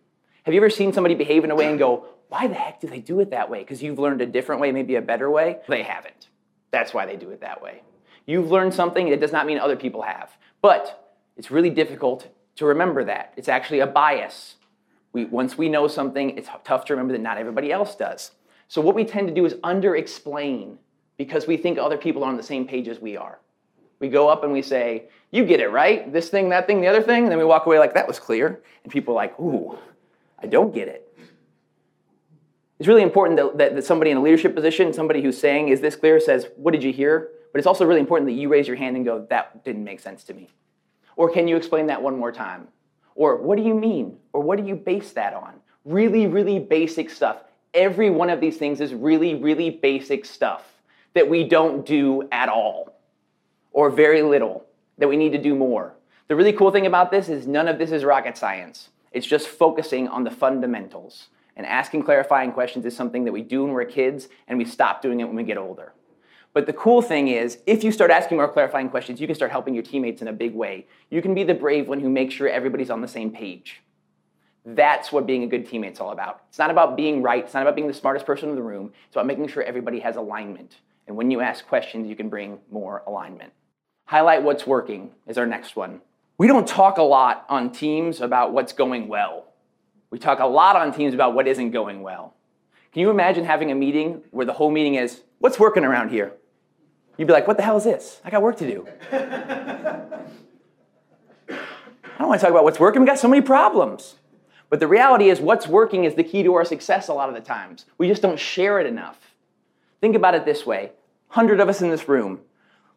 Have 0.42 0.52
you 0.52 0.58
ever 0.58 0.68
seen 0.68 0.92
somebody 0.92 1.14
behave 1.14 1.44
in 1.44 1.52
a 1.52 1.54
way 1.54 1.68
and 1.68 1.78
go, 1.78 2.06
why 2.28 2.48
the 2.48 2.54
heck 2.54 2.80
do 2.80 2.88
they 2.88 2.98
do 2.98 3.20
it 3.20 3.30
that 3.30 3.50
way? 3.50 3.60
Because 3.60 3.84
you've 3.84 4.00
learned 4.00 4.20
a 4.20 4.26
different 4.26 4.60
way, 4.60 4.72
maybe 4.72 4.96
a 4.96 5.00
better 5.00 5.30
way? 5.30 5.58
They 5.68 5.84
haven't. 5.84 6.26
That's 6.72 6.92
why 6.92 7.06
they 7.06 7.14
do 7.14 7.30
it 7.30 7.42
that 7.42 7.62
way. 7.62 7.82
You've 8.26 8.50
learned 8.50 8.74
something, 8.74 9.06
it 9.06 9.20
does 9.20 9.30
not 9.30 9.46
mean 9.46 9.60
other 9.60 9.76
people 9.76 10.02
have. 10.02 10.28
But 10.60 11.14
it's 11.36 11.52
really 11.52 11.70
difficult 11.70 12.26
to 12.56 12.64
remember 12.66 13.04
that. 13.04 13.32
It's 13.36 13.48
actually 13.48 13.78
a 13.78 13.86
bias. 13.86 14.56
We, 15.12 15.24
once 15.24 15.56
we 15.56 15.68
know 15.68 15.86
something, 15.86 16.36
it's 16.36 16.48
tough 16.64 16.86
to 16.86 16.94
remember 16.94 17.12
that 17.12 17.22
not 17.22 17.38
everybody 17.38 17.70
else 17.70 17.94
does. 17.94 18.32
So 18.70 18.80
what 18.80 18.94
we 18.94 19.04
tend 19.04 19.26
to 19.26 19.34
do 19.34 19.44
is 19.44 19.56
under 19.64 19.96
explain 19.96 20.78
because 21.16 21.48
we 21.48 21.56
think 21.56 21.76
other 21.76 21.98
people 21.98 22.22
are 22.22 22.28
on 22.28 22.36
the 22.36 22.42
same 22.44 22.68
page 22.68 22.86
as 22.86 23.00
we 23.00 23.16
are. 23.16 23.40
We 23.98 24.08
go 24.08 24.28
up 24.28 24.44
and 24.44 24.52
we 24.52 24.62
say, 24.62 25.08
You 25.32 25.44
get 25.44 25.58
it, 25.58 25.72
right? 25.72 26.12
This 26.12 26.28
thing, 26.28 26.50
that 26.50 26.68
thing, 26.68 26.80
the 26.80 26.86
other 26.86 27.02
thing. 27.02 27.24
And 27.24 27.32
then 27.32 27.38
we 27.40 27.44
walk 27.44 27.66
away 27.66 27.80
like, 27.80 27.94
That 27.94 28.06
was 28.06 28.20
clear. 28.20 28.62
And 28.84 28.92
people 28.92 29.14
are 29.14 29.16
like, 29.16 29.36
Ooh, 29.40 29.76
I 30.40 30.46
don't 30.46 30.72
get 30.72 30.86
it. 30.86 31.12
It's 32.78 32.86
really 32.86 33.02
important 33.02 33.38
that, 33.38 33.58
that, 33.58 33.74
that, 33.74 33.84
somebody 33.84 34.12
in 34.12 34.18
a 34.18 34.22
leadership 34.22 34.54
position, 34.54 34.92
somebody 34.92 35.20
who's 35.20 35.36
saying, 35.36 35.70
Is 35.70 35.80
this 35.80 35.96
clear, 35.96 36.20
says, 36.20 36.46
What 36.54 36.70
did 36.70 36.84
you 36.84 36.92
hear? 36.92 37.30
But 37.52 37.58
it's 37.58 37.66
also 37.66 37.84
really 37.84 37.98
important 37.98 38.28
that 38.28 38.34
you 38.34 38.48
raise 38.48 38.68
your 38.68 38.76
hand 38.76 38.94
and 38.94 39.04
go, 39.04 39.26
That 39.30 39.64
didn't 39.64 39.82
make 39.82 39.98
sense 39.98 40.22
to 40.24 40.32
me. 40.32 40.48
Or 41.16 41.28
can 41.28 41.48
you 41.48 41.56
explain 41.56 41.88
that 41.88 42.00
one 42.00 42.16
more 42.16 42.30
time? 42.30 42.68
Or 43.16 43.36
what 43.36 43.58
do 43.58 43.64
you 43.64 43.74
mean? 43.74 44.16
Or 44.32 44.40
what 44.42 44.60
do 44.60 44.64
you 44.64 44.76
base 44.76 45.10
that 45.14 45.34
on? 45.34 45.54
Really, 45.84 46.28
really 46.28 46.60
basic 46.60 47.10
stuff. 47.10 47.42
Every 47.74 48.10
one 48.10 48.30
of 48.30 48.40
these 48.40 48.56
things 48.56 48.80
is 48.80 48.94
really, 48.94 49.34
really 49.34 49.70
basic 49.70 50.24
stuff 50.24 50.64
that 51.14 51.28
we 51.28 51.44
don't 51.44 51.86
do 51.86 52.28
at 52.32 52.48
all 52.48 52.94
or 53.72 53.90
very 53.90 54.22
little, 54.22 54.64
that 54.98 55.08
we 55.08 55.16
need 55.16 55.32
to 55.32 55.38
do 55.38 55.54
more. 55.54 55.94
The 56.28 56.36
really 56.36 56.52
cool 56.52 56.70
thing 56.70 56.86
about 56.86 57.10
this 57.10 57.28
is 57.28 57.46
none 57.46 57.68
of 57.68 57.78
this 57.78 57.92
is 57.92 58.04
rocket 58.04 58.36
science. 58.36 58.90
It's 59.12 59.26
just 59.26 59.48
focusing 59.48 60.08
on 60.08 60.24
the 60.24 60.30
fundamentals. 60.30 61.28
And 61.56 61.66
asking 61.66 62.04
clarifying 62.04 62.52
questions 62.52 62.86
is 62.86 62.96
something 62.96 63.24
that 63.24 63.32
we 63.32 63.42
do 63.42 63.64
when 63.64 63.72
we're 63.72 63.84
kids 63.84 64.28
and 64.48 64.58
we 64.58 64.64
stop 64.64 65.02
doing 65.02 65.20
it 65.20 65.24
when 65.24 65.36
we 65.36 65.42
get 65.42 65.58
older. 65.58 65.92
But 66.52 66.66
the 66.66 66.72
cool 66.72 67.02
thing 67.02 67.28
is, 67.28 67.58
if 67.66 67.84
you 67.84 67.92
start 67.92 68.10
asking 68.10 68.38
more 68.38 68.48
clarifying 68.48 68.88
questions, 68.88 69.20
you 69.20 69.26
can 69.26 69.36
start 69.36 69.52
helping 69.52 69.74
your 69.74 69.84
teammates 69.84 70.22
in 70.22 70.28
a 70.28 70.32
big 70.32 70.54
way. 70.54 70.86
You 71.10 71.22
can 71.22 71.34
be 71.34 71.44
the 71.44 71.54
brave 71.54 71.88
one 71.88 72.00
who 72.00 72.08
makes 72.08 72.34
sure 72.34 72.48
everybody's 72.48 72.90
on 72.90 73.02
the 73.02 73.08
same 73.08 73.30
page. 73.30 73.82
That's 74.64 75.10
what 75.10 75.26
being 75.26 75.42
a 75.42 75.46
good 75.46 75.66
teammate's 75.66 76.00
all 76.00 76.12
about. 76.12 76.42
It's 76.48 76.58
not 76.58 76.70
about 76.70 76.96
being 76.96 77.22
right, 77.22 77.44
it's 77.44 77.54
not 77.54 77.62
about 77.62 77.74
being 77.74 77.88
the 77.88 77.94
smartest 77.94 78.26
person 78.26 78.50
in 78.50 78.54
the 78.54 78.62
room, 78.62 78.92
it's 79.06 79.16
about 79.16 79.26
making 79.26 79.48
sure 79.48 79.62
everybody 79.62 80.00
has 80.00 80.16
alignment. 80.16 80.76
And 81.06 81.16
when 81.16 81.30
you 81.30 81.40
ask 81.40 81.66
questions, 81.66 82.08
you 82.08 82.14
can 82.14 82.28
bring 82.28 82.58
more 82.70 83.02
alignment. 83.06 83.52
Highlight 84.04 84.42
what's 84.42 84.66
working 84.66 85.12
is 85.26 85.38
our 85.38 85.46
next 85.46 85.76
one. 85.76 86.02
We 86.36 86.46
don't 86.46 86.66
talk 86.66 86.98
a 86.98 87.02
lot 87.02 87.46
on 87.48 87.70
teams 87.70 88.20
about 88.20 88.52
what's 88.52 88.72
going 88.72 89.08
well. 89.08 89.46
We 90.10 90.18
talk 90.18 90.40
a 90.40 90.46
lot 90.46 90.76
on 90.76 90.92
teams 90.92 91.14
about 91.14 91.34
what 91.34 91.46
isn't 91.46 91.70
going 91.70 92.02
well. 92.02 92.34
Can 92.92 93.00
you 93.00 93.10
imagine 93.10 93.44
having 93.44 93.70
a 93.70 93.74
meeting 93.74 94.22
where 94.30 94.44
the 94.44 94.52
whole 94.52 94.70
meeting 94.70 94.96
is, 94.96 95.22
what's 95.38 95.58
working 95.58 95.84
around 95.84 96.10
here? 96.10 96.32
You'd 97.16 97.26
be 97.26 97.32
like, 97.32 97.46
what 97.46 97.56
the 97.56 97.62
hell 97.62 97.76
is 97.76 97.84
this? 97.84 98.20
I 98.24 98.30
got 98.30 98.42
work 98.42 98.56
to 98.58 98.66
do. 98.66 98.88
I 99.12 99.16
don't 102.18 102.28
want 102.28 102.40
to 102.40 102.44
talk 102.44 102.50
about 102.50 102.64
what's 102.64 102.80
working. 102.80 103.02
We 103.02 103.06
got 103.06 103.18
so 103.18 103.28
many 103.28 103.42
problems. 103.42 104.16
But 104.70 104.80
the 104.80 104.86
reality 104.86 105.28
is, 105.28 105.40
what's 105.40 105.66
working 105.66 106.04
is 106.04 106.14
the 106.14 106.24
key 106.24 106.42
to 106.44 106.54
our 106.54 106.64
success 106.64 107.08
a 107.08 107.12
lot 107.12 107.28
of 107.28 107.34
the 107.34 107.40
times. 107.40 107.84
We 107.98 108.08
just 108.08 108.22
don't 108.22 108.38
share 108.38 108.80
it 108.80 108.86
enough. 108.86 109.18
Think 110.00 110.16
about 110.16 110.34
it 110.34 110.46
this 110.46 110.64
way 110.64 110.92
100 111.28 111.60
of 111.60 111.68
us 111.68 111.82
in 111.82 111.90
this 111.90 112.08
room. 112.08 112.40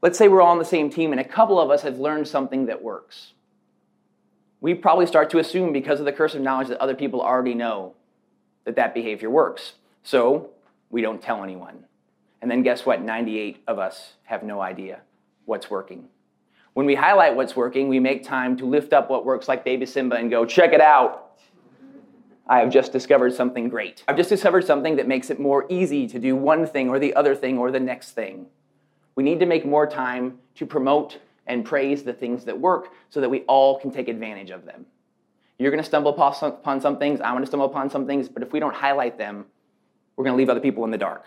Let's 0.01 0.17
say 0.17 0.27
we're 0.27 0.41
all 0.41 0.51
on 0.51 0.59
the 0.59 0.65
same 0.65 0.89
team 0.89 1.11
and 1.11 1.19
a 1.19 1.23
couple 1.23 1.59
of 1.59 1.69
us 1.69 1.81
have 1.81 1.97
learned 1.97 2.27
something 2.27 2.67
that 2.67 2.81
works. 2.81 3.33
We 4.61 4.73
probably 4.73 5.07
start 5.07 5.29
to 5.31 5.39
assume, 5.39 5.73
because 5.73 5.99
of 5.99 6.05
the 6.05 6.13
curse 6.13 6.35
of 6.35 6.41
knowledge, 6.41 6.69
that 6.69 6.79
other 6.79 6.95
people 6.95 7.21
already 7.21 7.53
know 7.53 7.95
that 8.63 8.77
that 8.77 8.93
behavior 8.93 9.29
works. 9.29 9.73
So 10.03 10.51
we 10.89 11.01
don't 11.01 11.21
tell 11.21 11.43
anyone. 11.43 11.85
And 12.41 12.49
then 12.49 12.63
guess 12.63 12.85
what? 12.85 13.01
98 13.01 13.63
of 13.67 13.79
us 13.79 14.13
have 14.23 14.43
no 14.43 14.61
idea 14.61 15.01
what's 15.45 15.69
working. 15.69 16.07
When 16.73 16.85
we 16.85 16.95
highlight 16.95 17.35
what's 17.35 17.55
working, 17.55 17.87
we 17.87 17.99
make 17.99 18.23
time 18.23 18.57
to 18.57 18.65
lift 18.65 18.93
up 18.93 19.09
what 19.09 19.25
works 19.25 19.47
like 19.47 19.63
baby 19.63 19.85
Simba 19.85 20.15
and 20.15 20.29
go, 20.29 20.45
check 20.45 20.73
it 20.73 20.81
out. 20.81 21.22
I 22.47 22.59
have 22.59 22.71
just 22.71 22.91
discovered 22.91 23.33
something 23.33 23.69
great. 23.69 24.03
I've 24.07 24.17
just 24.17 24.29
discovered 24.29 24.65
something 24.65 24.97
that 24.97 25.07
makes 25.07 25.29
it 25.29 25.39
more 25.39 25.65
easy 25.69 26.07
to 26.07 26.19
do 26.19 26.35
one 26.35 26.67
thing 26.67 26.89
or 26.89 26.99
the 26.99 27.15
other 27.15 27.35
thing 27.35 27.57
or 27.57 27.71
the 27.71 27.79
next 27.79 28.11
thing. 28.11 28.47
We 29.15 29.23
need 29.23 29.39
to 29.39 29.45
make 29.45 29.65
more 29.65 29.87
time 29.87 30.39
to 30.55 30.65
promote 30.65 31.19
and 31.47 31.63
praise 31.63 32.03
the 32.03 32.13
things 32.13 32.45
that 32.45 32.59
work 32.59 32.89
so 33.09 33.21
that 33.21 33.29
we 33.29 33.41
all 33.41 33.79
can 33.79 33.91
take 33.91 34.07
advantage 34.07 34.49
of 34.49 34.65
them. 34.65 34.85
You're 35.59 35.71
going 35.71 35.83
to 35.83 35.87
stumble 35.87 36.11
upon 36.11 36.81
some 36.81 36.97
things, 36.97 37.21
I'm 37.21 37.33
going 37.33 37.43
to 37.43 37.47
stumble 37.47 37.67
upon 37.67 37.89
some 37.89 38.07
things, 38.07 38.27
but 38.27 38.43
if 38.43 38.51
we 38.51 38.59
don't 38.59 38.75
highlight 38.75 39.17
them, 39.17 39.45
we're 40.15 40.25
going 40.25 40.33
to 40.33 40.37
leave 40.37 40.49
other 40.49 40.59
people 40.59 40.83
in 40.83 40.91
the 40.91 40.97
dark. 40.97 41.23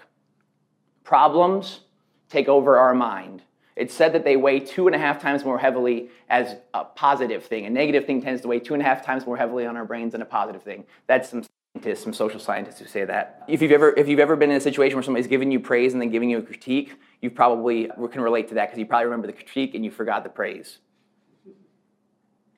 Problems 1.04 1.80
take 2.28 2.48
over 2.48 2.76
our 2.76 2.92
mind. 2.92 3.42
It's 3.76 3.92
said 3.92 4.14
that 4.14 4.24
they 4.24 4.36
weigh 4.36 4.60
two 4.60 4.86
and 4.86 4.96
a 4.96 4.98
half 4.98 5.20
times 5.20 5.44
more 5.44 5.58
heavily 5.58 6.08
as 6.30 6.56
a 6.72 6.84
positive 6.84 7.44
thing. 7.44 7.66
A 7.66 7.70
negative 7.70 8.06
thing 8.06 8.22
tends 8.22 8.40
to 8.42 8.48
weigh 8.48 8.58
two 8.58 8.72
and 8.72 8.82
a 8.82 8.86
half 8.86 9.04
times 9.04 9.26
more 9.26 9.36
heavily 9.36 9.66
on 9.66 9.76
our 9.76 9.84
brains 9.84 10.12
than 10.12 10.22
a 10.22 10.26
positive 10.26 10.62
thing. 10.62 10.86
That's 11.06 11.28
some 11.28 11.44
scientists, 11.74 12.02
some 12.02 12.14
social 12.14 12.40
scientists 12.40 12.78
who 12.78 12.86
say 12.86 13.04
that. 13.04 13.44
If 13.48 13.60
you've 13.60 13.72
ever, 13.72 13.92
if 13.94 14.08
you've 14.08 14.18
ever 14.18 14.34
been 14.34 14.50
in 14.50 14.56
a 14.56 14.60
situation 14.60 14.96
where 14.96 15.02
somebody's 15.02 15.26
giving 15.26 15.52
you 15.52 15.60
praise 15.60 15.92
and 15.92 16.00
then 16.00 16.10
giving 16.10 16.30
you 16.30 16.38
a 16.38 16.42
critique, 16.42 16.98
you 17.20 17.30
probably 17.30 17.90
can 18.10 18.22
relate 18.22 18.48
to 18.48 18.54
that 18.54 18.68
because 18.68 18.78
you 18.78 18.86
probably 18.86 19.04
remember 19.04 19.26
the 19.26 19.34
critique 19.34 19.74
and 19.74 19.84
you 19.84 19.90
forgot 19.90 20.24
the 20.24 20.30
praise. 20.30 20.78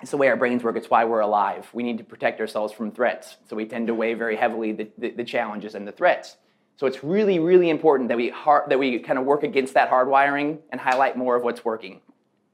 It's 0.00 0.12
the 0.12 0.16
way 0.16 0.28
our 0.28 0.36
brains 0.36 0.62
work. 0.62 0.76
It's 0.76 0.88
why 0.88 1.04
we're 1.04 1.18
alive. 1.18 1.68
We 1.72 1.82
need 1.82 1.98
to 1.98 2.04
protect 2.04 2.40
ourselves 2.40 2.72
from 2.72 2.92
threats. 2.92 3.36
So 3.48 3.56
we 3.56 3.66
tend 3.66 3.88
to 3.88 3.94
weigh 3.94 4.14
very 4.14 4.36
heavily 4.36 4.70
the, 4.70 4.88
the, 4.96 5.10
the 5.10 5.24
challenges 5.24 5.74
and 5.74 5.88
the 5.88 5.90
threats. 5.90 6.36
So 6.78 6.86
it's 6.86 7.02
really, 7.02 7.40
really 7.40 7.70
important 7.70 8.08
that 8.08 8.16
we, 8.16 8.30
that 8.30 8.78
we 8.78 9.00
kind 9.00 9.18
of 9.18 9.24
work 9.24 9.42
against 9.42 9.74
that 9.74 9.90
hardwiring 9.90 10.58
and 10.70 10.80
highlight 10.80 11.16
more 11.16 11.34
of 11.34 11.42
what's 11.42 11.64
working. 11.64 12.00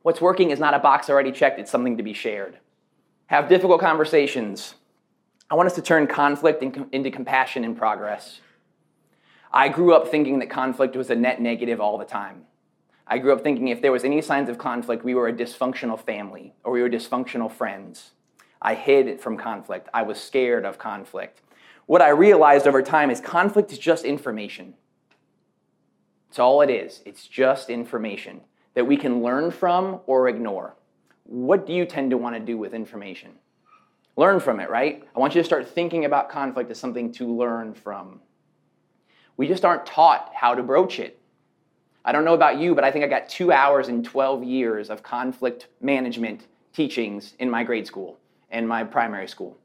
What's 0.00 0.20
working 0.20 0.50
is 0.50 0.58
not 0.58 0.72
a 0.72 0.78
box 0.78 1.10
already 1.10 1.30
checked, 1.30 1.60
it's 1.60 1.70
something 1.70 1.98
to 1.98 2.02
be 2.02 2.14
shared. 2.14 2.58
Have 3.26 3.50
difficult 3.50 3.82
conversations. 3.82 4.76
I 5.50 5.56
want 5.56 5.66
us 5.66 5.74
to 5.74 5.82
turn 5.82 6.06
conflict 6.06 6.62
into 6.62 7.10
compassion 7.10 7.64
and 7.64 7.76
progress. 7.76 8.40
I 9.52 9.68
grew 9.68 9.94
up 9.94 10.08
thinking 10.08 10.38
that 10.38 10.48
conflict 10.48 10.96
was 10.96 11.10
a 11.10 11.14
net 11.14 11.40
negative 11.40 11.78
all 11.78 11.98
the 11.98 12.06
time. 12.06 12.44
I 13.06 13.18
grew 13.18 13.34
up 13.34 13.42
thinking 13.42 13.68
if 13.68 13.82
there 13.82 13.92
was 13.92 14.04
any 14.04 14.22
signs 14.22 14.48
of 14.48 14.56
conflict, 14.56 15.04
we 15.04 15.14
were 15.14 15.28
a 15.28 15.34
dysfunctional 15.34 16.00
family 16.00 16.54
or 16.64 16.72
we 16.72 16.80
were 16.80 16.88
dysfunctional 16.88 17.52
friends. 17.52 18.12
I 18.62 18.74
hid 18.74 19.20
from 19.20 19.36
conflict. 19.36 19.90
I 19.92 20.02
was 20.02 20.18
scared 20.18 20.64
of 20.64 20.78
conflict. 20.78 21.42
What 21.86 22.02
I 22.02 22.08
realized 22.08 22.66
over 22.66 22.82
time 22.82 23.10
is 23.10 23.20
conflict 23.20 23.70
is 23.72 23.78
just 23.78 24.04
information. 24.04 24.74
It's 26.30 26.38
all 26.38 26.62
it 26.62 26.70
is. 26.70 27.02
It's 27.04 27.26
just 27.26 27.68
information 27.68 28.40
that 28.74 28.86
we 28.86 28.96
can 28.96 29.22
learn 29.22 29.50
from 29.50 30.00
or 30.06 30.28
ignore. 30.28 30.76
What 31.24 31.66
do 31.66 31.72
you 31.72 31.84
tend 31.84 32.10
to 32.10 32.16
want 32.16 32.36
to 32.36 32.40
do 32.40 32.58
with 32.58 32.74
information? 32.74 33.32
Learn 34.16 34.40
from 34.40 34.60
it, 34.60 34.70
right? 34.70 35.06
I 35.14 35.18
want 35.18 35.34
you 35.34 35.42
to 35.42 35.46
start 35.46 35.68
thinking 35.68 36.04
about 36.04 36.30
conflict 36.30 36.70
as 36.70 36.78
something 36.78 37.12
to 37.12 37.26
learn 37.26 37.74
from. 37.74 38.20
We 39.36 39.46
just 39.46 39.64
aren't 39.64 39.86
taught 39.86 40.30
how 40.34 40.54
to 40.54 40.62
broach 40.62 40.98
it. 40.98 41.20
I 42.04 42.12
don't 42.12 42.24
know 42.24 42.34
about 42.34 42.58
you, 42.58 42.74
but 42.74 42.84
I 42.84 42.90
think 42.90 43.04
I 43.04 43.08
got 43.08 43.28
two 43.28 43.52
hours 43.52 43.88
in 43.88 44.02
12 44.02 44.44
years 44.44 44.90
of 44.90 45.02
conflict 45.02 45.68
management 45.80 46.46
teachings 46.72 47.34
in 47.38 47.50
my 47.50 47.64
grade 47.64 47.86
school 47.86 48.18
and 48.50 48.68
my 48.68 48.84
primary 48.84 49.26
school. 49.28 49.56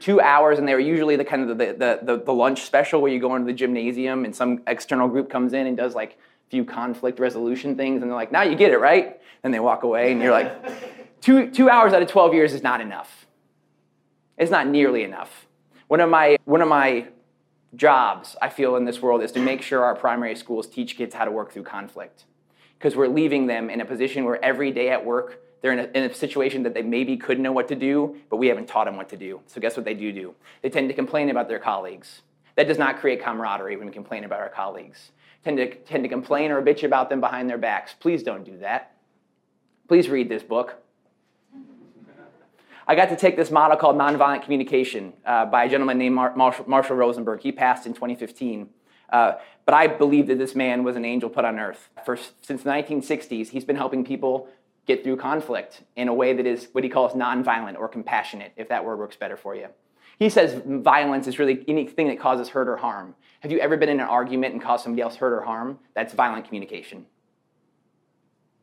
Two 0.00 0.20
hours, 0.20 0.58
and 0.58 0.66
they 0.66 0.74
were 0.74 0.80
usually 0.80 1.16
the 1.16 1.24
kind 1.24 1.48
of 1.48 1.58
the, 1.58 1.66
the, 1.66 2.00
the, 2.02 2.22
the 2.24 2.32
lunch 2.32 2.62
special 2.62 3.00
where 3.00 3.12
you 3.12 3.20
go 3.20 3.34
into 3.36 3.46
the 3.46 3.52
gymnasium 3.52 4.24
and 4.24 4.34
some 4.34 4.62
external 4.66 5.08
group 5.08 5.30
comes 5.30 5.52
in 5.52 5.66
and 5.66 5.76
does 5.76 5.94
like 5.94 6.12
a 6.12 6.50
few 6.50 6.64
conflict 6.64 7.18
resolution 7.18 7.76
things, 7.76 8.02
and 8.02 8.10
they're 8.10 8.16
like, 8.16 8.32
now 8.32 8.42
you 8.42 8.56
get 8.56 8.72
it, 8.72 8.78
right? 8.78 9.20
And 9.42 9.52
they 9.52 9.60
walk 9.60 9.82
away, 9.82 10.12
and 10.12 10.20
you're 10.20 10.32
like, 10.32 11.20
two, 11.20 11.50
two 11.50 11.70
hours 11.70 11.92
out 11.92 12.02
of 12.02 12.08
12 12.08 12.34
years 12.34 12.52
is 12.52 12.62
not 12.62 12.80
enough. 12.80 13.26
It's 14.36 14.50
not 14.50 14.66
nearly 14.66 15.04
enough. 15.04 15.46
One 15.88 16.00
of 16.00 16.10
my, 16.10 16.38
one 16.44 16.60
of 16.60 16.68
my 16.68 17.08
jobs, 17.76 18.36
I 18.40 18.48
feel, 18.48 18.76
in 18.76 18.84
this 18.84 19.00
world 19.00 19.22
is 19.22 19.32
to 19.32 19.40
make 19.40 19.62
sure 19.62 19.84
our 19.84 19.94
primary 19.94 20.36
schools 20.36 20.66
teach 20.66 20.96
kids 20.96 21.14
how 21.14 21.24
to 21.24 21.30
work 21.30 21.52
through 21.52 21.64
conflict. 21.64 22.24
Because 22.78 22.96
we're 22.96 23.08
leaving 23.08 23.46
them 23.46 23.70
in 23.70 23.80
a 23.80 23.84
position 23.84 24.24
where 24.24 24.42
every 24.44 24.70
day 24.70 24.90
at 24.90 25.04
work, 25.04 25.43
they're 25.64 25.72
in 25.72 25.78
a, 25.78 25.88
in 25.94 26.10
a, 26.10 26.12
situation 26.12 26.62
that 26.64 26.74
they 26.74 26.82
maybe 26.82 27.16
could 27.16 27.40
know 27.40 27.50
what 27.50 27.68
to 27.68 27.74
do, 27.74 28.18
but 28.28 28.36
we 28.36 28.48
haven't 28.48 28.66
taught 28.66 28.84
them 28.84 28.98
what 28.98 29.08
to 29.08 29.16
do. 29.16 29.40
So, 29.46 29.62
guess 29.62 29.78
what 29.78 29.86
they 29.86 29.94
do 29.94 30.12
do? 30.12 30.34
They 30.60 30.68
tend 30.68 30.90
to 30.90 30.94
complain 30.94 31.30
about 31.30 31.48
their 31.48 31.58
colleagues. 31.58 32.20
That 32.56 32.68
does 32.68 32.76
not 32.76 32.98
create 33.00 33.22
camaraderie 33.24 33.78
when 33.78 33.86
we 33.86 33.92
complain 33.94 34.24
about 34.24 34.40
our 34.40 34.50
colleagues. 34.50 35.12
Tend 35.42 35.56
to, 35.56 35.74
tend 35.74 36.04
to 36.04 36.10
complain 36.10 36.50
or 36.50 36.60
bitch 36.60 36.82
about 36.82 37.08
them 37.08 37.18
behind 37.18 37.48
their 37.48 37.56
backs. 37.56 37.94
Please 37.98 38.22
don't 38.22 38.44
do 38.44 38.58
that. 38.58 38.94
Please 39.88 40.10
read 40.10 40.28
this 40.28 40.42
book. 40.42 40.82
I 42.86 42.94
got 42.94 43.08
to 43.08 43.16
take 43.16 43.34
this 43.34 43.50
model 43.50 43.78
called 43.78 43.96
Nonviolent 43.96 44.42
Communication 44.42 45.14
uh, 45.24 45.46
by 45.46 45.64
a 45.64 45.70
gentleman 45.70 45.96
named 45.96 46.14
Mar- 46.14 46.36
Marshall, 46.36 46.68
Marshall, 46.68 46.96
Rosenberg. 46.96 47.40
He 47.40 47.52
passed 47.52 47.86
in 47.86 47.94
2015. 47.94 48.68
Uh, 49.08 49.32
but 49.64 49.74
I 49.74 49.86
believe 49.86 50.26
that 50.26 50.36
this 50.36 50.54
man 50.54 50.84
was 50.84 50.94
an 50.94 51.06
angel 51.06 51.30
put 51.30 51.46
on 51.46 51.58
earth. 51.58 51.88
For, 52.04 52.18
since 52.42 52.62
the 52.62 52.68
1960s, 52.68 53.48
he's 53.48 53.64
been 53.64 53.76
helping 53.76 54.04
people 54.04 54.50
get 54.86 55.02
through 55.02 55.16
conflict 55.16 55.82
in 55.96 56.08
a 56.08 56.14
way 56.14 56.32
that 56.32 56.46
is 56.46 56.68
what 56.72 56.84
he 56.84 56.90
calls 56.90 57.12
nonviolent 57.12 57.78
or 57.78 57.88
compassionate, 57.88 58.52
if 58.56 58.68
that 58.68 58.84
word 58.84 58.98
works 58.98 59.16
better 59.16 59.36
for 59.36 59.54
you. 59.54 59.68
He 60.18 60.28
says 60.28 60.62
violence 60.64 61.26
is 61.26 61.38
really 61.38 61.64
anything 61.66 62.08
that 62.08 62.20
causes 62.20 62.48
hurt 62.48 62.68
or 62.68 62.76
harm. 62.76 63.14
Have 63.40 63.50
you 63.50 63.58
ever 63.58 63.76
been 63.76 63.88
in 63.88 64.00
an 64.00 64.06
argument 64.06 64.52
and 64.52 64.62
caused 64.62 64.84
somebody 64.84 65.02
else 65.02 65.16
hurt 65.16 65.32
or 65.32 65.42
harm? 65.42 65.78
That's 65.94 66.14
violent 66.14 66.46
communication. 66.46 67.06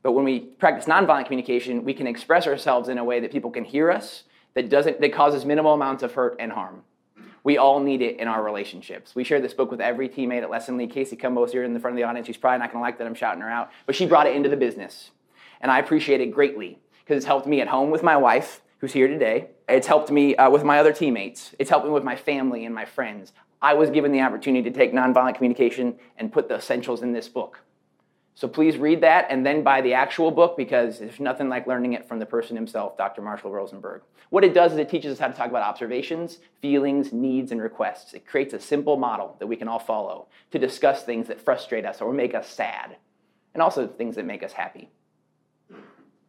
But 0.03 0.13
when 0.13 0.25
we 0.25 0.39
practice 0.39 0.85
nonviolent 0.85 1.25
communication, 1.25 1.83
we 1.83 1.93
can 1.93 2.07
express 2.07 2.47
ourselves 2.47 2.89
in 2.89 2.97
a 2.97 3.03
way 3.03 3.19
that 3.19 3.31
people 3.31 3.51
can 3.51 3.63
hear 3.63 3.91
us, 3.91 4.23
that 4.53 4.69
doesn't 4.69 4.99
that 5.01 5.13
causes 5.13 5.45
minimal 5.45 5.73
amounts 5.73 6.03
of 6.03 6.13
hurt 6.13 6.35
and 6.39 6.51
harm. 6.51 6.83
We 7.43 7.57
all 7.57 7.79
need 7.79 8.01
it 8.01 8.19
in 8.19 8.27
our 8.27 8.43
relationships. 8.43 9.15
We 9.15 9.23
share 9.23 9.41
this 9.41 9.53
book 9.53 9.71
with 9.71 9.81
every 9.81 10.07
teammate 10.09 10.43
at 10.43 10.49
Lesson 10.49 10.77
Lessonly. 10.77 10.91
Casey 10.91 11.15
Cumbo's 11.15 11.51
here 11.51 11.63
in 11.63 11.73
the 11.73 11.79
front 11.79 11.95
of 11.95 11.97
the 11.97 12.03
audience. 12.03 12.27
She's 12.27 12.37
probably 12.37 12.59
not 12.59 12.71
going 12.71 12.81
to 12.81 12.83
like 12.83 12.97
that 12.99 13.07
I'm 13.07 13.15
shouting 13.15 13.41
her 13.41 13.49
out, 13.49 13.71
but 13.85 13.95
she 13.95 14.05
brought 14.05 14.27
it 14.27 14.35
into 14.35 14.49
the 14.49 14.57
business. 14.57 15.09
And 15.61 15.71
I 15.71 15.79
appreciate 15.79 16.21
it 16.21 16.33
greatly 16.33 16.79
because 17.03 17.17
it's 17.17 17.25
helped 17.25 17.47
me 17.47 17.61
at 17.61 17.67
home 17.67 17.91
with 17.91 18.03
my 18.03 18.17
wife, 18.17 18.61
who's 18.79 18.93
here 18.93 19.07
today. 19.07 19.47
It's 19.69 19.87
helped 19.87 20.11
me 20.11 20.35
uh, 20.35 20.49
with 20.49 20.63
my 20.63 20.79
other 20.79 20.91
teammates. 20.91 21.55
It's 21.59 21.69
helped 21.69 21.85
me 21.85 21.91
with 21.91 22.03
my 22.03 22.15
family 22.15 22.65
and 22.65 22.75
my 22.75 22.85
friends. 22.85 23.31
I 23.61 23.75
was 23.75 23.91
given 23.91 24.11
the 24.11 24.21
opportunity 24.21 24.69
to 24.69 24.75
take 24.75 24.91
nonviolent 24.91 25.35
communication 25.35 25.95
and 26.17 26.33
put 26.33 26.49
the 26.49 26.55
essentials 26.55 27.03
in 27.03 27.13
this 27.13 27.29
book. 27.29 27.59
So 28.33 28.47
please 28.47 28.77
read 28.77 29.01
that 29.01 29.27
and 29.29 29.45
then 29.45 29.61
buy 29.61 29.81
the 29.81 29.93
actual 29.93 30.31
book 30.31 30.57
because 30.57 30.97
there's 30.97 31.19
nothing 31.19 31.47
like 31.47 31.67
learning 31.67 31.93
it 31.93 32.07
from 32.07 32.17
the 32.17 32.25
person 32.25 32.55
himself, 32.55 32.97
Dr. 32.97 33.21
Marshall 33.21 33.51
Rosenberg. 33.51 34.01
What 34.31 34.43
it 34.43 34.53
does 34.53 34.71
is 34.71 34.79
it 34.79 34.89
teaches 34.89 35.13
us 35.13 35.19
how 35.19 35.27
to 35.27 35.33
talk 35.33 35.49
about 35.49 35.61
observations, 35.61 36.39
feelings, 36.61 37.13
needs, 37.13 37.51
and 37.51 37.61
requests. 37.61 38.13
It 38.13 38.25
creates 38.25 38.53
a 38.53 38.59
simple 38.59 38.97
model 38.97 39.35
that 39.39 39.47
we 39.47 39.57
can 39.57 39.67
all 39.67 39.77
follow 39.77 40.27
to 40.51 40.57
discuss 40.57 41.03
things 41.03 41.27
that 41.27 41.41
frustrate 41.41 41.85
us 41.85 42.01
or 42.01 42.13
make 42.13 42.33
us 42.33 42.49
sad, 42.49 42.95
and 43.53 43.61
also 43.61 43.85
things 43.85 44.15
that 44.15 44.25
make 44.25 44.41
us 44.41 44.53
happy. 44.53 44.89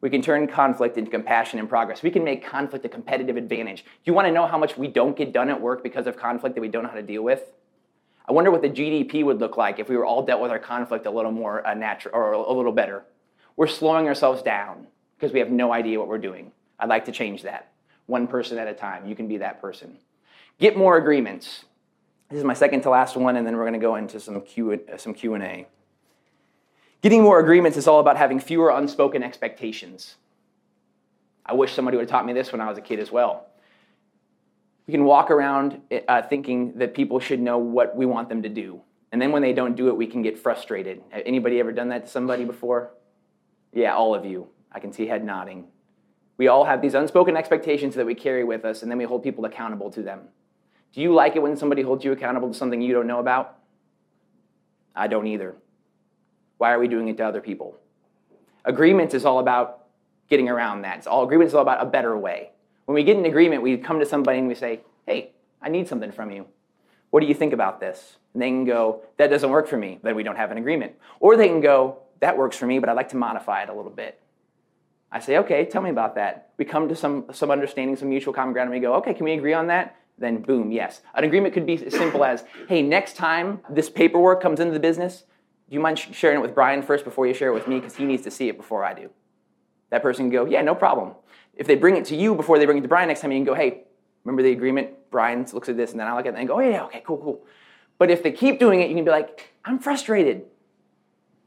We 0.03 0.11
can 0.11 0.21
turn 0.21 0.49
conflict 0.49 0.99
into 0.99 1.11
compassion 1.11 1.61
and 1.61 1.69
progress. 1.69 2.03
We 2.03 2.11
can 2.11 2.25
make 2.25 2.45
conflict 2.45 2.85
a 2.85 2.89
competitive 2.89 3.37
advantage. 3.37 3.85
Do 3.85 3.91
you 4.05 4.13
want 4.13 4.27
to 4.27 4.33
know 4.33 4.47
how 4.47 4.59
much 4.59 4.77
we 4.77 4.89
don't 4.89 5.17
get 5.17 5.33
done 5.33 5.49
at 5.49 5.61
work 5.61 5.83
because 5.83 6.09
of 6.09 6.17
conflict 6.17 6.57
that 6.57 6.61
we 6.61 6.69
don't 6.69 6.83
know 6.83 6.89
how 6.89 6.97
to 6.97 7.03
deal 7.03 7.23
with? 7.23 7.45
I 8.29 8.33
wonder 8.33 8.51
what 8.51 8.63
the 8.63 8.69
GDP 8.69 9.25
would 9.25 9.39
look 9.39 9.57
like 9.57 9.79
if 9.79 9.89
we 9.89 9.97
were 9.97 10.05
all 10.05 10.25
dealt 10.25 10.43
with 10.43 10.51
our 10.51 10.59
conflict 10.59 11.07
a 11.07 11.11
little 11.11 11.31
more 11.31 11.65
uh, 11.67 11.75
natural 11.75 12.15
or 12.15 12.33
a 12.33 12.53
little 12.53 12.73
better. 12.73 13.05
We're 13.57 13.69
slowing 13.69 14.09
ourselves 14.09 14.43
down 14.43 14.89
because 15.17 15.33
we 15.33 15.39
have 15.39 15.51
no 15.51 15.73
idea 15.73 16.01
what 16.01 16.09
we're 16.09 16.19
doing. 16.19 16.51
I'd 16.81 16.89
like 16.89 17.05
to 17.05 17.13
change 17.13 17.43
that. 17.43 17.73
One 18.07 18.27
person 18.27 18.59
at 18.59 18.67
a 18.67 18.75
time. 18.75 19.07
You 19.07 19.15
can 19.15 19.29
be 19.29 19.39
that 19.39 19.61
person. 19.61 19.99
Get 20.59 20.77
more 20.77 20.97
agreements. 20.97 21.65
This 22.29 22.39
is 22.39 22.45
my 22.45 22.55
second 22.55 22.81
to 22.83 22.91
last 22.91 23.15
one, 23.15 23.37
and 23.37 23.47
then 23.47 23.57
we're 23.57 23.65
going 23.65 23.75
to 23.75 23.79
go 23.79 23.95
into 23.95 24.19
some 24.19 24.41
Q 24.41 24.81
some 24.97 25.15
Q 25.15 25.35
and 25.35 25.45
A. 25.45 25.67
Getting 27.03 27.23
more 27.23 27.41
agreements 27.41 27.77
is 27.77 27.89
all 27.89 27.99
about 27.99 28.17
having 28.17 28.39
fewer 28.39 28.71
unspoken 28.71 29.25
expectations. 29.25 30.15
I 31.45 31.55
wish 31.55 31.75
somebody 31.75 31.97
would 31.97 32.05
have 32.05 32.11
taught 32.11 32.25
me 32.25 32.33
this 32.33 32.53
when 32.53 32.61
I 32.61 32.69
was 32.69 32.79
a 32.79 32.81
kid 32.81 33.01
as 33.01 33.11
well. 33.11 33.49
We 34.87 34.93
can 34.93 35.05
walk 35.05 35.31
around 35.31 35.81
uh, 36.09 36.23
thinking 36.23 36.79
that 36.79 36.95
people 36.95 37.19
should 37.19 37.41
know 37.41 37.59
what 37.59 37.97
we 37.97 38.07
want 38.07 38.29
them 38.29 38.43
to 38.43 38.49
do. 38.49 38.81
And 39.11 39.21
then 39.21 39.33
when 39.33 39.43
they 39.43 39.53
don't 39.53 39.77
do 39.77 39.89
it, 39.89 39.97
we 39.97 40.07
can 40.07 40.23
get 40.23 40.39
frustrated. 40.39 41.03
Anybody 41.13 41.59
ever 41.59 41.73
done 41.73 41.89
that 41.89 42.07
to 42.07 42.11
somebody 42.11 42.45
before? 42.45 42.93
Yeah, 43.73 43.95
all 43.95 44.15
of 44.15 44.25
you. 44.25 44.49
I 44.71 44.79
can 44.79 44.93
see 44.93 45.07
head 45.07 45.25
nodding. 45.25 45.67
We 46.37 46.49
all 46.49 46.65
have 46.65 46.81
these 46.81 46.95
unspoken 46.95 47.37
expectations 47.37 47.95
that 47.97 48.07
we 48.07 48.15
carry 48.15 48.45
with 48.45 48.65
us, 48.65 48.83
and 48.83 48.91
then 48.91 48.99
we 48.99 49.05
hold 49.05 49.23
people 49.23 49.45
accountable 49.45 49.91
to 49.91 50.03
them. 50.03 50.23
Do 50.93 51.01
you 51.01 51.13
like 51.13 51.37
it 51.37 51.43
when 51.43 51.57
somebody 51.57 51.83
holds 51.83 52.05
you 52.05 52.13
accountable 52.13 52.49
to 52.49 52.55
something 52.55 52.81
you 52.81 52.95
don't 52.95 53.07
know 53.07 53.19
about? 53.19 53.59
I 54.95 55.09
don't 55.09 55.27
either. 55.27 55.57
Why 56.63 56.71
are 56.71 56.79
we 56.79 56.87
doing 56.87 57.09
it 57.09 57.17
to 57.17 57.27
other 57.27 57.41
people? 57.41 57.75
Agreement 58.65 59.15
is 59.15 59.25
all 59.25 59.41
about 59.41 59.87
getting 60.31 60.49
around 60.49 60.83
that. 60.83 60.99
It's 60.99 61.09
all 61.09 61.25
agreement 61.25 61.49
is 61.49 61.55
all 61.57 61.63
about 61.63 61.83
a 61.83 61.91
better 61.91 62.17
way. 62.17 62.51
When 62.85 62.95
we 62.95 63.03
get 63.03 63.17
an 63.17 63.25
agreement, 63.25 63.65
we 63.65 63.77
come 63.79 63.99
to 63.99 64.07
somebody 64.07 64.39
and 64.39 64.47
we 64.47 64.55
say, 64.55 64.83
"Hey, 65.05 65.33
I 65.61 65.69
need 65.71 65.89
something 65.89 66.13
from 66.13 66.31
you. 66.31 66.47
What 67.11 67.19
do 67.19 67.27
you 67.27 67.35
think 67.35 67.53
about 67.53 67.81
this?" 67.81 68.17
And 68.33 68.41
they 68.41 68.49
can 68.49 68.65
go, 68.65 69.03
"That 69.17 69.29
doesn't 69.29 69.51
work 69.51 69.67
for 69.67 69.77
me." 69.77 69.99
Then 70.05 70.15
we 70.15 70.23
don't 70.23 70.37
have 70.37 70.53
an 70.53 70.57
agreement. 70.57 70.93
Or 71.19 71.37
they 71.37 71.49
can 71.49 71.61
go, 71.61 71.99
"That 72.21 72.39
works 72.39 72.57
for 72.57 72.67
me, 72.67 72.79
but 72.79 72.89
I'd 72.89 73.01
like 73.01 73.09
to 73.09 73.17
modify 73.17 73.65
it 73.65 73.69
a 73.69 73.75
little 73.75 73.91
bit." 73.91 74.21
I 75.11 75.19
say, 75.19 75.39
"Okay, 75.39 75.65
tell 75.65 75.83
me 75.83 75.91
about 75.91 76.15
that." 76.15 76.51
We 76.59 76.65
come 76.65 76.89
to 76.89 76.95
some 76.95 77.25
some 77.33 77.51
understanding, 77.51 77.97
some 77.97 78.09
mutual 78.09 78.35
common 78.35 78.53
ground, 78.53 78.69
and 78.69 78.75
we 78.75 78.87
go, 78.87 78.95
"Okay, 78.99 79.15
can 79.15 79.25
we 79.25 79.33
agree 79.33 79.53
on 79.53 79.67
that?" 79.67 79.97
Then 80.17 80.43
boom, 80.43 80.71
yes. 80.71 81.03
An 81.17 81.25
agreement 81.25 81.55
could 81.55 81.67
be 81.67 81.85
as 81.85 81.93
simple 81.93 82.25
as, 82.25 82.45
"Hey, 82.69 82.83
next 82.83 83.17
time 83.17 83.63
this 83.69 83.91
paperwork 83.91 84.41
comes 84.41 84.61
into 84.61 84.75
the 84.75 84.87
business, 84.89 85.25
do 85.73 85.77
you 85.77 85.81
mind 85.81 85.99
sharing 85.99 86.37
it 86.37 86.43
with 86.43 86.55
Brian 86.55 86.83
first 86.83 87.03
before 87.03 87.27
you 87.27 87.33
share 87.33 87.49
it 87.49 87.55
with 87.55 87.67
me? 87.67 87.81
Because 87.81 87.97
he 87.97 88.05
needs 88.05 88.23
to 88.25 88.31
see 88.31 88.47
it 88.51 88.59
before 88.59 88.85
I 88.85 88.93
do. 88.93 89.09
That 89.89 90.03
person 90.03 90.27
can 90.27 90.31
go, 90.31 90.45
yeah, 90.45 90.61
no 90.61 90.75
problem. 90.75 91.15
If 91.55 91.67
they 91.67 91.77
bring 91.77 91.97
it 91.97 92.05
to 92.07 92.15
you 92.15 92.35
before 92.35 92.59
they 92.59 92.67
bring 92.67 92.77
it 92.77 92.83
to 92.83 92.89
Brian 92.89 93.09
next 93.09 93.23
time, 93.23 93.33
you 93.33 93.39
can 93.39 93.47
go, 93.47 93.55
hey, 93.55 93.85
remember 94.23 94.43
the 94.43 94.53
agreement? 94.53 94.91
Brian 95.11 95.47
looks 95.51 95.71
at 95.71 95.79
this, 95.79 95.93
and 95.93 95.99
then 95.99 96.07
I 96.07 96.15
look 96.15 96.27
at 96.27 96.35
it 96.35 96.39
and 96.39 96.47
go, 96.47 96.57
oh, 96.57 96.61
yeah, 96.61 96.85
okay, 96.85 97.03
cool, 97.07 97.17
cool. 97.17 97.47
But 97.97 98.11
if 98.11 98.23
they 98.23 98.33
keep 98.33 98.59
doing 98.59 98.83
it, 98.83 98.91
you 98.91 98.95
can 98.95 99.05
be 99.07 99.11
like, 99.11 99.55
I'm 99.65 99.79
frustrated. 99.79 100.43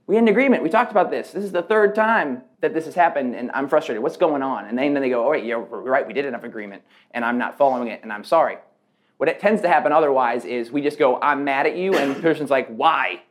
We 0.08 0.16
had 0.16 0.24
an 0.24 0.28
agreement. 0.28 0.64
We 0.64 0.70
talked 0.70 0.90
about 0.90 1.12
this. 1.12 1.30
This 1.30 1.44
is 1.44 1.52
the 1.52 1.62
third 1.62 1.94
time 1.94 2.42
that 2.62 2.74
this 2.74 2.86
has 2.86 2.96
happened, 2.96 3.36
and 3.36 3.52
I'm 3.52 3.70
frustrated. 3.70 4.02
What's 4.02 4.18
going 4.18 4.42
on? 4.42 4.66
And 4.66 4.76
then 4.76 4.96
they 4.96 5.10
go, 5.10 5.28
oh, 5.28 5.30
wait, 5.30 5.46
you're 5.46 5.60
right. 5.60 6.08
We 6.08 6.14
did 6.14 6.26
have 6.26 6.44
agreement, 6.44 6.82
and 7.12 7.24
I'm 7.24 7.38
not 7.38 7.60
following 7.60 7.90
it, 7.90 8.02
and 8.02 8.12
I'm 8.12 8.24
sorry. 8.24 8.58
What 9.18 9.30
it 9.30 9.40
tends 9.40 9.62
to 9.62 9.68
happen 9.68 9.92
otherwise 9.92 10.46
is 10.46 10.72
we 10.72 10.82
just 10.82 10.98
go, 10.98 11.22
I'm 11.22 11.44
mad 11.44 11.68
at 11.68 11.78
you, 11.78 11.96
and 11.96 12.16
the 12.16 12.22
person's 12.22 12.50
like, 12.50 12.68
why? 12.70 13.22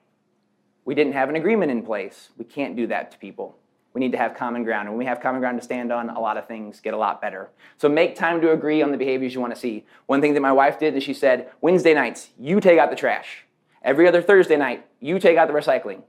We 0.85 0.95
didn't 0.95 1.15
have 1.15 1.29
an 1.29 1.37
agreement 1.37 1.71
in 1.71 1.83
place. 1.83 2.31
We 2.37 2.45
can't 2.45 2.77
do 2.77 2.87
that 2.89 3.11
to 3.13 3.19
people. 3.19 3.57
We 3.95 4.01
need 4.01 4.13
to 4.13 4.19
have 4.19 4.35
common 4.35 4.65
ground. 4.65 4.89
And 4.89 4.97
when 4.97 4.99
we 4.99 5.05
have 5.05 5.21
common 5.21 5.41
ground 5.41 5.59
to 5.59 5.65
stand 5.65 5.93
on, 5.93 6.11
a 6.11 6.21
lot 6.21 6.37
of 6.37 6.49
things 6.49 6.81
get 6.81 6.95
a 6.95 6.97
lot 6.97 7.23
better. 7.23 7.49
So 7.79 7.89
make 7.89 8.17
time 8.17 8.41
to 8.41 8.51
agree 8.51 8.83
on 8.83 8.91
the 8.91 8.99
behaviors 8.99 9.35
you 9.35 9.41
want 9.41 9.55
to 9.55 9.61
see. 9.61 9.85
One 10.07 10.21
thing 10.21 10.35
that 10.35 10.41
my 10.41 10.53
wife 10.53 10.81
did 10.81 10.97
is 10.97 11.03
she 11.05 11.15
said, 11.15 11.49
Wednesday 11.61 11.95
nights, 11.95 12.31
you 12.39 12.61
take 12.61 12.79
out 12.79 12.91
the 12.91 12.97
trash. 12.97 13.45
Every 13.83 14.09
other 14.09 14.21
Thursday 14.21 14.57
night, 14.57 14.85
you 15.01 15.19
take 15.21 15.39
out 15.39 15.47
the 15.47 15.55
recycling. 15.55 16.03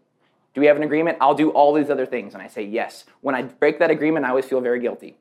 Do 0.55 0.61
we 0.61 0.67
have 0.67 0.77
an 0.77 0.83
agreement? 0.83 1.19
I'll 1.21 1.35
do 1.35 1.51
all 1.51 1.73
these 1.73 1.89
other 1.89 2.05
things. 2.05 2.33
And 2.33 2.41
I 2.41 2.47
say, 2.47 2.63
yes. 2.63 3.05
When 3.21 3.35
I 3.35 3.43
break 3.43 3.79
that 3.79 3.91
agreement, 3.91 4.25
I 4.25 4.29
always 4.29 4.45
feel 4.45 4.61
very 4.61 4.79
guilty. 4.79 5.17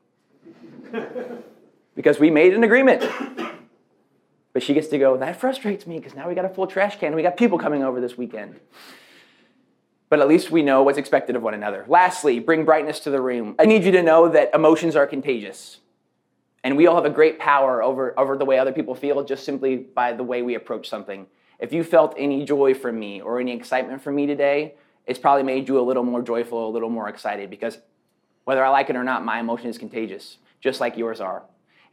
because 1.95 2.19
we 2.19 2.31
made 2.31 2.53
an 2.53 2.63
agreement. 2.63 3.03
But 4.53 4.63
she 4.63 4.73
gets 4.73 4.87
to 4.87 4.97
go, 4.97 5.17
that 5.17 5.39
frustrates 5.39 5.85
me 5.85 5.99
because 5.99 6.15
now 6.15 6.27
we 6.29 6.33
got 6.33 6.45
a 6.45 6.49
full 6.49 6.65
trash 6.65 6.97
can. 6.97 7.13
We 7.13 7.21
got 7.21 7.37
people 7.37 7.59
coming 7.59 7.83
over 7.83 8.01
this 8.01 8.17
weekend 8.17 8.59
but 10.09 10.19
at 10.19 10.27
least 10.27 10.51
we 10.51 10.61
know 10.61 10.83
what's 10.83 10.97
expected 10.97 11.35
of 11.35 11.41
one 11.41 11.53
another. 11.53 11.85
Lastly, 11.87 12.39
bring 12.39 12.65
brightness 12.65 12.99
to 13.01 13.09
the 13.09 13.21
room. 13.21 13.55
I 13.57 13.65
need 13.65 13.83
you 13.83 13.91
to 13.91 14.03
know 14.03 14.29
that 14.29 14.53
emotions 14.53 14.95
are 14.95 15.07
contagious. 15.07 15.79
And 16.63 16.77
we 16.77 16.87
all 16.87 16.95
have 16.95 17.05
a 17.05 17.11
great 17.11 17.39
power 17.39 17.83
over, 17.83 18.19
over 18.19 18.37
the 18.37 18.45
way 18.45 18.57
other 18.57 18.71
people 18.71 18.95
feel 18.95 19.23
just 19.23 19.45
simply 19.45 19.77
by 19.77 20.13
the 20.13 20.23
way 20.23 20.41
we 20.41 20.55
approach 20.55 20.89
something. 20.89 21.27
If 21.59 21.71
you 21.71 21.83
felt 21.83 22.15
any 22.17 22.43
joy 22.43 22.73
from 22.73 22.99
me 22.99 23.21
or 23.21 23.39
any 23.39 23.53
excitement 23.53 24.01
from 24.01 24.15
me 24.15 24.25
today, 24.25 24.75
it's 25.05 25.19
probably 25.19 25.43
made 25.43 25.67
you 25.67 25.79
a 25.79 25.81
little 25.81 26.03
more 26.03 26.21
joyful, 26.21 26.67
a 26.67 26.71
little 26.71 26.89
more 26.89 27.07
excited 27.07 27.49
because 27.49 27.77
whether 28.43 28.63
I 28.63 28.69
like 28.69 28.89
it 28.89 28.95
or 28.95 29.03
not, 29.03 29.23
my 29.23 29.39
emotion 29.39 29.67
is 29.67 29.77
contagious, 29.77 30.37
just 30.59 30.79
like 30.79 30.97
yours 30.97 31.21
are. 31.21 31.43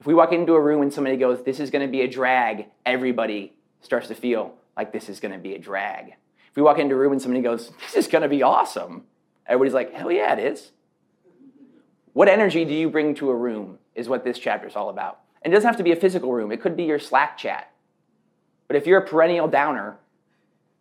If 0.00 0.06
we 0.06 0.14
walk 0.14 0.32
into 0.32 0.54
a 0.54 0.60
room 0.60 0.82
and 0.82 0.92
somebody 0.92 1.16
goes, 1.16 1.42
This 1.44 1.60
is 1.60 1.70
going 1.70 1.86
to 1.86 1.90
be 1.90 2.00
a 2.02 2.08
drag, 2.08 2.66
everybody 2.84 3.52
starts 3.82 4.08
to 4.08 4.14
feel 4.14 4.54
like 4.76 4.92
this 4.92 5.08
is 5.08 5.20
going 5.20 5.32
to 5.32 5.38
be 5.38 5.54
a 5.54 5.58
drag. 5.58 6.14
If 6.52 6.56
we 6.56 6.62
walk 6.62 6.78
into 6.78 6.94
a 6.94 6.98
room 6.98 7.12
and 7.12 7.22
somebody 7.22 7.42
goes, 7.42 7.72
This 7.80 7.94
is 7.94 8.08
going 8.08 8.22
to 8.22 8.28
be 8.28 8.42
awesome, 8.42 9.04
everybody's 9.46 9.72
like, 9.72 9.94
Hell 9.94 10.12
yeah, 10.12 10.34
it 10.34 10.38
is. 10.38 10.70
What 12.12 12.28
energy 12.28 12.66
do 12.66 12.74
you 12.74 12.90
bring 12.90 13.14
to 13.16 13.30
a 13.30 13.34
room 13.34 13.78
is 13.94 14.06
what 14.06 14.22
this 14.22 14.38
chapter 14.38 14.68
is 14.68 14.76
all 14.76 14.90
about. 14.90 15.20
And 15.40 15.52
it 15.52 15.56
doesn't 15.56 15.66
have 15.66 15.78
to 15.78 15.82
be 15.82 15.92
a 15.92 15.96
physical 15.96 16.30
room, 16.30 16.52
it 16.52 16.60
could 16.60 16.76
be 16.76 16.84
your 16.84 16.98
Slack 16.98 17.38
chat. 17.38 17.72
But 18.68 18.76
if 18.76 18.86
you're 18.86 19.00
a 19.00 19.06
perennial 19.06 19.48
downer, 19.48 19.96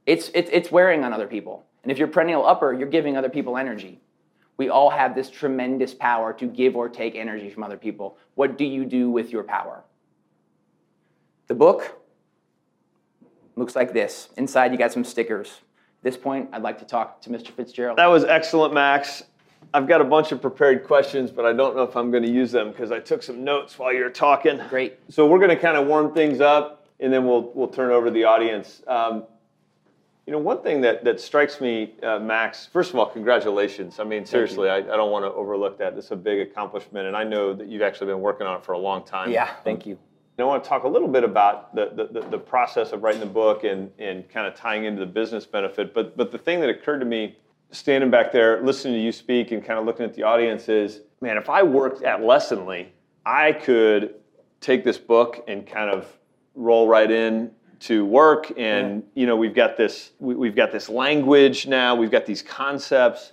it's, 0.06 0.30
it's, 0.34 0.50
it's 0.52 0.72
wearing 0.72 1.04
on 1.04 1.14
other 1.14 1.28
people. 1.28 1.66
And 1.84 1.92
if 1.92 1.98
you're 1.98 2.08
perennial 2.08 2.46
upper, 2.46 2.74
you're 2.74 2.90
giving 2.90 3.16
other 3.16 3.30
people 3.30 3.58
energy. 3.58 4.02
We 4.58 4.70
all 4.70 4.90
have 4.90 5.16
this 5.16 5.30
tremendous 5.30 5.94
power 5.94 6.34
to 6.34 6.46
give 6.46 6.76
or 6.76 6.90
take 6.90 7.16
energy 7.16 7.50
from 7.50 7.64
other 7.64 7.78
people. 7.78 8.18
What 8.36 8.58
do 8.58 8.66
you 8.66 8.86
do 8.86 9.10
with 9.10 9.32
your 9.32 9.44
power? 9.44 9.84
The 11.48 11.56
book 11.56 12.01
looks 13.62 13.76
like 13.76 13.94
this. 13.94 14.30
Inside, 14.38 14.72
you 14.72 14.78
got 14.78 14.92
some 14.92 15.04
stickers. 15.04 15.48
At 15.48 16.04
this 16.04 16.18
point, 16.18 16.50
I'd 16.52 16.64
like 16.64 16.80
to 16.80 16.86
talk 16.86 17.22
to 17.22 17.30
Mr. 17.30 17.50
Fitzgerald. 17.50 17.98
That 18.00 18.08
was 18.08 18.24
excellent, 18.24 18.74
Max. 18.74 19.24
I've 19.74 19.88
got 19.88 20.02
a 20.02 20.04
bunch 20.04 20.32
of 20.32 20.42
prepared 20.42 20.84
questions, 20.84 21.30
but 21.30 21.46
I 21.46 21.54
don't 21.54 21.76
know 21.76 21.84
if 21.84 21.96
I'm 21.96 22.10
going 22.10 22.24
to 22.24 22.32
use 22.32 22.52
them 22.52 22.72
because 22.72 22.92
I 22.92 23.00
took 23.00 23.22
some 23.22 23.44
notes 23.44 23.78
while 23.78 23.94
you 23.94 24.04
were 24.04 24.10
talking. 24.10 24.60
Great. 24.68 24.98
So 25.10 25.28
we're 25.28 25.38
going 25.38 25.52
to 25.52 25.56
kind 25.56 25.78
of 25.78 25.86
warm 25.88 26.12
things 26.14 26.42
up, 26.42 26.88
and 27.00 27.14
then 27.14 27.26
we'll 27.26 27.52
we'll 27.54 27.68
turn 27.68 27.92
over 27.92 28.08
to 28.08 28.12
the 28.12 28.24
audience. 28.24 28.82
Um, 28.88 29.26
you 30.26 30.34
know, 30.34 30.40
one 30.40 30.62
thing 30.64 30.82
that, 30.82 31.04
that 31.04 31.20
strikes 31.20 31.62
me, 31.62 31.94
uh, 32.04 32.20
Max, 32.20 32.66
first 32.66 32.92
of 32.92 32.96
all, 32.96 33.06
congratulations. 33.06 34.00
I 34.00 34.04
mean, 34.04 34.26
seriously, 34.26 34.70
I, 34.70 34.78
I 34.78 34.82
don't 34.82 35.12
want 35.12 35.26
to 35.26 35.32
overlook 35.32 35.78
that. 35.80 35.96
This 35.96 36.06
is 36.06 36.12
a 36.12 36.16
big 36.16 36.40
accomplishment, 36.40 37.08
and 37.08 37.16
I 37.16 37.24
know 37.24 37.54
that 37.54 37.68
you've 37.68 37.82
actually 37.82 38.08
been 38.08 38.22
working 38.22 38.48
on 38.48 38.58
it 38.58 38.64
for 38.64 38.74
a 38.74 38.78
long 38.78 39.04
time. 39.04 39.32
Yeah, 39.32 39.50
thank 39.64 39.86
you. 39.86 39.98
I 40.40 40.44
want 40.44 40.64
to 40.64 40.70
talk 40.70 40.86
a 40.86 40.88
little 40.88 41.08
bit 41.08 41.24
about 41.24 41.76
the, 41.76 42.10
the, 42.12 42.22
the, 42.22 42.38
process 42.38 42.94
of 42.94 43.04
writing 43.04 43.20
the 43.20 43.28
book 43.28 43.64
and, 43.64 43.92
and 44.00 44.28
kind 44.30 44.48
of 44.48 44.56
tying 44.56 44.86
into 44.86 45.00
the 45.00 45.06
business 45.06 45.46
benefit. 45.46 45.94
But, 45.94 46.18
but 46.18 46.32
the 46.32 46.38
thing 46.38 46.62
that 46.62 46.70
occurred 46.70 47.00
to 47.00 47.06
me 47.06 47.38
standing 47.70 48.10
back 48.10 48.32
there, 48.32 48.64
listening 48.64 48.96
to 48.96 49.00
you 49.00 49.12
speak 49.12 49.52
and 49.52 49.64
kind 49.64 49.78
of 49.78 49.86
looking 49.86 50.06
at 50.06 50.16
the 50.16 50.24
audience 50.24 50.68
is, 50.68 51.02
man, 51.20 51.38
if 51.38 51.50
I 51.50 51.62
worked 51.62 52.02
at 52.04 52.22
Lessonly, 52.22 52.88
I 53.24 53.52
could 53.52 54.16
take 54.62 54.84
this 54.84 54.98
book 54.98 55.44
and 55.48 55.68
kind 55.68 55.92
of 55.92 56.08
roll 56.56 56.88
right 56.88 57.12
in 57.12 57.52
to 57.82 58.06
work 58.06 58.52
and 58.58 59.04
yeah. 59.16 59.22
you 59.22 59.26
know 59.26 59.36
we've 59.36 59.56
got 59.56 59.76
this 59.76 60.12
we, 60.20 60.48
have 60.48 60.56
got 60.56 60.72
this 60.72 60.88
language 60.88 61.66
now 61.66 61.96
we've 61.96 62.12
got 62.12 62.28
these 62.28 62.44
concepts 62.44 63.32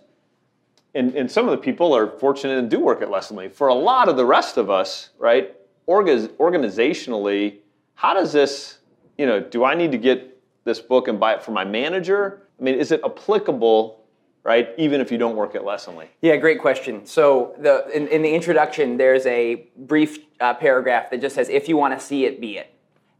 and, 0.95 1.15
and 1.15 1.31
some 1.31 1.47
of 1.47 1.53
the 1.53 1.59
people 1.59 1.95
are 1.95 2.09
fortunate 2.19 2.59
and 2.59 2.71
do 2.71 2.81
work 2.81 3.03
at 3.03 3.09
Lessonly. 3.09 3.53
For 3.53 3.69
a 3.69 3.75
lot 3.75 4.09
of 4.09 4.17
the 4.17 4.25
rest 4.25 4.57
of 4.57 4.71
us, 4.71 5.11
right, 5.19 5.55
organizationally, 5.89 7.59
how 7.95 8.15
does 8.15 8.33
this 8.33 8.79
you 9.19 9.27
know, 9.27 9.41
do 9.41 9.65
I 9.65 9.75
need 9.75 9.93
to 9.93 9.99
get 9.99 10.41
this 10.65 10.81
book 10.81 11.09
and 11.09 11.21
buy 11.21 11.35
it 11.35 11.43
for 11.43 11.51
my 11.51 11.65
manager? 11.65 12.43
I 12.59 12.63
mean, 12.63 12.77
is 12.77 12.93
it 12.93 13.01
applicable, 13.05 14.05
right, 14.45 14.71
even 14.79 15.01
if 15.01 15.11
you 15.11 15.19
don't 15.19 15.37
work 15.37 15.55
at 15.55 15.63
Lessonly? 15.63 16.07
Yeah, 16.23 16.37
great 16.37 16.61
question. 16.61 17.05
So 17.05 17.55
the 17.59 17.89
in, 17.95 18.07
in 18.09 18.23
the 18.23 18.33
introduction, 18.33 18.97
there's 18.97 19.27
a 19.27 19.67
brief 19.77 20.21
uh, 20.41 20.55
paragraph 20.55 21.11
that 21.11 21.21
just 21.21 21.35
says, 21.35 21.49
"If 21.49 21.69
you 21.69 21.77
want 21.77 21.99
to 21.99 22.05
see 22.05 22.25
it, 22.25 22.41
be 22.41 22.59
it." 22.59 22.73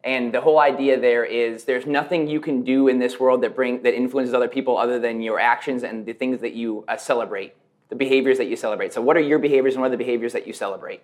And 0.05 0.33
the 0.33 0.41
whole 0.41 0.61
idea 0.61 0.99
there 0.99 1.25
is 1.25 1.65
there's 1.65 1.85
nothing 1.85 2.29
you 2.29 2.41
can 2.41 2.63
do 2.63 2.87
in 2.87 3.01
this 3.01 3.19
world 3.19 3.43
that 3.43 3.57
bring 3.57 3.83
that 3.83 3.95
influences 3.95 4.33
other 4.33 4.49
people 4.49 4.79
other 4.79 5.01
than 5.01 5.21
your 5.21 5.41
actions 5.41 5.83
and 5.83 6.07
the 6.07 6.13
things 6.13 6.41
that 6.41 6.55
you 6.55 6.85
uh, 6.87 6.97
celebrate, 6.97 7.55
the 7.89 7.97
behaviors 7.97 8.39
that 8.39 8.47
you 8.47 8.57
celebrate. 8.57 8.93
So 8.93 9.03
what 9.03 9.17
are 9.17 9.21
your 9.21 9.41
behaviors 9.41 9.75
and 9.75 9.83
what 9.83 9.89
are 9.89 9.97
the 9.97 9.97
behaviors 9.97 10.33
that 10.33 10.47
you 10.47 10.53
celebrate? 10.53 11.03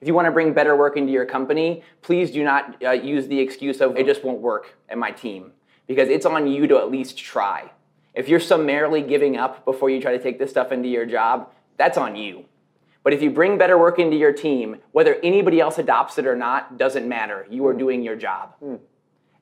If 0.00 0.08
you 0.08 0.14
want 0.14 0.26
to 0.26 0.32
bring 0.32 0.52
better 0.52 0.76
work 0.76 0.96
into 0.96 1.12
your 1.12 1.26
company, 1.26 1.82
please 2.02 2.30
do 2.30 2.44
not 2.44 2.82
uh, 2.84 2.90
use 2.90 3.26
the 3.28 3.38
excuse 3.38 3.80
of 3.80 3.96
it 3.96 4.06
just 4.06 4.24
won't 4.24 4.40
work 4.40 4.76
at 4.88 4.98
my 4.98 5.10
team 5.10 5.52
because 5.86 6.08
it's 6.08 6.26
on 6.26 6.46
you 6.46 6.66
to 6.66 6.78
at 6.78 6.90
least 6.90 7.18
try. 7.18 7.70
If 8.14 8.28
you're 8.28 8.40
summarily 8.40 9.02
giving 9.02 9.36
up 9.36 9.64
before 9.64 9.90
you 9.90 10.00
try 10.00 10.16
to 10.16 10.22
take 10.22 10.38
this 10.38 10.50
stuff 10.50 10.72
into 10.72 10.88
your 10.88 11.06
job, 11.06 11.50
that's 11.76 11.98
on 11.98 12.16
you. 12.16 12.44
But 13.02 13.12
if 13.12 13.22
you 13.22 13.30
bring 13.30 13.58
better 13.58 13.76
work 13.76 13.98
into 13.98 14.16
your 14.16 14.32
team, 14.32 14.78
whether 14.92 15.16
anybody 15.22 15.60
else 15.60 15.78
adopts 15.78 16.16
it 16.18 16.26
or 16.26 16.34
not, 16.34 16.78
doesn't 16.78 17.06
matter. 17.06 17.46
You 17.50 17.66
are 17.66 17.74
doing 17.74 18.02
your 18.02 18.16
job. 18.16 18.54
Mm. 18.62 18.78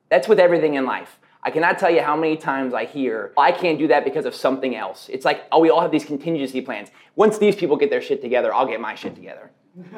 That's 0.09 0.27
with 0.27 0.39
everything 0.39 0.73
in 0.73 0.85
life. 0.85 1.19
I 1.43 1.51
cannot 1.51 1.77
tell 1.77 1.89
you 1.89 2.01
how 2.01 2.15
many 2.15 2.37
times 2.37 2.73
I 2.73 2.85
hear, 2.85 3.33
I 3.37 3.51
can't 3.51 3.77
do 3.77 3.87
that 3.87 4.05
because 4.05 4.25
of 4.25 4.33
something 4.33 4.75
else. 4.75 5.09
It's 5.09 5.25
like, 5.25 5.43
oh, 5.51 5.59
we 5.59 5.69
all 5.69 5.81
have 5.81 5.91
these 5.91 6.05
contingency 6.05 6.61
plans. 6.61 6.89
Once 7.15 7.37
these 7.37 7.55
people 7.55 7.75
get 7.75 7.89
their 7.89 8.01
shit 8.01 8.21
together, 8.21 8.53
I'll 8.53 8.67
get 8.67 8.79
my 8.79 8.95
shit 8.95 9.15
together. 9.15 9.51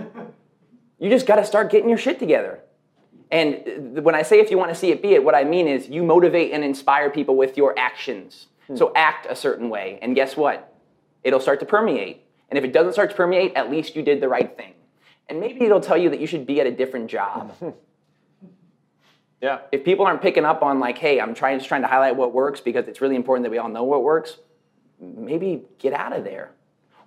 you 1.00 1.10
just 1.10 1.26
got 1.26 1.36
to 1.36 1.46
start 1.46 1.72
getting 1.72 1.90
your 1.90 1.98
shit 1.98 2.20
together. 2.20 2.60
And 3.32 4.04
when 4.04 4.16
I 4.16 4.22
say 4.22 4.40
if 4.40 4.52
you 4.52 4.58
want 4.58 4.70
to 4.70 4.76
see 4.76 4.92
it, 4.92 5.02
be 5.02 5.14
it, 5.14 5.24
what 5.24 5.36
I 5.36 5.44
mean 5.44 5.68
is 5.68 5.90
you 5.90 6.04
motivate 6.04 6.52
and 6.52 6.64
inspire 6.64 7.10
people 7.10 7.36
with 7.36 7.58
your 7.58 7.78
actions. 7.78 8.48
Hmm. 8.68 8.76
So 8.76 8.92
act 8.96 9.28
a 9.30 9.36
certain 9.36 9.70
way. 9.70 10.00
And 10.02 10.16
guess 10.16 10.38
what? 10.38 10.74
It'll 11.24 11.40
start 11.40 11.60
to 11.62 11.66
permeate. 11.66 12.24
And 12.50 12.58
if 12.58 12.64
it 12.64 12.72
doesn't 12.72 12.94
start 12.94 13.10
to 13.10 13.16
permeate, 13.16 13.54
at 13.56 13.70
least 13.70 13.96
you 13.96 14.04
did 14.04 14.22
the 14.22 14.30
right 14.30 14.56
thing. 14.56 14.74
And 15.28 15.40
maybe 15.40 15.66
it'll 15.66 15.82
tell 15.82 15.98
you 15.98 16.10
that 16.12 16.20
you 16.20 16.28
should 16.28 16.46
be 16.46 16.62
at 16.62 16.68
a 16.68 16.72
different 16.72 17.10
job. 17.10 17.56
yeah. 19.42 19.60
If 19.72 19.84
people 19.84 20.06
aren't 20.06 20.22
picking 20.22 20.46
up 20.46 20.62
on 20.62 20.80
like, 20.80 21.00
hey, 21.00 21.20
I'm 21.20 21.34
trying 21.34 21.58
just 21.58 21.68
trying 21.68 21.82
to 21.82 21.88
highlight 21.88 22.16
what 22.16 22.34
works 22.34 22.62
because 22.62 22.88
it's 22.88 23.02
really 23.02 23.16
important 23.16 23.44
that 23.46 23.50
we 23.50 23.58
all 23.58 23.70
know 23.70 23.84
what 23.84 24.04
works, 24.04 24.38
maybe 25.00 25.64
get 25.80 25.94
out 25.94 26.16
of 26.16 26.24
there. 26.24 26.52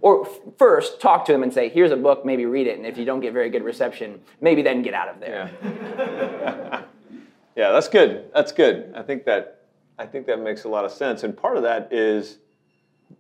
Or 0.01 0.29
first, 0.59 1.01
talk 1.01 1.25
to 1.25 1.33
them 1.33 1.43
and 1.43 1.53
say, 1.53 1.69
here's 1.69 1.91
a 1.91 1.97
book, 1.97 2.25
maybe 2.25 2.47
read 2.47 2.67
it. 2.67 2.79
And 2.79 2.87
if 2.87 2.97
you 2.97 3.05
don't 3.05 3.21
get 3.21 3.33
very 3.33 3.51
good 3.51 3.65
reception, 3.65 4.21
maybe 4.41 4.63
then 4.63 4.83
get 4.83 4.95
out 4.95 5.09
of 5.09 5.19
there. 5.19 5.51
Yeah, 5.63 6.83
yeah 7.57 7.73
that's 7.73 7.89
good. 7.89 8.31
That's 8.33 8.53
good. 8.53 8.93
I 8.95 9.03
think 9.03 9.25
that 9.25 9.59
I 9.99 10.07
think 10.07 10.27
that 10.27 10.41
makes 10.41 10.65
a 10.65 10.69
lot 10.69 10.85
of 10.85 10.93
sense. 10.93 11.25
And 11.25 11.37
part 11.37 11.57
of 11.57 11.65
that 11.65 11.93
is, 11.93 12.39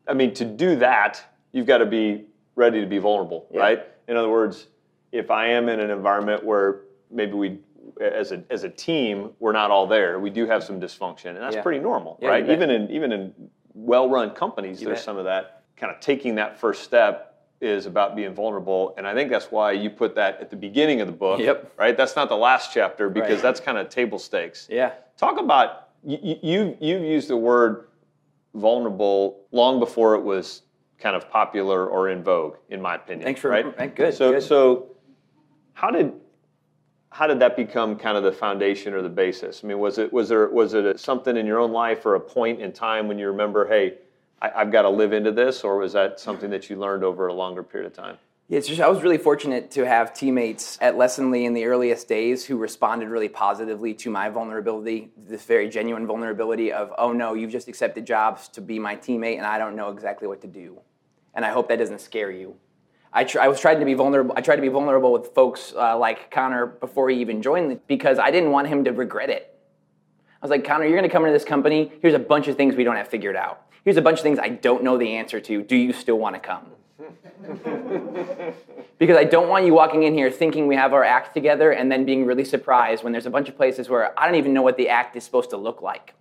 I 0.06 0.14
mean, 0.14 0.32
to 0.34 0.44
do 0.44 0.76
that, 0.76 1.20
you've 1.52 1.66
got 1.66 1.78
to 1.78 1.86
be 1.86 2.26
ready 2.54 2.80
to 2.80 2.86
be 2.86 2.98
vulnerable, 2.98 3.46
yeah. 3.50 3.60
right? 3.60 3.86
In 4.06 4.16
other 4.16 4.28
words, 4.28 4.68
if 5.10 5.30
I 5.30 5.48
am 5.48 5.68
in 5.68 5.80
an 5.80 5.90
environment 5.90 6.44
where 6.44 6.82
maybe 7.10 7.32
we, 7.32 7.58
as 8.00 8.32
a 8.32 8.44
as 8.50 8.64
a 8.64 8.68
team, 8.68 9.30
we're 9.40 9.52
not 9.52 9.70
all 9.70 9.86
there. 9.86 10.20
We 10.20 10.30
do 10.30 10.46
have 10.46 10.62
some 10.62 10.80
dysfunction, 10.80 11.30
and 11.30 11.38
that's 11.38 11.56
yeah. 11.56 11.62
pretty 11.62 11.80
normal, 11.80 12.18
yeah, 12.20 12.28
right? 12.28 12.48
Even 12.48 12.70
in 12.70 12.90
even 12.90 13.12
in 13.12 13.32
well-run 13.74 14.30
companies, 14.30 14.80
you 14.80 14.86
there's 14.86 14.98
bet. 14.98 15.04
some 15.04 15.16
of 15.16 15.24
that. 15.24 15.57
Kind 15.78 15.94
of 15.94 16.00
taking 16.00 16.34
that 16.36 16.58
first 16.58 16.82
step 16.82 17.24
is 17.60 17.86
about 17.86 18.14
being 18.14 18.34
vulnerable, 18.34 18.94
and 18.96 19.06
I 19.06 19.14
think 19.14 19.30
that's 19.30 19.50
why 19.50 19.72
you 19.72 19.90
put 19.90 20.14
that 20.14 20.40
at 20.40 20.50
the 20.50 20.56
beginning 20.56 21.00
of 21.00 21.08
the 21.08 21.12
book, 21.12 21.40
yep. 21.40 21.72
right? 21.76 21.96
That's 21.96 22.14
not 22.14 22.28
the 22.28 22.36
last 22.36 22.72
chapter 22.72 23.08
because 23.08 23.34
right. 23.34 23.42
that's 23.42 23.60
kind 23.60 23.78
of 23.78 23.88
table 23.88 24.18
stakes. 24.18 24.68
Yeah. 24.70 24.92
Talk 25.16 25.40
about 25.40 25.88
you. 26.04 26.36
You 26.42 26.76
you've 26.80 27.02
used 27.02 27.28
the 27.28 27.36
word 27.36 27.88
vulnerable 28.54 29.40
long 29.50 29.78
before 29.80 30.14
it 30.14 30.22
was 30.22 30.62
kind 30.98 31.16
of 31.16 31.30
popular 31.30 31.86
or 31.88 32.08
in 32.08 32.22
vogue, 32.22 32.56
in 32.70 32.80
my 32.80 32.96
opinion. 32.96 33.24
Thanks 33.24 33.40
for 33.40 33.50
right. 33.50 33.76
thank, 33.76 33.96
Good. 33.96 34.14
So 34.14 34.32
good. 34.32 34.42
so 34.42 34.96
how 35.74 35.90
did 35.90 36.12
how 37.10 37.26
did 37.26 37.40
that 37.40 37.56
become 37.56 37.96
kind 37.96 38.16
of 38.16 38.24
the 38.24 38.32
foundation 38.32 38.92
or 38.92 39.02
the 39.02 39.08
basis? 39.08 39.62
I 39.64 39.66
mean, 39.66 39.78
was 39.78 39.98
it 39.98 40.12
was 40.12 40.28
there 40.28 40.48
was 40.48 40.74
it 40.74 40.84
a, 40.84 40.98
something 40.98 41.36
in 41.36 41.46
your 41.46 41.58
own 41.58 41.72
life 41.72 42.04
or 42.04 42.14
a 42.14 42.20
point 42.20 42.60
in 42.60 42.72
time 42.72 43.08
when 43.08 43.18
you 43.18 43.28
remember, 43.28 43.66
hey, 43.66 43.94
I, 44.40 44.51
I've 44.57 44.70
got 44.70 44.83
to 44.83 44.90
live 44.90 45.12
into 45.12 45.33
this, 45.33 45.64
or 45.64 45.79
was 45.79 45.92
that 45.92 46.20
something 46.20 46.51
that 46.51 46.70
you 46.70 46.77
learned 46.77 47.05
over 47.05 47.27
a 47.27 47.33
longer 47.33 47.62
period 47.62 47.87
of 47.87 47.92
time? 47.94 48.18
Yeah, 48.51 48.61
just 48.61 48.81
I 48.81 48.88
was 48.88 49.03
really 49.03 49.18
fortunate 49.18 49.70
to 49.72 49.85
have 49.85 50.14
teammates 50.14 50.79
at 50.81 50.94
Lessonly 50.94 51.44
in 51.44 51.53
the 51.53 51.66
earliest 51.66 52.09
days 52.09 52.46
who 52.46 52.57
responded 52.57 53.11
really 53.11 53.29
positively 53.29 53.92
to 53.94 54.11
my 54.11 54.31
vulnerability, 54.31 55.11
this 55.18 55.44
very 55.44 55.68
genuine 55.68 56.07
vulnerability 56.07 56.72
of, 56.72 56.90
oh 56.96 57.12
no, 57.12 57.35
you've 57.35 57.51
just 57.51 57.68
accepted 57.68 58.07
jobs 58.07 58.48
to 58.48 58.62
be 58.62 58.79
my 58.79 58.96
teammate 58.96 59.37
and 59.37 59.44
I 59.44 59.59
don't 59.59 59.77
know 59.77 59.90
exactly 59.90 60.27
what 60.27 60.40
to 60.40 60.46
do. 60.46 60.81
And 61.35 61.44
I 61.44 61.51
hope 61.51 61.68
that 61.68 61.77
doesn't 61.77 62.01
scare 62.01 62.31
you. 62.31 62.57
I, 63.12 63.24
tr- 63.24 63.40
I 63.40 63.48
was 63.48 63.61
trying 63.61 63.81
to 63.81 63.85
be 63.85 63.92
vulnerable. 63.92 64.33
I 64.35 64.40
tried 64.40 64.57
to 64.57 64.62
be 64.62 64.68
vulnerable 64.68 65.12
with 65.12 65.35
folks 65.35 65.74
uh, 65.77 65.98
like 65.98 66.31
Conner 66.31 66.64
before 66.64 67.11
he 67.11 67.20
even 67.20 67.42
joined 67.42 67.87
because 67.87 68.18
I 68.18 68.31
didn't 68.31 68.51
want 68.51 68.68
him 68.68 68.83
to 68.85 68.92
regret 68.92 69.29
it. 69.29 69.59
I 70.40 70.44
was 70.46 70.51
like, 70.51 70.64
Conner, 70.64 70.85
you're 70.85 70.96
going 70.96 71.09
to 71.09 71.12
come 71.12 71.24
into 71.24 71.35
this 71.35 71.44
company. 71.44 71.92
Here's 72.01 72.14
a 72.14 72.18
bunch 72.18 72.48
of 72.48 72.57
things 72.57 72.77
we 72.77 72.85
don't 72.85 72.96
have 72.96 73.09
figured 73.09 73.37
out. 73.37 73.66
Here's 73.88 73.96
a 73.96 74.03
bunch 74.03 74.18
of 74.18 74.22
things 74.22 74.38
I 74.38 74.51
don't 74.51 74.85
know 74.85 74.98
the 74.98 75.14
answer 75.14 75.40
to. 75.40 75.62
Do 75.62 75.74
you 75.74 75.94
still 75.94 76.18
want 76.18 76.35
to 76.35 76.40
come? 76.40 76.66
because 78.98 79.16
I 79.16 79.24
don't 79.24 79.48
want 79.48 79.64
you 79.64 79.72
walking 79.72 80.03
in 80.03 80.12
here 80.12 80.31
thinking 80.31 80.66
we 80.66 80.77
have 80.77 80.92
our 80.92 81.03
act 81.03 81.33
together 81.33 81.70
and 81.70 81.90
then 81.90 82.05
being 82.05 82.27
really 82.27 82.44
surprised 82.44 83.03
when 83.03 83.14
there's 83.14 83.24
a 83.24 83.31
bunch 83.31 83.48
of 83.48 83.57
places 83.57 83.88
where 83.88 84.12
I 84.20 84.27
don't 84.27 84.35
even 84.35 84.53
know 84.53 84.61
what 84.61 84.77
the 84.77 84.90
act 84.90 85.16
is 85.16 85.24
supposed 85.24 85.48
to 85.48 85.57
look 85.57 85.81
like. 85.81 86.12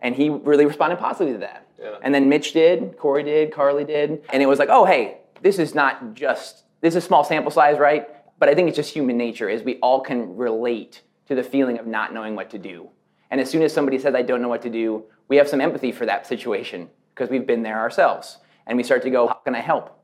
And 0.00 0.14
he 0.14 0.28
really 0.28 0.66
responded 0.66 0.98
positively 0.98 1.32
to 1.32 1.38
that. 1.38 1.66
Yeah. 1.80 1.96
And 2.02 2.14
then 2.14 2.28
Mitch 2.28 2.52
did, 2.52 2.98
Corey 2.98 3.22
did, 3.22 3.52
Carly 3.52 3.84
did. 3.84 4.22
And 4.30 4.42
it 4.42 4.46
was 4.46 4.58
like, 4.58 4.68
oh, 4.70 4.84
hey, 4.84 5.16
this 5.40 5.58
is 5.58 5.74
not 5.74 6.12
just, 6.12 6.64
this 6.82 6.94
is 6.94 7.02
a 7.02 7.06
small 7.06 7.24
sample 7.24 7.50
size, 7.50 7.78
right? 7.78 8.06
But 8.38 8.50
I 8.50 8.54
think 8.54 8.68
it's 8.68 8.76
just 8.76 8.92
human 8.92 9.16
nature, 9.16 9.48
is 9.48 9.62
we 9.62 9.76
all 9.76 10.02
can 10.02 10.36
relate 10.36 11.00
to 11.28 11.34
the 11.34 11.42
feeling 11.42 11.78
of 11.78 11.86
not 11.86 12.12
knowing 12.12 12.36
what 12.36 12.50
to 12.50 12.58
do. 12.58 12.90
And 13.30 13.40
as 13.40 13.48
soon 13.48 13.62
as 13.62 13.72
somebody 13.72 13.98
says, 13.98 14.14
I 14.14 14.20
don't 14.20 14.42
know 14.42 14.48
what 14.48 14.60
to 14.60 14.68
do, 14.68 15.04
we 15.28 15.36
have 15.36 15.48
some 15.48 15.60
empathy 15.60 15.92
for 15.92 16.06
that 16.06 16.26
situation 16.26 16.88
because 17.14 17.30
we've 17.30 17.46
been 17.46 17.62
there 17.62 17.78
ourselves. 17.78 18.38
And 18.66 18.76
we 18.76 18.84
start 18.84 19.02
to 19.02 19.10
go, 19.10 19.26
how 19.26 19.34
can 19.34 19.54
I 19.54 19.60
help? 19.60 19.98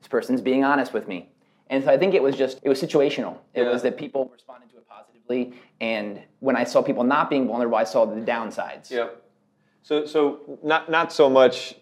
This 0.00 0.08
person's 0.08 0.40
being 0.40 0.64
honest 0.64 0.92
with 0.92 1.06
me. 1.06 1.30
And 1.68 1.84
so 1.84 1.90
I 1.90 1.96
think 1.96 2.14
it 2.14 2.22
was 2.22 2.36
just, 2.36 2.58
it 2.62 2.68
was 2.68 2.82
situational. 2.82 3.38
It 3.54 3.62
yeah. 3.62 3.70
was 3.70 3.82
that 3.82 3.96
people 3.96 4.28
responded 4.32 4.70
to 4.70 4.78
it 4.78 4.88
positively. 4.88 5.54
And 5.80 6.20
when 6.40 6.56
I 6.56 6.64
saw 6.64 6.82
people 6.82 7.04
not 7.04 7.30
being 7.30 7.46
vulnerable, 7.46 7.76
I 7.76 7.84
saw 7.84 8.04
the 8.06 8.20
downsides. 8.20 8.90
Yeah. 8.90 9.08
So, 9.82 10.04
so 10.04 10.58
not, 10.62 10.90
not 10.90 11.12
so 11.12 11.30
much, 11.30 11.76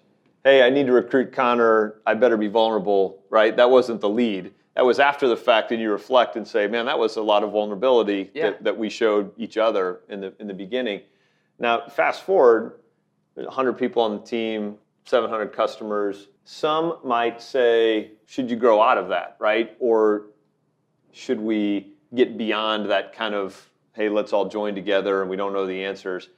hey, 0.45 0.63
I 0.63 0.71
need 0.71 0.87
to 0.87 0.93
recruit 0.93 1.33
Conner, 1.33 2.01
I 2.07 2.15
better 2.15 2.37
be 2.37 2.49
vulnerable, 2.49 3.23
right? 3.31 3.57
That 3.57 3.71
wasn't 3.71 4.01
the 4.01 4.09
lead. 4.09 4.53
That 4.75 4.85
was 4.85 5.01
after 5.01 5.27
the 5.27 5.37
fact, 5.37 5.73
and 5.73 5.81
you 5.81 5.91
reflect 5.91 6.37
and 6.37 6.47
say, 6.47 6.69
man, 6.69 6.87
that 6.87 6.99
was 6.99 7.17
a 7.17 7.23
lot 7.23 7.43
of 7.43 7.51
vulnerability 7.51 8.31
yeah. 8.35 8.51
that, 8.51 8.65
that 8.65 8.79
we 8.79 8.91
showed 8.91 9.33
each 9.37 9.57
other 9.57 10.01
in 10.09 10.21
the, 10.21 10.33
in 10.39 10.47
the 10.47 10.55
beginning. 10.55 11.01
Now, 11.59 11.89
fast 11.89 12.23
forward, 12.23 12.75
100 13.35 13.75
people 13.75 14.03
on 14.03 14.17
the 14.17 14.23
team, 14.23 14.77
700 15.05 15.53
customers. 15.53 16.29
Some 16.45 16.99
might 17.05 17.41
say, 17.41 18.13
should 18.27 18.51
you 18.51 18.57
grow 18.57 18.83
out 18.83 18.99
of 18.99 19.09
that, 19.09 19.37
right? 19.39 19.77
Or 19.81 20.27
should 21.13 21.41
we 21.41 21.95
get 22.15 22.39
beyond 22.39 22.91
that 22.91 23.15
kind 23.15 23.35
of, 23.35 23.69
hey, 23.95 24.09
let's 24.09 24.33
all 24.33 24.49
join 24.49 24.75
together 24.75 25.21
and 25.21 25.31
we 25.31 25.37
don't 25.37 25.53
know 25.53 25.67
the 25.67 25.85
answers? 25.85 26.29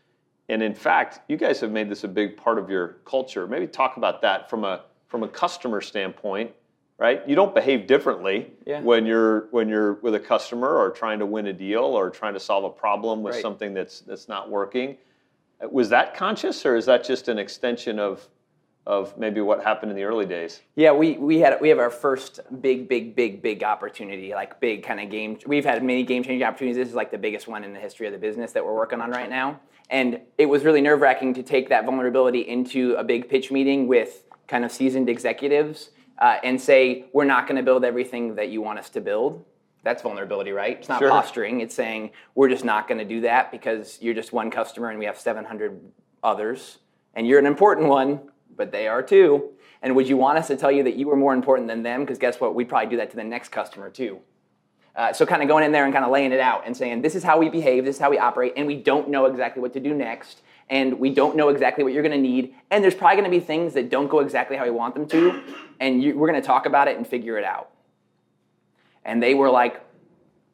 And 0.48 0.62
in 0.62 0.74
fact, 0.74 1.20
you 1.28 1.36
guys 1.36 1.60
have 1.60 1.70
made 1.70 1.88
this 1.88 2.02
a 2.02 2.08
big 2.08 2.36
part 2.36 2.58
of 2.58 2.68
your 2.68 2.96
culture. 3.04 3.46
Maybe 3.46 3.66
talk 3.68 3.96
about 3.96 4.20
that 4.22 4.50
from 4.50 4.64
a 4.64 4.82
from 5.06 5.22
a 5.24 5.28
customer 5.28 5.80
standpoint, 5.80 6.52
right? 6.98 7.28
You 7.28 7.34
don't 7.34 7.54
behave 7.54 7.86
differently 7.86 8.52
yeah. 8.66 8.80
when 8.80 9.06
you're 9.06 9.46
when 9.52 9.68
you're 9.68 9.94
with 9.94 10.16
a 10.16 10.20
customer 10.20 10.76
or 10.76 10.90
trying 10.90 11.20
to 11.20 11.26
win 11.26 11.46
a 11.46 11.52
deal 11.52 11.82
or 11.82 12.10
trying 12.10 12.34
to 12.34 12.40
solve 12.40 12.64
a 12.64 12.70
problem 12.70 13.22
with 13.22 13.34
right. 13.34 13.42
something 13.42 13.74
that's 13.74 14.00
that's 14.00 14.26
not 14.26 14.50
working. 14.50 14.96
Was 15.70 15.88
that 15.90 16.14
conscious 16.14 16.64
or 16.64 16.76
is 16.76 16.86
that 16.86 17.04
just 17.04 17.28
an 17.28 17.38
extension 17.38 17.98
of 17.98 18.26
of 18.86 19.16
maybe 19.18 19.40
what 19.40 19.62
happened 19.62 19.90
in 19.90 19.96
the 19.96 20.04
early 20.04 20.26
days? 20.26 20.62
Yeah, 20.74 20.92
we, 20.92 21.18
we 21.18 21.38
had 21.38 21.60
we 21.60 21.68
have 21.68 21.78
our 21.78 21.90
first 21.90 22.40
big, 22.60 22.88
big, 22.88 23.14
big, 23.14 23.42
big 23.42 23.62
opportunity, 23.62 24.30
like 24.30 24.58
big 24.60 24.82
kind 24.82 25.00
of 25.00 25.10
game. 25.10 25.38
We've 25.46 25.64
had 25.64 25.84
many 25.84 26.02
game 26.02 26.22
changing 26.22 26.46
opportunities. 26.46 26.76
This 26.76 26.88
is 26.88 26.94
like 26.94 27.10
the 27.10 27.18
biggest 27.18 27.46
one 27.46 27.62
in 27.62 27.72
the 27.72 27.78
history 27.78 28.06
of 28.06 28.12
the 28.12 28.18
business 28.18 28.52
that 28.52 28.64
we're 28.64 28.74
working 28.74 29.00
on 29.00 29.10
right 29.10 29.28
now. 29.28 29.60
And 29.90 30.20
it 30.38 30.46
was 30.46 30.64
really 30.64 30.80
nerve 30.80 31.00
wracking 31.00 31.34
to 31.34 31.42
take 31.42 31.68
that 31.68 31.84
vulnerability 31.84 32.40
into 32.40 32.94
a 32.94 33.04
big 33.04 33.28
pitch 33.28 33.50
meeting 33.50 33.86
with 33.86 34.24
kind 34.46 34.64
of 34.64 34.72
seasoned 34.72 35.08
executives 35.08 35.90
uh, 36.18 36.38
and 36.42 36.60
say, 36.60 37.06
we're 37.12 37.24
not 37.24 37.46
going 37.46 37.56
to 37.56 37.62
build 37.62 37.84
everything 37.84 38.34
that 38.36 38.48
you 38.48 38.62
want 38.62 38.78
us 38.78 38.88
to 38.90 39.00
build. 39.00 39.44
That's 39.82 40.02
vulnerability, 40.02 40.52
right? 40.52 40.78
It's 40.78 40.88
not 40.88 40.98
sure. 40.98 41.08
posturing. 41.08 41.60
It's 41.60 41.74
saying, 41.74 42.10
we're 42.34 42.48
just 42.48 42.64
not 42.64 42.86
going 42.86 42.98
to 42.98 43.04
do 43.04 43.22
that 43.22 43.50
because 43.50 43.98
you're 44.00 44.14
just 44.14 44.32
one 44.32 44.50
customer 44.50 44.90
and 44.90 44.98
we 44.98 45.06
have 45.06 45.18
700 45.18 45.80
others. 46.22 46.78
And 47.14 47.26
you're 47.26 47.38
an 47.38 47.46
important 47.46 47.88
one, 47.88 48.20
but 48.56 48.72
they 48.72 48.88
are 48.88 49.02
too. 49.02 49.50
And 49.82 49.96
would 49.96 50.08
you 50.08 50.16
want 50.16 50.38
us 50.38 50.48
to 50.48 50.56
tell 50.56 50.70
you 50.70 50.82
that 50.84 50.96
you 50.96 51.08
were 51.08 51.16
more 51.16 51.32
important 51.32 51.68
than 51.68 51.82
them? 51.82 52.00
Because 52.00 52.18
guess 52.18 52.40
what? 52.40 52.54
We'd 52.54 52.68
probably 52.68 52.90
do 52.90 52.96
that 52.98 53.10
to 53.10 53.16
the 53.16 53.24
next 53.24 53.48
customer 53.48 53.88
too. 53.88 54.20
Uh, 54.94 55.12
so 55.12 55.24
kind 55.24 55.40
of 55.40 55.48
going 55.48 55.64
in 55.64 55.72
there 55.72 55.84
and 55.84 55.92
kind 55.92 56.04
of 56.04 56.10
laying 56.10 56.32
it 56.32 56.40
out 56.40 56.66
and 56.66 56.76
saying, 56.76 57.00
this 57.00 57.14
is 57.14 57.22
how 57.22 57.38
we 57.38 57.48
behave, 57.48 57.84
this 57.84 57.96
is 57.96 58.00
how 58.00 58.10
we 58.10 58.18
operate, 58.18 58.52
and 58.56 58.66
we 58.66 58.76
don't 58.76 59.08
know 59.08 59.26
exactly 59.26 59.62
what 59.62 59.72
to 59.72 59.80
do 59.80 59.94
next, 59.94 60.42
and 60.68 60.98
we 60.98 61.10
don't 61.10 61.36
know 61.36 61.48
exactly 61.48 61.84
what 61.84 61.92
you're 61.92 62.02
going 62.02 62.12
to 62.12 62.18
need, 62.18 62.54
and 62.70 62.82
there's 62.82 62.94
probably 62.94 63.16
going 63.16 63.30
to 63.30 63.38
be 63.38 63.42
things 63.42 63.72
that 63.74 63.88
don't 63.88 64.08
go 64.08 64.18
exactly 64.18 64.56
how 64.56 64.64
we 64.64 64.70
want 64.70 64.94
them 64.94 65.06
to, 65.06 65.42
and 65.78 66.02
you, 66.02 66.18
we're 66.18 66.28
going 66.28 66.40
to 66.40 66.46
talk 66.46 66.66
about 66.66 66.88
it 66.88 66.96
and 66.96 67.06
figure 67.06 67.38
it 67.38 67.44
out. 67.44 67.70
And 69.04 69.22
they 69.22 69.34
were 69.34 69.50
like, 69.50 69.82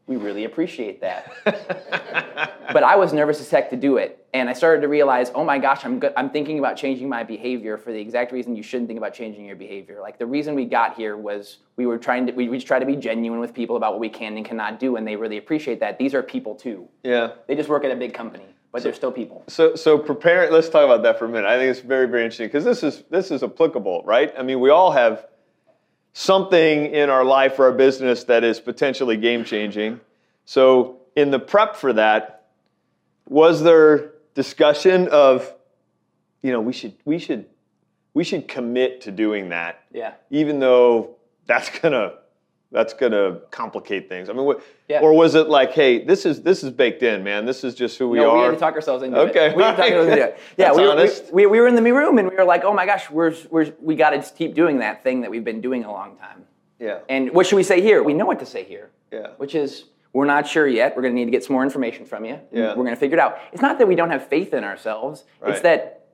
we 0.06 0.16
really 0.16 0.44
appreciate 0.44 1.00
that. 1.00 1.32
but 2.72 2.82
I 2.82 2.94
was 2.94 3.12
nervous 3.12 3.40
as 3.40 3.50
heck 3.50 3.70
to 3.70 3.76
do 3.76 3.96
it. 3.96 4.24
And 4.32 4.48
I 4.48 4.52
started 4.52 4.82
to 4.82 4.88
realize, 4.88 5.32
oh 5.34 5.44
my 5.44 5.58
gosh, 5.58 5.84
I'm, 5.84 5.98
good. 5.98 6.12
I'm 6.16 6.30
thinking 6.30 6.58
about 6.58 6.76
changing 6.76 7.08
my 7.08 7.24
behavior 7.24 7.76
for 7.76 7.92
the 7.92 7.98
exact 7.98 8.30
reason 8.32 8.54
you 8.54 8.62
shouldn't 8.62 8.86
think 8.86 8.98
about 8.98 9.14
changing 9.14 9.46
your 9.46 9.56
behavior. 9.56 10.00
Like 10.00 10.18
the 10.18 10.26
reason 10.26 10.54
we 10.54 10.64
got 10.64 10.94
here 10.94 11.16
was 11.16 11.58
we 11.76 11.86
were 11.86 11.98
trying 11.98 12.26
to, 12.26 12.32
we, 12.32 12.48
we 12.48 12.58
just 12.58 12.68
try 12.68 12.78
to 12.78 12.86
be 12.86 12.94
genuine 12.94 13.40
with 13.40 13.52
people 13.52 13.76
about 13.76 13.92
what 13.92 14.00
we 14.00 14.08
can 14.08 14.36
and 14.36 14.44
cannot 14.44 14.78
do. 14.78 14.96
And 14.96 15.06
they 15.06 15.16
really 15.16 15.38
appreciate 15.38 15.80
that. 15.80 15.98
These 15.98 16.14
are 16.14 16.22
people 16.22 16.54
too. 16.54 16.86
Yeah. 17.02 17.32
They 17.48 17.56
just 17.56 17.68
work 17.68 17.84
at 17.84 17.90
a 17.90 17.96
big 17.96 18.14
company, 18.14 18.46
but 18.70 18.82
they're 18.84 18.94
still 18.94 19.12
people. 19.12 19.42
So, 19.48 19.74
so 19.74 19.98
prepare. 19.98 20.48
Let's 20.52 20.68
talk 20.68 20.84
about 20.84 21.02
that 21.02 21.18
for 21.18 21.24
a 21.24 21.28
minute. 21.28 21.48
I 21.48 21.56
think 21.56 21.70
it's 21.70 21.80
very, 21.80 22.06
very 22.06 22.22
interesting 22.22 22.46
because 22.46 22.64
this 22.64 22.84
is 22.84 23.02
this 23.10 23.30
is 23.30 23.42
applicable, 23.42 24.02
right? 24.04 24.32
I 24.38 24.42
mean, 24.42 24.60
we 24.60 24.70
all 24.70 24.92
have 24.92 25.26
something 26.18 26.86
in 26.94 27.10
our 27.10 27.26
life 27.26 27.58
or 27.58 27.66
our 27.66 27.72
business 27.72 28.24
that 28.24 28.42
is 28.42 28.58
potentially 28.58 29.18
game 29.18 29.44
changing. 29.44 30.00
So, 30.46 30.96
in 31.14 31.30
the 31.30 31.38
prep 31.38 31.76
for 31.76 31.92
that, 31.92 32.46
was 33.28 33.62
there 33.62 34.12
discussion 34.34 35.08
of, 35.08 35.52
you 36.40 36.52
know, 36.52 36.60
we 36.62 36.72
should 36.72 36.94
we 37.04 37.18
should 37.18 37.44
we 38.14 38.24
should 38.24 38.48
commit 38.48 39.02
to 39.02 39.10
doing 39.12 39.50
that, 39.50 39.82
Yeah. 39.92 40.14
even 40.30 40.58
though 40.58 41.16
that's 41.44 41.68
gonna 41.80 42.14
that's 42.76 42.92
gonna 42.92 43.38
complicate 43.50 44.06
things. 44.06 44.28
I 44.28 44.34
mean, 44.34 44.44
what, 44.44 44.62
Yeah. 44.86 45.00
or 45.00 45.14
was 45.14 45.34
it 45.34 45.48
like, 45.48 45.72
hey, 45.72 46.04
this 46.04 46.26
is 46.26 46.42
this 46.42 46.62
is 46.62 46.70
baked 46.70 47.02
in, 47.02 47.24
man. 47.24 47.46
This 47.46 47.64
is 47.64 47.74
just 47.74 47.96
who 47.96 48.10
we 48.10 48.18
no, 48.18 48.32
are. 48.32 48.36
we 48.36 48.42
had 48.44 48.50
to 48.50 48.58
talk 48.58 48.74
ourselves 48.74 49.02
into 49.02 49.18
Okay, 49.18 49.46
it. 49.46 49.56
We 49.56 49.62
had 49.62 49.70
to 49.70 49.76
talk 49.78 49.90
ourselves 49.90 50.10
into 50.12 50.22
it. 50.22 50.38
Yeah, 50.58 50.72
we, 50.74 50.82
were. 50.82 50.94
We, 50.94 51.10
we, 51.32 51.46
we 51.46 51.60
were 51.60 51.68
in 51.68 51.74
the 51.74 51.80
me 51.80 51.92
room 51.92 52.18
and 52.18 52.28
we 52.28 52.36
were 52.36 52.44
like, 52.44 52.64
oh 52.64 52.74
my 52.74 52.84
gosh, 52.84 53.10
we're, 53.10 53.34
we're, 53.50 53.72
we 53.80 53.96
got 53.96 54.10
to 54.10 54.20
keep 54.34 54.52
doing 54.54 54.80
that 54.80 55.02
thing 55.02 55.22
that 55.22 55.30
we've 55.30 55.42
been 55.42 55.62
doing 55.62 55.84
a 55.84 55.90
long 55.90 56.18
time. 56.18 56.44
yeah. 56.78 56.98
And 57.08 57.32
what 57.32 57.46
should 57.46 57.56
we 57.56 57.62
say 57.62 57.80
here? 57.80 58.02
We 58.02 58.12
know 58.12 58.26
what 58.26 58.40
to 58.40 58.46
say 58.46 58.62
here. 58.62 58.90
Yeah. 59.10 59.28
Which 59.38 59.54
is, 59.54 59.84
we're 60.12 60.26
not 60.26 60.46
sure 60.46 60.66
yet. 60.68 60.94
We're 60.96 61.02
going 61.02 61.14
to 61.14 61.18
need 61.18 61.24
to 61.24 61.30
get 61.30 61.44
some 61.44 61.54
more 61.54 61.64
information 61.64 62.04
from 62.04 62.26
you. 62.26 62.38
Yeah. 62.52 62.68
We're 62.76 62.84
going 62.84 62.90
to 62.90 62.96
figure 62.96 63.16
it 63.16 63.20
out. 63.20 63.38
It's 63.54 63.62
not 63.62 63.78
that 63.78 63.88
we 63.88 63.94
don't 63.94 64.10
have 64.10 64.28
faith 64.28 64.52
in 64.52 64.64
ourselves. 64.64 65.24
Right. 65.40 65.52
It's 65.52 65.62
that 65.62 66.08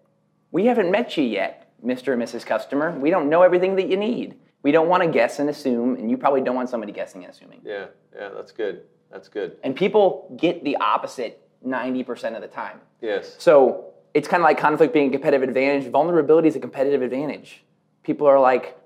we 0.53 0.67
haven't 0.67 0.93
met 0.93 1.17
you 1.17 1.25
yet, 1.25 1.73
Mr. 1.85 2.13
and 2.13 2.23
Mrs. 2.23 2.47
Customer. 2.47 2.97
We 2.97 3.11
don't 3.11 3.29
know 3.29 3.43
everything 3.43 3.75
that 3.77 3.89
you 3.89 3.97
need. 3.97 4.37
We 4.63 4.71
don't 4.73 4.89
want 4.89 5.03
to 5.03 5.09
guess 5.09 5.39
and 5.39 5.51
assume, 5.51 5.97
and 5.97 6.11
you 6.11 6.17
probably 6.17 6.41
don't 6.41 6.55
want 6.55 6.69
somebody 6.69 6.93
guessing 6.93 7.25
and 7.25 7.33
assuming. 7.33 7.61
Yeah, 7.65 7.87
yeah, 8.15 8.31
that's 8.35 8.53
good. 8.53 8.83
That's 9.11 9.29
good. 9.29 9.57
And 9.63 9.75
people 9.75 10.35
get 10.41 10.65
the 10.65 10.77
opposite 10.77 11.43
90% 11.67 12.35
of 12.37 12.43
the 12.43 12.49
time. 12.49 12.81
Yes. 13.01 13.35
So 13.39 13.93
it's 14.15 14.29
kind 14.29 14.41
of 14.41 14.45
like 14.45 14.59
conflict 14.59 14.93
being 14.93 15.09
a 15.09 15.13
competitive 15.13 15.49
advantage. 15.49 15.91
Vulnerability 15.91 16.49
is 16.49 16.57
a 16.57 16.61
competitive 16.61 17.03
advantage. 17.03 17.63
People 18.03 18.27
are 18.27 18.41
like, 18.41 18.79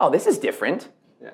oh, 0.00 0.10
this 0.10 0.26
is 0.26 0.38
different. 0.38 0.88
Yeah. 1.22 1.30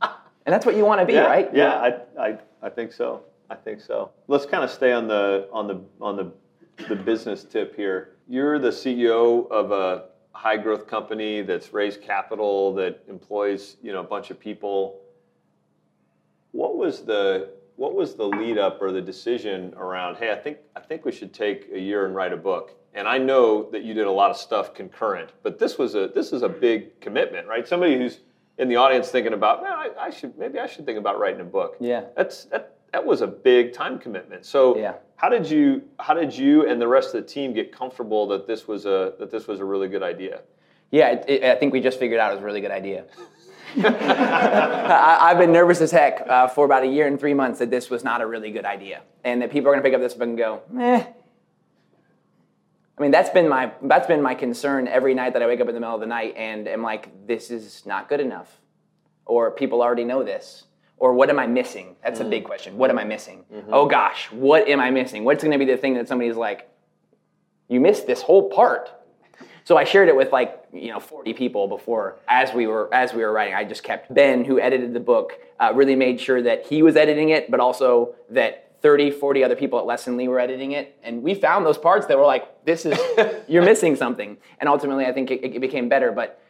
And 0.44 0.52
that's 0.52 0.66
what 0.66 0.76
you 0.76 0.84
want 0.84 1.00
to 1.00 1.06
be, 1.06 1.12
yeah, 1.12 1.26
right? 1.26 1.48
Yeah, 1.54 1.68
I, 1.68 2.20
I, 2.20 2.38
I 2.62 2.68
think 2.68 2.92
so. 2.92 3.22
I 3.48 3.54
think 3.54 3.80
so. 3.80 4.10
Let's 4.26 4.44
kind 4.44 4.64
of 4.64 4.70
stay 4.70 4.90
on 4.90 5.06
the 5.06 5.48
on 5.52 5.68
the 5.68 5.80
on 6.00 6.16
the 6.16 6.32
the 6.88 6.96
business 6.96 7.44
tip 7.44 7.76
here. 7.76 8.16
You're 8.28 8.58
the 8.58 8.70
CEO 8.70 9.48
of 9.52 9.70
a 9.70 10.06
high 10.32 10.56
growth 10.56 10.86
company 10.86 11.42
that's 11.42 11.72
raised 11.72 12.02
capital 12.02 12.74
that 12.74 13.02
employs 13.08 13.76
you 13.82 13.92
know 13.92 14.00
a 14.00 14.04
bunch 14.04 14.30
of 14.30 14.40
people. 14.40 15.00
What 16.52 16.76
was 16.76 17.02
the 17.02 17.50
what 17.76 17.94
was 17.94 18.14
the 18.14 18.26
lead 18.26 18.58
up 18.58 18.80
or 18.80 18.92
the 18.92 19.00
decision 19.00 19.74
around? 19.76 20.16
Hey, 20.16 20.30
I 20.30 20.36
think 20.36 20.58
I 20.76 20.80
think 20.80 21.04
we 21.04 21.12
should 21.12 21.32
take 21.32 21.68
a 21.72 21.78
year 21.78 22.06
and 22.06 22.14
write 22.14 22.32
a 22.32 22.36
book. 22.36 22.78
And 22.94 23.08
I 23.08 23.16
know 23.16 23.70
that 23.70 23.82
you 23.84 23.94
did 23.94 24.06
a 24.06 24.10
lot 24.10 24.30
of 24.30 24.36
stuff 24.36 24.74
concurrent, 24.74 25.30
but 25.42 25.58
this 25.58 25.78
was 25.78 25.94
a 25.94 26.08
this 26.08 26.32
is 26.32 26.42
a 26.42 26.48
big 26.48 27.00
commitment, 27.00 27.46
right? 27.46 27.66
Somebody 27.66 27.96
who's 27.96 28.20
in 28.58 28.68
the 28.68 28.76
audience 28.76 29.08
thinking 29.08 29.32
about, 29.32 29.62
man, 29.62 29.72
I, 29.72 29.90
I 29.98 30.10
should 30.10 30.36
maybe 30.38 30.58
I 30.58 30.66
should 30.66 30.84
think 30.84 30.98
about 30.98 31.18
writing 31.18 31.40
a 31.40 31.44
book. 31.44 31.76
Yeah. 31.80 32.04
That's 32.16 32.44
that 32.46 32.76
that 32.92 33.04
was 33.04 33.20
a 33.22 33.26
big 33.26 33.72
time 33.72 33.98
commitment. 33.98 34.44
So 34.46 34.76
Yeah. 34.76 34.94
how 35.16 35.28
did 35.28 35.48
you 35.50 35.82
how 35.98 36.14
did 36.14 36.36
you 36.36 36.66
and 36.68 36.80
the 36.80 36.88
rest 36.88 37.14
of 37.14 37.22
the 37.22 37.28
team 37.28 37.52
get 37.52 37.72
comfortable 37.72 38.26
that 38.28 38.46
this 38.46 38.68
was 38.68 38.86
a 38.86 39.14
that 39.18 39.30
this 39.30 39.46
was 39.46 39.60
a 39.60 39.64
really 39.64 39.88
good 39.88 40.02
idea? 40.02 40.40
Yeah, 40.90 41.12
it, 41.12 41.24
it, 41.28 41.44
I 41.44 41.54
think 41.56 41.72
we 41.72 41.80
just 41.80 41.98
figured 41.98 42.20
out 42.20 42.32
it 42.32 42.34
was 42.34 42.42
a 42.42 42.46
really 42.46 42.60
good 42.60 42.70
idea. 42.70 43.04
I, 43.82 45.18
I've 45.22 45.38
been 45.38 45.52
nervous 45.52 45.80
as 45.80 45.90
heck 45.90 46.20
uh, 46.28 46.46
for 46.48 46.66
about 46.66 46.82
a 46.82 46.86
year 46.86 47.06
and 47.06 47.18
three 47.18 47.32
months 47.32 47.58
that 47.60 47.70
this 47.70 47.88
was 47.88 48.04
not 48.04 48.20
a 48.20 48.26
really 48.26 48.50
good 48.50 48.66
idea, 48.66 49.00
and 49.24 49.40
that 49.40 49.50
people 49.50 49.68
are 49.70 49.72
going 49.72 49.82
to 49.82 49.88
pick 49.88 49.94
up 49.94 50.02
this 50.02 50.12
book 50.12 50.28
and 50.28 50.36
go, 50.36 50.60
"Meh." 50.70 51.06
I 52.98 53.00
mean, 53.02 53.10
that's 53.10 53.30
been 53.30 53.48
my 53.48 53.72
that's 53.82 54.06
been 54.06 54.20
my 54.20 54.34
concern 54.34 54.86
every 54.86 55.14
night 55.14 55.32
that 55.32 55.42
I 55.42 55.46
wake 55.46 55.60
up 55.62 55.68
in 55.68 55.74
the 55.74 55.80
middle 55.80 55.94
of 55.94 56.02
the 56.02 56.06
night 56.06 56.34
and 56.36 56.68
am 56.68 56.82
like, 56.82 57.26
"This 57.26 57.50
is 57.50 57.86
not 57.86 58.10
good 58.10 58.20
enough," 58.20 58.60
or 59.24 59.50
"People 59.50 59.80
already 59.80 60.04
know 60.04 60.22
this," 60.22 60.64
or 61.02 61.12
"What 61.14 61.28
am 61.30 61.38
I 61.40 61.48
missing?" 61.48 61.96
That's 62.04 62.20
a 62.20 62.24
big 62.24 62.44
question. 62.44 62.78
What 62.78 62.88
am 62.88 62.96
I 62.96 63.02
missing? 63.02 63.44
Oh 63.70 63.86
gosh, 63.86 64.30
what 64.30 64.68
am 64.68 64.78
I 64.78 64.90
missing? 64.90 65.24
What's 65.24 65.42
going 65.42 65.58
to 65.58 65.58
be 65.58 65.70
the 65.70 65.76
thing 65.76 65.94
that 65.94 66.06
somebody's 66.06 66.36
like, 66.36 66.70
"You 67.68 67.80
missed 67.80 68.06
this 68.06 68.22
whole 68.22 68.48
part." 68.48 68.88
So 69.64 69.76
I 69.76 69.82
shared 69.82 70.08
it 70.08 70.14
with 70.14 70.30
like 70.30 70.64
you 70.72 70.90
know 70.92 71.00
40 71.00 71.34
people 71.34 71.66
before 71.66 72.20
as 72.28 72.54
we 72.54 72.68
were 72.68 72.88
as 72.94 73.12
we 73.12 73.24
were 73.24 73.32
writing. 73.32 73.54
I 73.54 73.64
just 73.64 73.82
kept 73.82 74.14
Ben, 74.14 74.44
who 74.44 74.60
edited 74.60 74.94
the 74.94 75.00
book, 75.00 75.32
uh, 75.58 75.72
really 75.74 75.96
made 75.96 76.20
sure 76.20 76.40
that 76.40 76.66
he 76.66 76.84
was 76.84 76.94
editing 76.94 77.30
it, 77.30 77.50
but 77.50 77.58
also 77.58 78.14
that 78.30 78.76
30, 78.82 79.10
40 79.10 79.42
other 79.42 79.56
people 79.56 79.80
at 79.80 79.84
Lessonly 79.84 80.28
were 80.28 80.38
editing 80.38 80.72
it, 80.72 80.96
and 81.02 81.20
we 81.20 81.34
found 81.34 81.66
those 81.66 81.78
parts 81.78 82.06
that 82.06 82.16
were 82.16 82.26
like, 82.34 82.64
"This 82.64 82.86
is 82.86 82.96
you're 83.48 83.64
missing 83.64 83.96
something." 83.96 84.36
And 84.60 84.68
ultimately, 84.68 85.06
I 85.06 85.12
think 85.12 85.32
it, 85.32 85.44
it 85.44 85.60
became 85.60 85.88
better. 85.88 86.12
But 86.12 86.40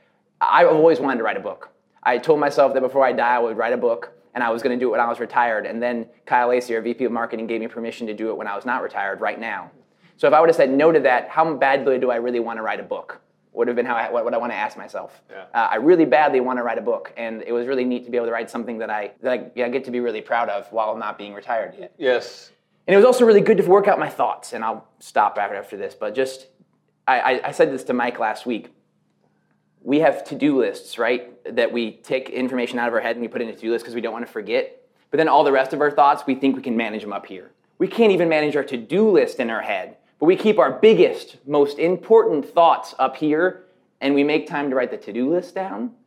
I've 0.43 0.69
always 0.69 1.01
wanted 1.01 1.19
to 1.19 1.25
write 1.25 1.39
a 1.39 1.47
book. 1.51 1.71
I 2.03 2.19
told 2.19 2.39
myself 2.41 2.75
that 2.75 2.83
before 2.83 3.05
I 3.07 3.13
die, 3.13 3.37
I 3.37 3.39
would 3.39 3.57
write 3.57 3.73
a 3.73 3.77
book, 3.89 4.13
and 4.35 4.43
I 4.43 4.51
was 4.51 4.63
going 4.63 4.79
to 4.79 4.83
do 4.83 4.89
it 4.89 4.93
when 4.93 5.01
I 5.01 5.09
was 5.09 5.21
retired. 5.21 5.67
And 5.67 5.83
then 5.83 6.07
Kyle 6.27 6.49
Lacey, 6.49 6.75
our 6.75 6.83
VP 6.83 7.05
of 7.05 7.13
Marketing, 7.13 7.47
gave 7.47 7.61
me 7.61 7.69
permission 7.69 8.07
to 8.07 8.15
do 8.15 8.31
it 8.31 8.37
when 8.37 8.47
I 8.47 8.57
was 8.57 8.65
not 8.65 8.83
retired, 8.83 9.21
right 9.21 9.39
now. 9.39 9.71
So 10.17 10.29
if 10.29 10.35
I 10.35 10.41
would 10.41 10.49
have 10.49 10.57
said 10.57 10.71
no 10.71 10.93
to 10.93 11.01
that, 11.01 11.29
how 11.29 11.53
badly 11.55 11.99
do 11.99 12.11
I 12.11 12.17
really 12.17 12.41
want 12.41 12.59
to 12.59 12.63
write 12.63 12.81
a 12.81 12.85
book? 12.85 13.21
Would 13.55 13.69
have 13.69 13.77
been 13.77 13.85
how 13.85 13.97
I, 13.97 14.11
what, 14.11 14.25
what 14.25 14.33
I 14.33 14.39
want 14.39 14.53
to 14.53 14.57
ask 14.57 14.79
myself. 14.79 15.21
Yeah. 15.31 15.45
Uh, 15.53 15.69
I 15.73 15.77
really 15.77 16.07
badly 16.07 16.41
want 16.41 16.59
to 16.59 16.63
write 16.63 16.79
a 16.79 16.83
book, 16.83 17.13
and 17.19 17.43
it 17.43 17.53
was 17.53 17.67
really 17.67 17.85
neat 17.85 18.05
to 18.07 18.11
be 18.11 18.17
able 18.17 18.27
to 18.27 18.33
write 18.33 18.49
something 18.49 18.79
that 18.79 18.89
I 18.89 19.13
that 19.21 19.33
I, 19.33 19.51
yeah, 19.55 19.69
get 19.69 19.85
to 19.85 19.91
be 19.91 20.01
really 20.01 20.23
proud 20.23 20.49
of 20.49 20.73
while 20.73 20.97
not 20.97 21.19
being 21.19 21.35
retired 21.35 21.75
yet. 21.79 21.93
Yes. 21.99 22.51
And 22.87 22.95
it 22.95 22.97
was 22.97 23.05
also 23.05 23.27
really 23.27 23.43
good 23.43 23.59
to 23.59 23.65
work 23.65 23.89
out 23.89 23.99
my 23.99 24.09
thoughts. 24.09 24.55
And 24.55 24.65
I'll 24.65 24.89
stop 25.01 25.37
after 25.37 25.55
after 25.55 25.77
this, 25.77 25.95
but 25.95 26.15
just 26.15 26.47
I, 27.07 27.21
I, 27.21 27.49
I 27.49 27.51
said 27.51 27.71
this 27.73 27.85
to 27.85 27.93
Mike 27.93 28.19
last 28.19 28.47
week. 28.47 28.73
We 29.85 30.01
have 30.01 30.25
to-do 30.25 30.59
lists, 30.59 30.99
right? 30.99 31.29
That 31.57 31.73
we 31.73 31.93
take 31.93 32.31
information 32.31 32.79
out 32.79 32.89
of 32.89 32.95
our 32.95 33.01
head 33.01 33.17
and 33.17 33.23
we 33.23 33.29
put 33.29 33.43
in 33.43 33.49
a 33.49 33.55
to-do 33.55 33.73
list 33.73 33.85
because 33.85 33.95
we 33.95 34.01
don't 34.01 34.13
want 34.13 34.27
to 34.27 34.33
forget. 34.33 34.81
But 35.11 35.19
then 35.19 35.29
all 35.29 35.45
the 35.45 35.53
rest 35.53 35.73
of 35.73 35.81
our 35.81 35.91
thoughts, 35.91 36.23
we 36.27 36.35
think 36.35 36.57
we 36.57 36.63
can 36.63 36.77
manage 36.77 37.03
them 37.03 37.13
up 37.13 37.27
here. 37.27 37.51
We 37.79 37.89
can't 37.89 38.13
even 38.13 38.29
manage 38.29 38.55
our 38.57 38.65
to-do 38.65 39.11
list 39.11 39.41
in 39.41 39.51
our 39.51 39.61
head, 39.61 39.97
but 40.19 40.27
we 40.27 40.37
keep 40.37 40.59
our 40.59 40.71
biggest, 40.71 41.37
most 41.47 41.79
important 41.79 42.49
thoughts 42.49 42.95
up 42.99 43.17
here, 43.17 43.65
and 44.01 44.15
we 44.15 44.25
make 44.25 44.47
time 44.47 44.71
to 44.71 44.77
write 44.77 44.91
the 44.91 44.97
to-do 44.97 45.33
list 45.33 45.55
down. 45.55 45.93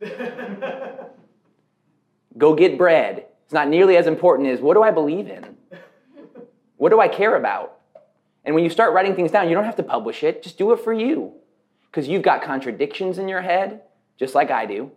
Go 2.38 2.54
get 2.54 2.76
bread. 2.78 3.26
It's 3.44 3.52
not 3.52 3.68
nearly 3.68 3.96
as 3.96 4.06
important 4.06 4.48
as 4.48 4.60
what 4.60 4.74
do 4.74 4.82
I 4.82 4.90
believe 4.90 5.28
in? 5.28 5.56
What 6.78 6.90
do 6.90 7.00
I 7.00 7.08
care 7.08 7.36
about? 7.36 7.78
And 8.44 8.54
when 8.54 8.64
you 8.64 8.70
start 8.70 8.92
writing 8.92 9.14
things 9.14 9.30
down, 9.30 9.48
you 9.48 9.54
don't 9.54 9.64
have 9.64 9.76
to 9.76 9.82
publish 9.82 10.22
it, 10.22 10.42
just 10.42 10.58
do 10.58 10.72
it 10.72 10.80
for 10.80 10.92
you. 10.92 11.32
Because 11.96 12.10
you've 12.10 12.20
got 12.20 12.42
contradictions 12.42 13.16
in 13.16 13.26
your 13.26 13.40
head, 13.40 13.80
just 14.18 14.34
like 14.34 14.50
I 14.50 14.66
do. 14.66 14.90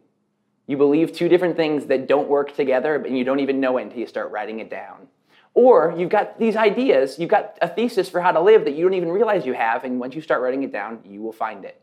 You 0.67 0.75
believe 0.75 1.13
two 1.13 1.29
different 1.29 1.55
things 1.55 1.85
that 1.85 2.09
don't 2.09 2.27
work 2.27 2.53
together, 2.53 2.99
but 2.99 3.09
you 3.12 3.23
don't 3.23 3.39
even 3.39 3.62
know 3.62 3.77
it 3.77 3.83
until 3.83 3.99
you 3.99 4.05
start 4.05 4.31
writing 4.31 4.59
it 4.59 4.69
down. 4.69 5.07
Or 5.53 5.95
you've 5.97 6.09
got 6.09 6.38
these 6.38 6.57
ideas, 6.57 7.17
you've 7.17 7.29
got 7.29 7.57
a 7.62 7.69
thesis 7.69 8.09
for 8.09 8.19
how 8.19 8.33
to 8.33 8.41
live 8.41 8.65
that 8.65 8.75
you 8.75 8.83
don't 8.83 8.95
even 8.95 9.13
realize 9.13 9.45
you 9.45 9.53
have, 9.53 9.85
and 9.85 9.97
once 9.97 10.13
you 10.13 10.19
start 10.19 10.41
writing 10.41 10.63
it 10.63 10.73
down, 10.73 10.99
you 11.05 11.21
will 11.21 11.31
find 11.31 11.63
it. 11.63 11.81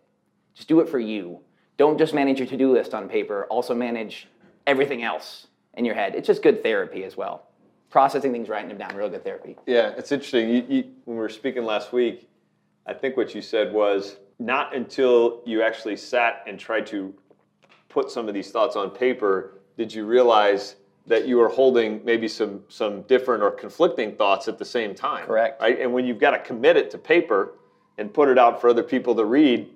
Just 0.55 0.69
do 0.69 0.81
it 0.81 0.89
for 0.91 0.99
you. 0.99 1.41
Don't 1.79 1.97
just 1.97 2.13
manage 2.13 2.39
your 2.39 2.49
to 2.49 2.57
do 2.59 2.71
list 2.71 2.93
on 2.93 3.09
paper, 3.09 3.47
also 3.47 3.75
manage 3.75 4.29
everything 4.67 5.03
else 5.03 5.47
in 5.79 5.87
your 5.87 5.95
head. 5.95 6.15
It's 6.15 6.27
just 6.27 6.43
good 6.43 6.63
therapy 6.63 7.05
as 7.05 7.17
well. 7.17 7.47
Processing 7.89 8.33
things, 8.33 8.51
writing 8.51 8.69
them 8.69 8.77
down, 8.77 8.95
real 8.95 9.09
good 9.09 9.25
therapy. 9.25 9.57
Yeah, 9.67 9.95
it's 9.97 10.13
interesting. 10.13 10.51
You, 10.51 10.67
you, 10.69 10.85
when 11.07 11.17
we 11.17 11.23
were 11.23 11.31
speaking 11.31 11.65
last 11.65 11.95
week, 11.95 12.29
I 12.87 12.93
think 12.93 13.17
what 13.17 13.35
you 13.35 13.41
said 13.41 13.73
was 13.73 14.17
not 14.39 14.75
until 14.75 15.43
you 15.47 15.63
actually 15.63 15.97
sat 15.97 16.43
and 16.47 16.59
tried 16.59 16.87
to 16.89 17.15
put 17.89 18.11
some 18.11 18.29
of 18.29 18.35
these 18.35 18.51
thoughts 18.51 18.77
on 18.77 18.91
paper 18.91 19.59
did 19.79 19.93
you 19.93 20.05
realize 20.07 20.77
that 21.07 21.27
you 21.27 21.37
were 21.37 21.49
holding 21.49 22.05
maybe 22.05 22.27
some 22.29 22.63
some 22.69 23.03
different 23.03 23.43
or 23.43 23.51
conflicting 23.51 24.17
thoughts 24.17 24.49
at 24.49 24.59
the 24.59 24.65
same 24.65 24.95
time. 24.95 25.25
Correct. 25.25 25.61
Right. 25.63 25.81
And 25.81 25.93
when 25.93 26.05
you've 26.05 26.19
got 26.19 26.33
to 26.33 26.39
commit 26.41 26.77
it 26.77 26.91
to 26.91 26.99
paper 26.99 27.55
and 27.99 28.13
put 28.13 28.29
it 28.29 28.39
out 28.39 28.61
for 28.61 28.69
other 28.71 28.83
people 28.83 29.15
to 29.15 29.25
read, 29.25 29.69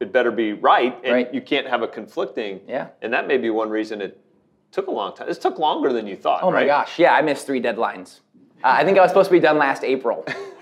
it 0.00 0.12
better 0.12 0.30
be 0.30 0.52
right, 0.54 0.98
and 1.04 1.12
Right. 1.12 1.34
you 1.34 1.40
can't 1.40 1.66
have 1.66 1.82
a 1.82 1.88
conflicting. 1.88 2.60
Yeah. 2.66 2.88
And 3.02 3.12
that 3.12 3.26
may 3.26 3.36
be 3.36 3.50
one 3.50 3.68
reason 3.70 4.00
it 4.00 4.18
took 4.72 4.86
a 4.88 4.90
long 4.90 5.14
time. 5.14 5.26
This 5.26 5.38
took 5.38 5.58
longer 5.58 5.92
than 5.92 6.06
you 6.06 6.16
thought. 6.16 6.42
Oh 6.42 6.50
my 6.50 6.58
right? 6.58 6.66
gosh, 6.66 6.98
yeah, 6.98 7.14
I 7.14 7.22
missed 7.22 7.46
three 7.46 7.60
deadlines. 7.60 8.20
Uh, 8.64 8.68
I 8.68 8.84
think 8.84 8.98
I 8.98 9.02
was 9.02 9.10
supposed 9.10 9.28
to 9.28 9.32
be 9.32 9.40
done 9.40 9.58
last 9.58 9.84
April. 9.84 10.24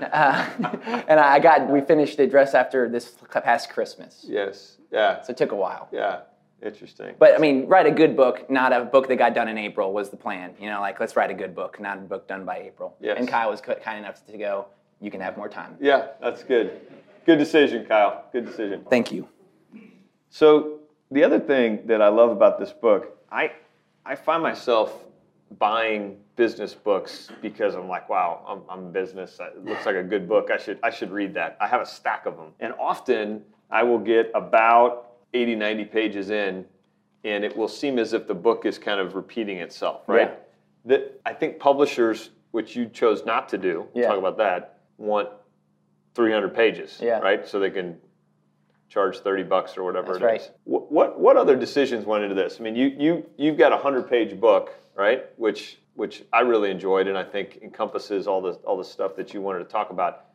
Uh, 0.00 0.48
and 1.08 1.20
I 1.20 1.38
got, 1.38 1.68
we 1.68 1.80
finished 1.80 2.16
the 2.16 2.26
dress 2.26 2.54
after 2.54 2.88
this 2.88 3.14
past 3.30 3.70
Christmas. 3.70 4.24
Yes. 4.28 4.78
Yeah. 4.90 5.22
So 5.22 5.32
it 5.32 5.36
took 5.36 5.52
a 5.52 5.56
while. 5.56 5.88
Yeah. 5.92 6.20
Interesting. 6.62 7.14
But 7.18 7.34
I 7.34 7.38
mean, 7.38 7.66
write 7.66 7.86
a 7.86 7.90
good 7.90 8.16
book, 8.16 8.50
not 8.50 8.72
a 8.72 8.84
book 8.84 9.08
that 9.08 9.16
got 9.16 9.34
done 9.34 9.48
in 9.48 9.56
April 9.56 9.92
was 9.94 10.10
the 10.10 10.16
plan. 10.16 10.54
You 10.60 10.68
know, 10.68 10.80
like 10.80 11.00
let's 11.00 11.16
write 11.16 11.30
a 11.30 11.34
good 11.34 11.54
book, 11.54 11.80
not 11.80 11.96
a 11.96 12.02
book 12.02 12.28
done 12.28 12.44
by 12.44 12.58
April. 12.58 12.96
Yes. 13.00 13.16
And 13.18 13.26
Kyle 13.26 13.50
was 13.50 13.62
kind 13.62 13.98
enough 13.98 14.24
to 14.26 14.36
go, 14.36 14.66
you 15.00 15.10
can 15.10 15.22
have 15.22 15.38
more 15.38 15.48
time. 15.48 15.76
yeah, 15.80 16.08
that's 16.20 16.44
good. 16.44 16.80
Good 17.24 17.38
decision, 17.38 17.86
Kyle. 17.86 18.24
Good 18.32 18.44
decision. 18.44 18.84
Thank 18.90 19.10
you. 19.10 19.28
So 20.28 20.80
the 21.10 21.24
other 21.24 21.40
thing 21.40 21.86
that 21.86 22.02
I 22.02 22.08
love 22.08 22.30
about 22.30 22.58
this 22.58 22.72
book, 22.72 23.16
I 23.30 23.52
I 24.04 24.14
find 24.16 24.42
myself 24.42 25.04
buying 25.58 26.16
business 26.36 26.74
books 26.74 27.28
because 27.42 27.74
I'm 27.74 27.88
like, 27.88 28.08
wow, 28.08 28.44
I'm, 28.46 28.60
I'm 28.68 28.86
in 28.86 28.92
business. 28.92 29.38
It 29.40 29.64
looks 29.64 29.84
like 29.86 29.96
a 29.96 30.02
good 30.02 30.28
book. 30.28 30.50
I 30.52 30.56
should 30.58 30.78
I 30.82 30.90
should 30.90 31.10
read 31.10 31.34
that. 31.34 31.56
I 31.60 31.66
have 31.66 31.80
a 31.80 31.86
stack 31.86 32.26
of 32.26 32.36
them, 32.36 32.52
and 32.60 32.72
often 32.78 33.42
I 33.70 33.82
will 33.82 33.98
get 33.98 34.30
about 34.34 35.12
80, 35.34 35.56
90 35.56 35.84
pages 35.86 36.30
in, 36.30 36.64
and 37.24 37.44
it 37.44 37.56
will 37.56 37.68
seem 37.68 37.98
as 37.98 38.12
if 38.12 38.26
the 38.26 38.34
book 38.34 38.64
is 38.66 38.78
kind 38.78 39.00
of 39.00 39.14
repeating 39.14 39.58
itself, 39.58 40.02
right? 40.06 40.30
Yeah. 40.30 40.36
That 40.96 41.20
I 41.26 41.34
think 41.34 41.58
publishers, 41.58 42.30
which 42.52 42.74
you 42.76 42.86
chose 42.86 43.24
not 43.24 43.48
to 43.50 43.58
do, 43.58 43.86
we'll 43.92 44.02
Yeah. 44.04 44.08
talk 44.10 44.18
about 44.18 44.38
that, 44.38 44.78
want 44.98 45.28
300 46.14 46.54
pages, 46.54 46.98
Yeah. 47.02 47.18
right? 47.20 47.46
So 47.46 47.58
they 47.60 47.70
can 47.70 47.98
charge 48.90 49.20
30 49.20 49.44
bucks 49.44 49.78
or 49.78 49.84
whatever 49.84 50.18
That's 50.18 50.18
it 50.18 50.34
is. 50.36 50.48
right. 50.48 50.50
What, 50.64 50.92
what 50.92 51.20
what 51.20 51.36
other 51.38 51.56
decisions 51.56 52.04
went 52.04 52.24
into 52.24 52.34
this? 52.34 52.58
I 52.60 52.62
mean, 52.62 52.76
you 52.76 52.88
you 52.98 53.26
you've 53.38 53.56
got 53.56 53.72
a 53.72 53.76
100-page 53.78 54.38
book, 54.38 54.74
right? 54.94 55.26
Which 55.36 55.78
which 55.94 56.24
I 56.32 56.40
really 56.40 56.70
enjoyed 56.70 57.06
and 57.06 57.16
I 57.16 57.24
think 57.24 57.60
encompasses 57.62 58.26
all 58.26 58.42
the 58.42 58.52
all 58.66 58.76
the 58.76 58.84
stuff 58.84 59.16
that 59.16 59.32
you 59.32 59.40
wanted 59.40 59.60
to 59.60 59.64
talk 59.66 59.90
about. 59.90 60.26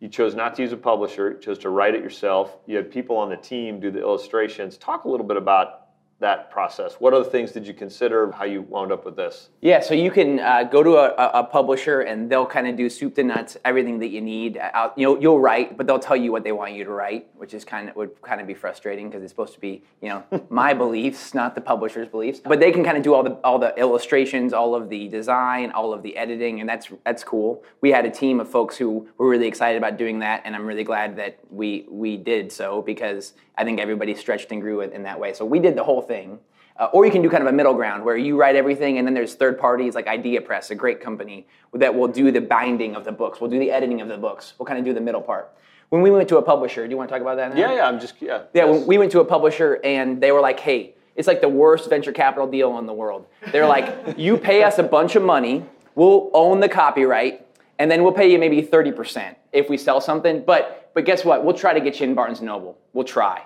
You 0.00 0.08
chose 0.08 0.34
not 0.34 0.54
to 0.56 0.62
use 0.62 0.72
a 0.72 0.76
publisher, 0.76 1.30
you 1.30 1.38
chose 1.38 1.58
to 1.60 1.70
write 1.70 1.94
it 1.94 2.02
yourself. 2.02 2.58
You 2.66 2.76
had 2.76 2.90
people 2.90 3.16
on 3.16 3.30
the 3.30 3.36
team 3.36 3.80
do 3.80 3.90
the 3.90 4.00
illustrations. 4.00 4.76
Talk 4.76 5.04
a 5.04 5.08
little 5.08 5.26
bit 5.26 5.36
about 5.38 5.83
that 6.24 6.50
process. 6.50 6.94
What 6.94 7.12
other 7.12 7.28
things 7.28 7.52
did 7.52 7.66
you 7.66 7.74
consider? 7.74 8.32
How 8.32 8.46
you 8.46 8.62
wound 8.62 8.92
up 8.92 9.04
with 9.04 9.14
this? 9.14 9.50
Yeah, 9.60 9.80
so 9.80 9.92
you 9.92 10.10
can 10.10 10.40
uh, 10.40 10.64
go 10.64 10.82
to 10.82 10.96
a, 10.96 11.40
a- 11.40 11.44
publisher 11.44 12.00
and 12.00 12.30
they'll 12.30 12.46
kind 12.46 12.66
of 12.66 12.76
do 12.76 12.88
soup 12.88 13.14
to 13.16 13.22
nuts, 13.22 13.58
everything 13.62 13.98
that 13.98 14.08
you 14.08 14.22
need. 14.22 14.56
Uh, 14.56 14.88
you'll, 14.96 15.20
you'll 15.20 15.38
write, 15.38 15.76
but 15.76 15.86
they'll 15.86 15.98
tell 15.98 16.16
you 16.16 16.32
what 16.32 16.42
they 16.42 16.52
want 16.52 16.72
you 16.72 16.82
to 16.82 16.90
write, 16.90 17.28
which 17.36 17.52
is 17.52 17.62
kind 17.62 17.90
of 17.90 17.96
would 17.96 18.20
kind 18.22 18.40
of 18.40 18.46
be 18.46 18.54
frustrating 18.54 19.10
because 19.10 19.22
it's 19.22 19.32
supposed 19.32 19.52
to 19.52 19.60
be, 19.60 19.82
you 20.00 20.08
know, 20.08 20.24
my 20.48 20.72
beliefs, 20.72 21.34
not 21.34 21.54
the 21.54 21.60
publisher's 21.60 22.08
beliefs. 22.08 22.40
But 22.42 22.58
they 22.58 22.72
can 22.72 22.82
kind 22.82 22.96
of 22.96 23.02
do 23.04 23.12
all 23.12 23.22
the 23.22 23.34
all 23.44 23.58
the 23.58 23.76
illustrations, 23.78 24.54
all 24.54 24.74
of 24.74 24.88
the 24.88 25.08
design, 25.08 25.72
all 25.72 25.92
of 25.92 26.02
the 26.02 26.16
editing, 26.16 26.60
and 26.60 26.68
that's 26.68 26.88
that's 27.04 27.22
cool. 27.22 27.62
We 27.82 27.90
had 27.90 28.06
a 28.06 28.10
team 28.10 28.40
of 28.40 28.48
folks 28.48 28.78
who 28.78 29.06
were 29.18 29.28
really 29.28 29.46
excited 29.46 29.76
about 29.76 29.98
doing 29.98 30.20
that, 30.20 30.40
and 30.46 30.56
I'm 30.56 30.64
really 30.64 30.84
glad 30.84 31.16
that 31.16 31.38
we 31.50 31.84
we 31.90 32.16
did 32.16 32.50
so 32.50 32.80
because 32.80 33.34
I 33.56 33.64
think 33.64 33.80
everybody 33.80 34.14
stretched 34.14 34.50
and 34.52 34.60
grew 34.60 34.80
in 34.80 35.02
that 35.04 35.18
way. 35.18 35.32
So 35.32 35.44
we 35.44 35.58
did 35.58 35.76
the 35.76 35.84
whole 35.84 36.02
thing. 36.02 36.38
Uh, 36.76 36.88
or 36.92 37.06
you 37.06 37.12
can 37.12 37.22
do 37.22 37.30
kind 37.30 37.40
of 37.40 37.48
a 37.48 37.52
middle 37.52 37.74
ground 37.74 38.04
where 38.04 38.16
you 38.16 38.36
write 38.36 38.56
everything 38.56 38.98
and 38.98 39.06
then 39.06 39.14
there's 39.14 39.34
third 39.34 39.56
parties 39.60 39.94
like 39.94 40.08
Idea 40.08 40.40
Press, 40.40 40.72
a 40.72 40.74
great 40.74 41.00
company 41.00 41.46
that 41.72 41.94
will 41.94 42.08
do 42.08 42.32
the 42.32 42.40
binding 42.40 42.96
of 42.96 43.04
the 43.04 43.12
books, 43.12 43.40
We'll 43.40 43.48
do 43.48 43.60
the 43.60 43.70
editing 43.70 44.00
of 44.00 44.08
the 44.08 44.18
books, 44.18 44.54
we'll 44.58 44.66
kind 44.66 44.80
of 44.80 44.84
do 44.84 44.92
the 44.92 45.00
middle 45.00 45.22
part. 45.22 45.52
When 45.90 46.02
we 46.02 46.10
went 46.10 46.28
to 46.30 46.38
a 46.38 46.42
publisher, 46.42 46.84
do 46.84 46.90
you 46.90 46.96
want 46.96 47.08
to 47.10 47.14
talk 47.14 47.22
about 47.22 47.36
that 47.36 47.54
now? 47.54 47.60
Yeah, 47.60 47.76
yeah, 47.76 47.86
I'm 47.86 48.00
just 48.00 48.14
yeah. 48.20 48.42
Yeah, 48.52 48.66
yes. 48.66 48.68
when 48.68 48.86
we 48.88 48.98
went 48.98 49.12
to 49.12 49.20
a 49.20 49.24
publisher 49.24 49.78
and 49.84 50.20
they 50.20 50.32
were 50.32 50.40
like, 50.40 50.58
hey, 50.58 50.94
it's 51.14 51.28
like 51.28 51.40
the 51.40 51.48
worst 51.48 51.88
venture 51.88 52.10
capital 52.10 52.48
deal 52.48 52.76
in 52.78 52.86
the 52.86 52.92
world. 52.92 53.26
They're 53.52 53.68
like, 53.68 54.18
you 54.18 54.36
pay 54.36 54.64
us 54.64 54.78
a 54.78 54.82
bunch 54.82 55.14
of 55.14 55.22
money, 55.22 55.64
we'll 55.94 56.30
own 56.34 56.58
the 56.58 56.68
copyright, 56.68 57.46
and 57.78 57.88
then 57.88 58.02
we'll 58.02 58.12
pay 58.12 58.30
you 58.30 58.38
maybe 58.38 58.62
30% 58.62 59.36
if 59.52 59.68
we 59.68 59.76
sell 59.76 60.00
something. 60.00 60.42
But 60.44 60.83
but 60.94 61.04
guess 61.04 61.24
what? 61.24 61.44
We'll 61.44 61.54
try 61.56 61.74
to 61.74 61.80
get 61.80 62.00
you 62.00 62.06
in 62.06 62.14
Barnes 62.14 62.38
and 62.38 62.46
Noble. 62.46 62.78
We'll 62.92 63.04
try. 63.04 63.42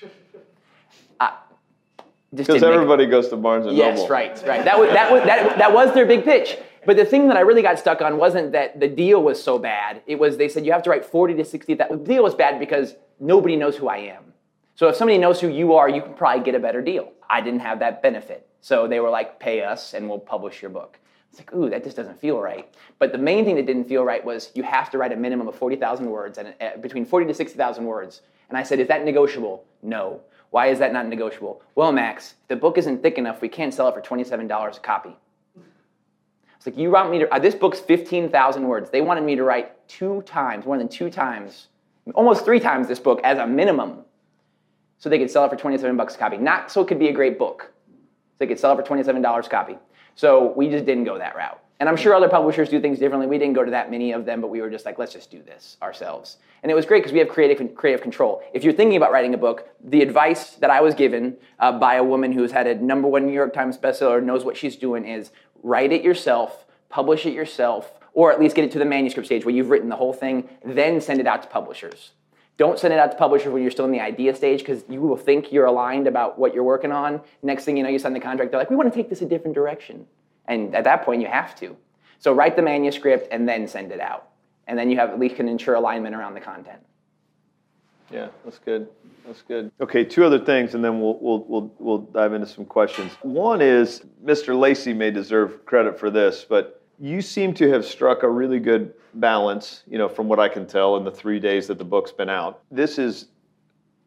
Because 2.30 2.46
didn't 2.56 2.60
make- 2.68 2.74
everybody 2.74 3.06
goes 3.06 3.28
to 3.28 3.36
Barnes 3.36 3.64
and 3.66 3.74
Yes, 3.74 3.96
Noble. 3.96 4.10
right, 4.10 4.42
right. 4.46 4.62
That 4.62 4.78
was 4.78 4.90
that 4.90 5.10
was 5.10 5.22
that, 5.24 5.56
that 5.56 5.72
was 5.72 5.94
their 5.94 6.04
big 6.04 6.24
pitch. 6.24 6.58
But 6.84 6.98
the 6.98 7.04
thing 7.06 7.26
that 7.28 7.38
I 7.38 7.40
really 7.40 7.62
got 7.62 7.78
stuck 7.78 8.02
on 8.02 8.18
wasn't 8.18 8.52
that 8.52 8.78
the 8.80 8.86
deal 8.86 9.22
was 9.22 9.42
so 9.42 9.58
bad. 9.58 10.02
It 10.06 10.18
was 10.18 10.36
they 10.36 10.46
said 10.50 10.66
you 10.66 10.72
have 10.72 10.82
to 10.82 10.90
write 10.90 11.06
forty 11.06 11.32
to 11.34 11.42
sixty. 11.44 11.72
That 11.72 11.88
the 11.88 11.96
deal 11.96 12.22
was 12.22 12.34
bad 12.34 12.58
because 12.60 12.96
nobody 13.18 13.56
knows 13.56 13.76
who 13.78 13.88
I 13.88 13.98
am. 13.98 14.24
So 14.74 14.88
if 14.88 14.96
somebody 14.96 15.16
knows 15.16 15.40
who 15.40 15.48
you 15.48 15.72
are, 15.72 15.88
you 15.88 16.02
can 16.02 16.12
probably 16.12 16.44
get 16.44 16.54
a 16.54 16.58
better 16.58 16.82
deal. 16.82 17.12
I 17.30 17.40
didn't 17.40 17.60
have 17.60 17.78
that 17.78 18.02
benefit, 18.02 18.46
so 18.60 18.86
they 18.86 19.00
were 19.00 19.08
like, 19.10 19.40
"Pay 19.40 19.62
us, 19.64 19.94
and 19.94 20.06
we'll 20.06 20.18
publish 20.18 20.60
your 20.60 20.70
book." 20.70 20.98
It's 21.38 21.52
like, 21.52 21.58
ooh, 21.58 21.70
that 21.70 21.84
just 21.84 21.96
doesn't 21.96 22.20
feel 22.20 22.40
right. 22.40 22.68
But 22.98 23.12
the 23.12 23.18
main 23.18 23.44
thing 23.44 23.54
that 23.56 23.66
didn't 23.66 23.84
feel 23.84 24.02
right 24.04 24.24
was 24.24 24.50
you 24.54 24.64
have 24.64 24.90
to 24.90 24.98
write 24.98 25.12
a 25.12 25.16
minimum 25.16 25.46
of 25.46 25.54
forty 25.54 25.76
thousand 25.76 26.10
words 26.10 26.38
and 26.38 26.52
uh, 26.60 26.76
between 26.80 27.04
forty 27.04 27.26
to 27.26 27.34
sixty 27.34 27.56
thousand 27.56 27.84
words. 27.84 28.22
And 28.48 28.58
I 28.58 28.62
said, 28.64 28.80
"Is 28.80 28.88
that 28.88 29.04
negotiable?" 29.04 29.64
No. 29.82 30.20
Why 30.50 30.68
is 30.68 30.78
that 30.78 30.94
not 30.94 31.06
negotiable? 31.06 31.62
Well, 31.74 31.92
Max, 31.92 32.34
the 32.48 32.56
book 32.56 32.78
isn't 32.78 33.02
thick 33.02 33.18
enough, 33.18 33.42
we 33.42 33.48
can't 33.48 33.72
sell 33.72 33.86
it 33.88 33.94
for 33.94 34.00
twenty-seven 34.00 34.48
dollars 34.48 34.78
a 34.78 34.80
copy. 34.80 35.14
It's 36.56 36.66
like 36.66 36.76
you 36.76 36.90
want 36.90 37.10
me 37.10 37.20
to. 37.20 37.32
Uh, 37.32 37.38
this 37.38 37.54
book's 37.54 37.78
fifteen 37.78 38.28
thousand 38.30 38.66
words. 38.66 38.90
They 38.90 39.00
wanted 39.00 39.22
me 39.22 39.36
to 39.36 39.44
write 39.44 39.86
two 39.88 40.22
times, 40.22 40.66
more 40.66 40.78
than 40.78 40.88
two 40.88 41.10
times, 41.10 41.68
almost 42.14 42.44
three 42.44 42.58
times 42.58 42.88
this 42.88 42.98
book 42.98 43.20
as 43.22 43.38
a 43.38 43.46
minimum, 43.46 43.98
so 44.96 45.08
they 45.08 45.18
could 45.18 45.30
sell 45.30 45.44
it 45.44 45.50
for 45.50 45.56
twenty-seven 45.56 45.96
bucks 45.96 46.16
a 46.16 46.18
copy. 46.18 46.38
Not 46.38 46.72
so 46.72 46.80
it 46.80 46.88
could 46.88 46.98
be 46.98 47.08
a 47.08 47.12
great 47.12 47.38
book. 47.38 47.70
So 47.86 48.36
they 48.38 48.46
could 48.48 48.58
sell 48.58 48.72
it 48.72 48.76
for 48.76 48.82
twenty-seven 48.82 49.22
dollars 49.22 49.46
a 49.46 49.50
copy. 49.50 49.78
So 50.18 50.52
we 50.56 50.68
just 50.68 50.84
didn't 50.84 51.04
go 51.04 51.16
that 51.16 51.36
route. 51.36 51.62
And 51.78 51.88
I'm 51.88 51.96
sure 51.96 52.12
other 52.12 52.28
publishers 52.28 52.68
do 52.68 52.80
things 52.80 52.98
differently. 52.98 53.28
We 53.28 53.38
didn't 53.38 53.54
go 53.54 53.64
to 53.64 53.70
that 53.70 53.88
many 53.88 54.10
of 54.10 54.24
them, 54.24 54.40
but 54.40 54.48
we 54.48 54.60
were 54.60 54.68
just 54.68 54.84
like, 54.84 54.98
let's 54.98 55.12
just 55.12 55.30
do 55.30 55.40
this 55.44 55.76
ourselves. 55.80 56.38
And 56.64 56.72
it 56.72 56.74
was 56.74 56.86
great 56.86 57.04
because 57.04 57.12
we 57.12 57.20
have 57.20 57.28
creative 57.28 57.76
creative 57.76 58.02
control. 58.02 58.42
If 58.52 58.64
you're 58.64 58.72
thinking 58.72 58.96
about 58.96 59.12
writing 59.12 59.32
a 59.34 59.38
book, 59.38 59.68
the 59.80 60.02
advice 60.02 60.56
that 60.56 60.70
I 60.70 60.80
was 60.80 60.96
given 60.96 61.36
uh, 61.60 61.78
by 61.78 61.94
a 61.94 62.02
woman 62.02 62.32
who's 62.32 62.50
had 62.50 62.66
a 62.66 62.74
number 62.74 63.06
one 63.06 63.26
New 63.26 63.32
York 63.32 63.54
Times 63.54 63.78
bestseller 63.78 64.20
knows 64.20 64.44
what 64.44 64.56
she's 64.56 64.74
doing 64.74 65.06
is 65.06 65.30
write 65.62 65.92
it 65.92 66.02
yourself, 66.02 66.66
publish 66.88 67.24
it 67.24 67.32
yourself, 67.32 67.92
or 68.12 68.32
at 68.32 68.40
least 68.40 68.56
get 68.56 68.64
it 68.64 68.72
to 68.72 68.80
the 68.80 68.84
manuscript 68.84 69.26
stage 69.26 69.44
where 69.44 69.54
you've 69.54 69.70
written 69.70 69.88
the 69.88 69.94
whole 69.94 70.12
thing, 70.12 70.48
then 70.64 71.00
send 71.00 71.20
it 71.20 71.28
out 71.28 71.42
to 71.42 71.48
publishers. 71.48 72.10
Don't 72.58 72.76
send 72.76 72.92
it 72.92 72.98
out 72.98 73.12
to 73.12 73.16
publishers 73.16 73.52
when 73.52 73.62
you're 73.62 73.70
still 73.70 73.84
in 73.84 73.92
the 73.92 74.00
idea 74.00 74.34
stage 74.34 74.58
because 74.58 74.84
you 74.88 75.00
will 75.00 75.16
think 75.16 75.52
you're 75.52 75.66
aligned 75.66 76.08
about 76.08 76.38
what 76.38 76.52
you're 76.52 76.64
working 76.64 76.90
on. 76.90 77.20
Next 77.40 77.64
thing 77.64 77.76
you 77.76 77.84
know, 77.84 77.88
you 77.88 78.00
sign 78.00 78.12
the 78.12 78.20
contract. 78.20 78.50
They're 78.50 78.60
like, 78.60 78.68
we 78.68 78.74
want 78.74 78.92
to 78.92 78.96
take 78.96 79.08
this 79.08 79.22
a 79.22 79.26
different 79.26 79.54
direction. 79.54 80.06
And 80.46 80.74
at 80.74 80.82
that 80.84 81.04
point, 81.04 81.22
you 81.22 81.28
have 81.28 81.54
to. 81.60 81.76
So 82.18 82.32
write 82.32 82.56
the 82.56 82.62
manuscript 82.62 83.28
and 83.30 83.48
then 83.48 83.68
send 83.68 83.92
it 83.92 84.00
out. 84.00 84.30
And 84.66 84.76
then 84.76 84.90
you 84.90 84.96
have 84.98 85.10
at 85.10 85.20
least 85.20 85.36
can 85.36 85.48
ensure 85.48 85.76
alignment 85.76 86.16
around 86.16 86.34
the 86.34 86.40
content. 86.40 86.80
Yeah, 88.10 88.28
that's 88.44 88.58
good. 88.58 88.88
That's 89.24 89.42
good. 89.42 89.70
Okay, 89.80 90.02
two 90.02 90.24
other 90.24 90.38
things, 90.38 90.74
and 90.74 90.82
then 90.82 91.00
we'll 91.00 91.18
we'll 91.20 91.44
we'll 91.46 91.74
we'll 91.78 91.98
dive 91.98 92.32
into 92.32 92.46
some 92.46 92.64
questions. 92.64 93.12
One 93.22 93.60
is 93.60 94.02
Mr. 94.24 94.58
Lacey 94.58 94.94
may 94.94 95.10
deserve 95.10 95.64
credit 95.66 95.98
for 95.98 96.10
this, 96.10 96.44
but 96.48 96.82
you 96.98 97.20
seem 97.20 97.52
to 97.54 97.68
have 97.70 97.84
struck 97.84 98.22
a 98.22 98.28
really 98.28 98.58
good 98.58 98.94
balance. 99.14 99.82
You 99.88 99.98
know, 99.98 100.08
from 100.08 100.28
what 100.28 100.38
I 100.40 100.48
can 100.48 100.66
tell 100.66 100.96
in 100.96 101.04
the 101.04 101.10
three 101.10 101.40
days 101.40 101.66
that 101.68 101.78
the 101.78 101.84
book's 101.84 102.12
been 102.12 102.28
out. 102.30 102.60
This 102.70 102.98
is 102.98 103.26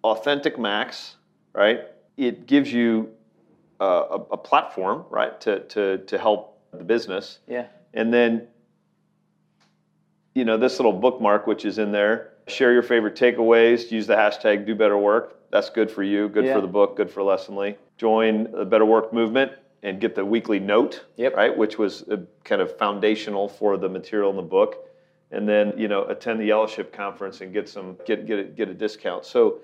authentic 0.04 0.58
Max, 0.60 1.16
right? 1.54 1.82
It 2.18 2.46
gives 2.48 2.72
you 2.72 3.10
a, 3.80 3.86
a, 3.86 4.16
a 4.32 4.38
platform, 4.38 5.06
right, 5.10 5.40
to 5.42 5.60
to 5.62 5.98
to 6.00 6.18
help 6.18 6.60
the 6.72 6.84
business. 6.84 7.40
Yeah. 7.48 7.68
And 7.94 8.14
then, 8.14 8.48
you 10.34 10.46
know, 10.46 10.58
this 10.58 10.80
little 10.80 10.94
bookmark, 10.94 11.46
which 11.48 11.66
is 11.66 11.78
in 11.78 11.92
there, 11.92 12.34
share 12.48 12.72
your 12.74 12.84
favorite 12.84 13.16
takeaways, 13.16 13.92
use 13.92 14.08
the 14.08 14.16
hashtag 14.16 14.66
do 14.66 14.76
better 14.76 14.98
work. 14.98 15.38
That's 15.52 15.70
good 15.70 15.92
for 15.92 16.04
you, 16.04 16.30
good 16.30 16.46
Yeah. 16.46 16.54
for 16.56 16.62
the 16.62 16.68
book, 16.68 16.96
good 16.96 17.10
for 17.12 17.22
Lessonly. 17.22 17.76
Join 17.98 18.50
the 18.52 18.64
Better 18.66 18.86
Work 18.86 19.12
movement 19.14 19.52
and 19.84 20.00
get 20.00 20.16
the 20.16 20.24
weekly 20.24 20.60
note, 20.60 21.04
Yep. 21.18 21.36
right, 21.36 21.58
which 21.58 21.78
was 21.78 22.04
uh, 22.04 22.18
kind 22.46 22.62
of 22.62 22.78
foundational 22.78 23.50
for 23.50 23.76
the 23.78 23.90
material 23.90 24.30
in 24.30 24.38
the 24.38 24.42
book. 24.42 24.88
And 25.32 25.48
then, 25.48 25.74
you 25.78 25.88
know, 25.88 26.04
attend 26.06 26.40
the 26.40 26.46
Yellowship 26.46 26.92
conference 26.92 27.42
and 27.42 27.54
get 27.54 27.70
some 27.70 27.98
get 28.06 28.26
get 28.26 28.40
a, 28.40 28.44
get 28.44 28.70
a 28.70 28.74
discount. 28.74 29.26
So, 29.26 29.60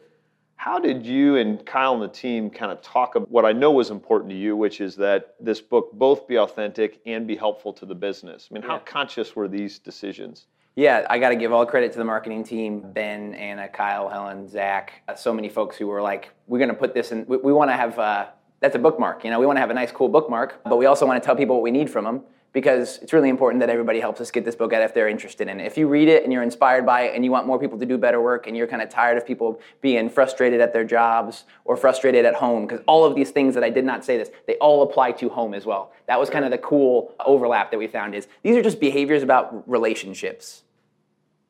how 0.55 0.80
did 0.80 1.05
you 1.05 1.36
and 1.36 1.63
Kyle 1.65 1.93
and 1.93 2.01
the 2.01 2.07
team 2.07 2.49
kind 2.49 2.72
of 2.72 2.82
talk 2.82 3.15
about 3.15 3.30
what 3.30 3.45
I 3.45 3.51
know 3.51 3.72
was 3.72 3.91
important 3.91 4.32
to 4.32 4.36
you, 4.38 4.55
which 4.55 4.82
is 4.82 4.95
that 4.95 5.36
this 5.39 5.61
book 5.61 5.91
both 5.93 6.28
be 6.28 6.38
authentic 6.39 6.99
and 7.05 7.28
be 7.28 7.36
helpful 7.36 7.74
to 7.74 7.86
the 7.86 7.93
business? 7.93 8.47
I 8.49 8.53
mean, 8.53 8.63
how 8.63 8.76
Yeah. 8.76 8.80
conscious 8.86 9.36
were 9.36 9.47
these 9.47 9.78
decisions? 9.78 10.47
Yeah, 10.76 11.05
I 11.09 11.18
got 11.20 11.30
to 11.30 11.36
give 11.36 11.51
all 11.51 11.65
credit 11.65 11.91
to 11.93 11.97
the 11.97 12.05
marketing 12.05 12.43
team 12.43 12.91
Ben, 12.93 13.34
Anna, 13.34 13.68
Kyle, 13.68 14.07
Helen, 14.09 14.47
Zach. 14.47 14.93
Uh, 15.07 15.15
so 15.15 15.34
many 15.34 15.49
folks 15.49 15.76
who 15.76 15.88
were 15.88 16.01
like, 16.01 16.30
we're 16.47 16.59
going 16.59 16.70
to 16.70 16.76
put 16.76 16.93
this 16.93 17.11
in, 17.11 17.26
we, 17.28 17.38
we 17.38 17.51
want 17.51 17.70
to 17.72 17.76
have, 17.76 17.97
uh, 17.97 18.28
that's 18.59 18.76
a 18.76 18.80
bookmark. 18.80 19.24
You 19.24 19.32
know, 19.32 19.39
we 19.39 19.45
want 19.47 19.57
to 19.57 19.61
have 19.61 19.72
a 19.72 19.74
nice, 19.74 19.91
cool 19.91 20.07
bookmark, 20.07 20.61
but 20.63 20.78
we 20.78 20.86
also 20.86 21.05
want 21.07 21.22
to 21.22 21.26
tell 21.26 21.36
people 21.36 21.55
what 21.55 21.63
we 21.63 21.72
need 21.72 21.89
from 21.89 22.05
them. 22.05 22.22
Because 22.54 22.98
it's 23.00 23.14
really 23.14 23.30
important 23.30 23.60
that 23.60 23.70
everybody 23.70 24.00
helps 24.00 24.20
us 24.20 24.32
get 24.32 24.45
this 24.45 24.56
book 24.56 24.74
out 24.74 24.82
if 24.82 24.93
they're 24.93 25.08
interested 25.08 25.48
in 25.48 25.60
it. 25.60 25.66
If 25.66 25.78
you 25.78 25.88
read 25.88 26.08
it 26.08 26.24
and 26.24 26.34
you're 26.34 26.43
inspired 26.43 26.86
by 26.86 27.02
it 27.02 27.16
and 27.16 27.24
you 27.24 27.32
want 27.32 27.45
more 27.45 27.60
people 27.60 27.78
to 27.78 27.86
do 27.86 27.98
better 27.98 28.22
work 28.22 28.48
and 28.48 28.58
you're 28.58 28.68
kind 28.68 28.82
of 28.82 28.89
tired 28.89 29.18
of 29.18 29.26
people 29.26 29.60
being 29.82 30.10
frustrated 30.10 30.62
at 30.62 30.74
their 30.74 30.84
jobs 30.84 31.43
or 31.66 31.78
frustrated 31.78 32.26
at 32.26 32.36
home, 32.36 32.66
because 32.66 32.84
all 32.88 33.06
of 33.06 33.16
these 33.16 33.32
things 33.32 33.54
that 33.54 33.64
I 33.64 33.70
did 33.70 33.86
not 33.86 34.04
say 34.04 34.18
this, 34.18 34.32
they 34.48 34.56
all 34.56 34.82
apply 34.82 35.12
to 35.14 35.30
home 35.30 35.54
as 35.54 35.66
well. 35.66 35.91
That 36.08 36.20
was 36.20 36.30
kind 36.30 36.45
of 36.45 36.52
the 36.52 36.58
cool 36.58 37.14
overlap 37.26 37.72
that 37.72 37.78
we 37.78 37.88
found 37.88 38.16
is 38.16 38.28
these 38.43 38.56
are 38.56 38.64
just 38.64 38.80
behaviors 38.80 39.24
about 39.24 39.70
relationships. 39.70 40.64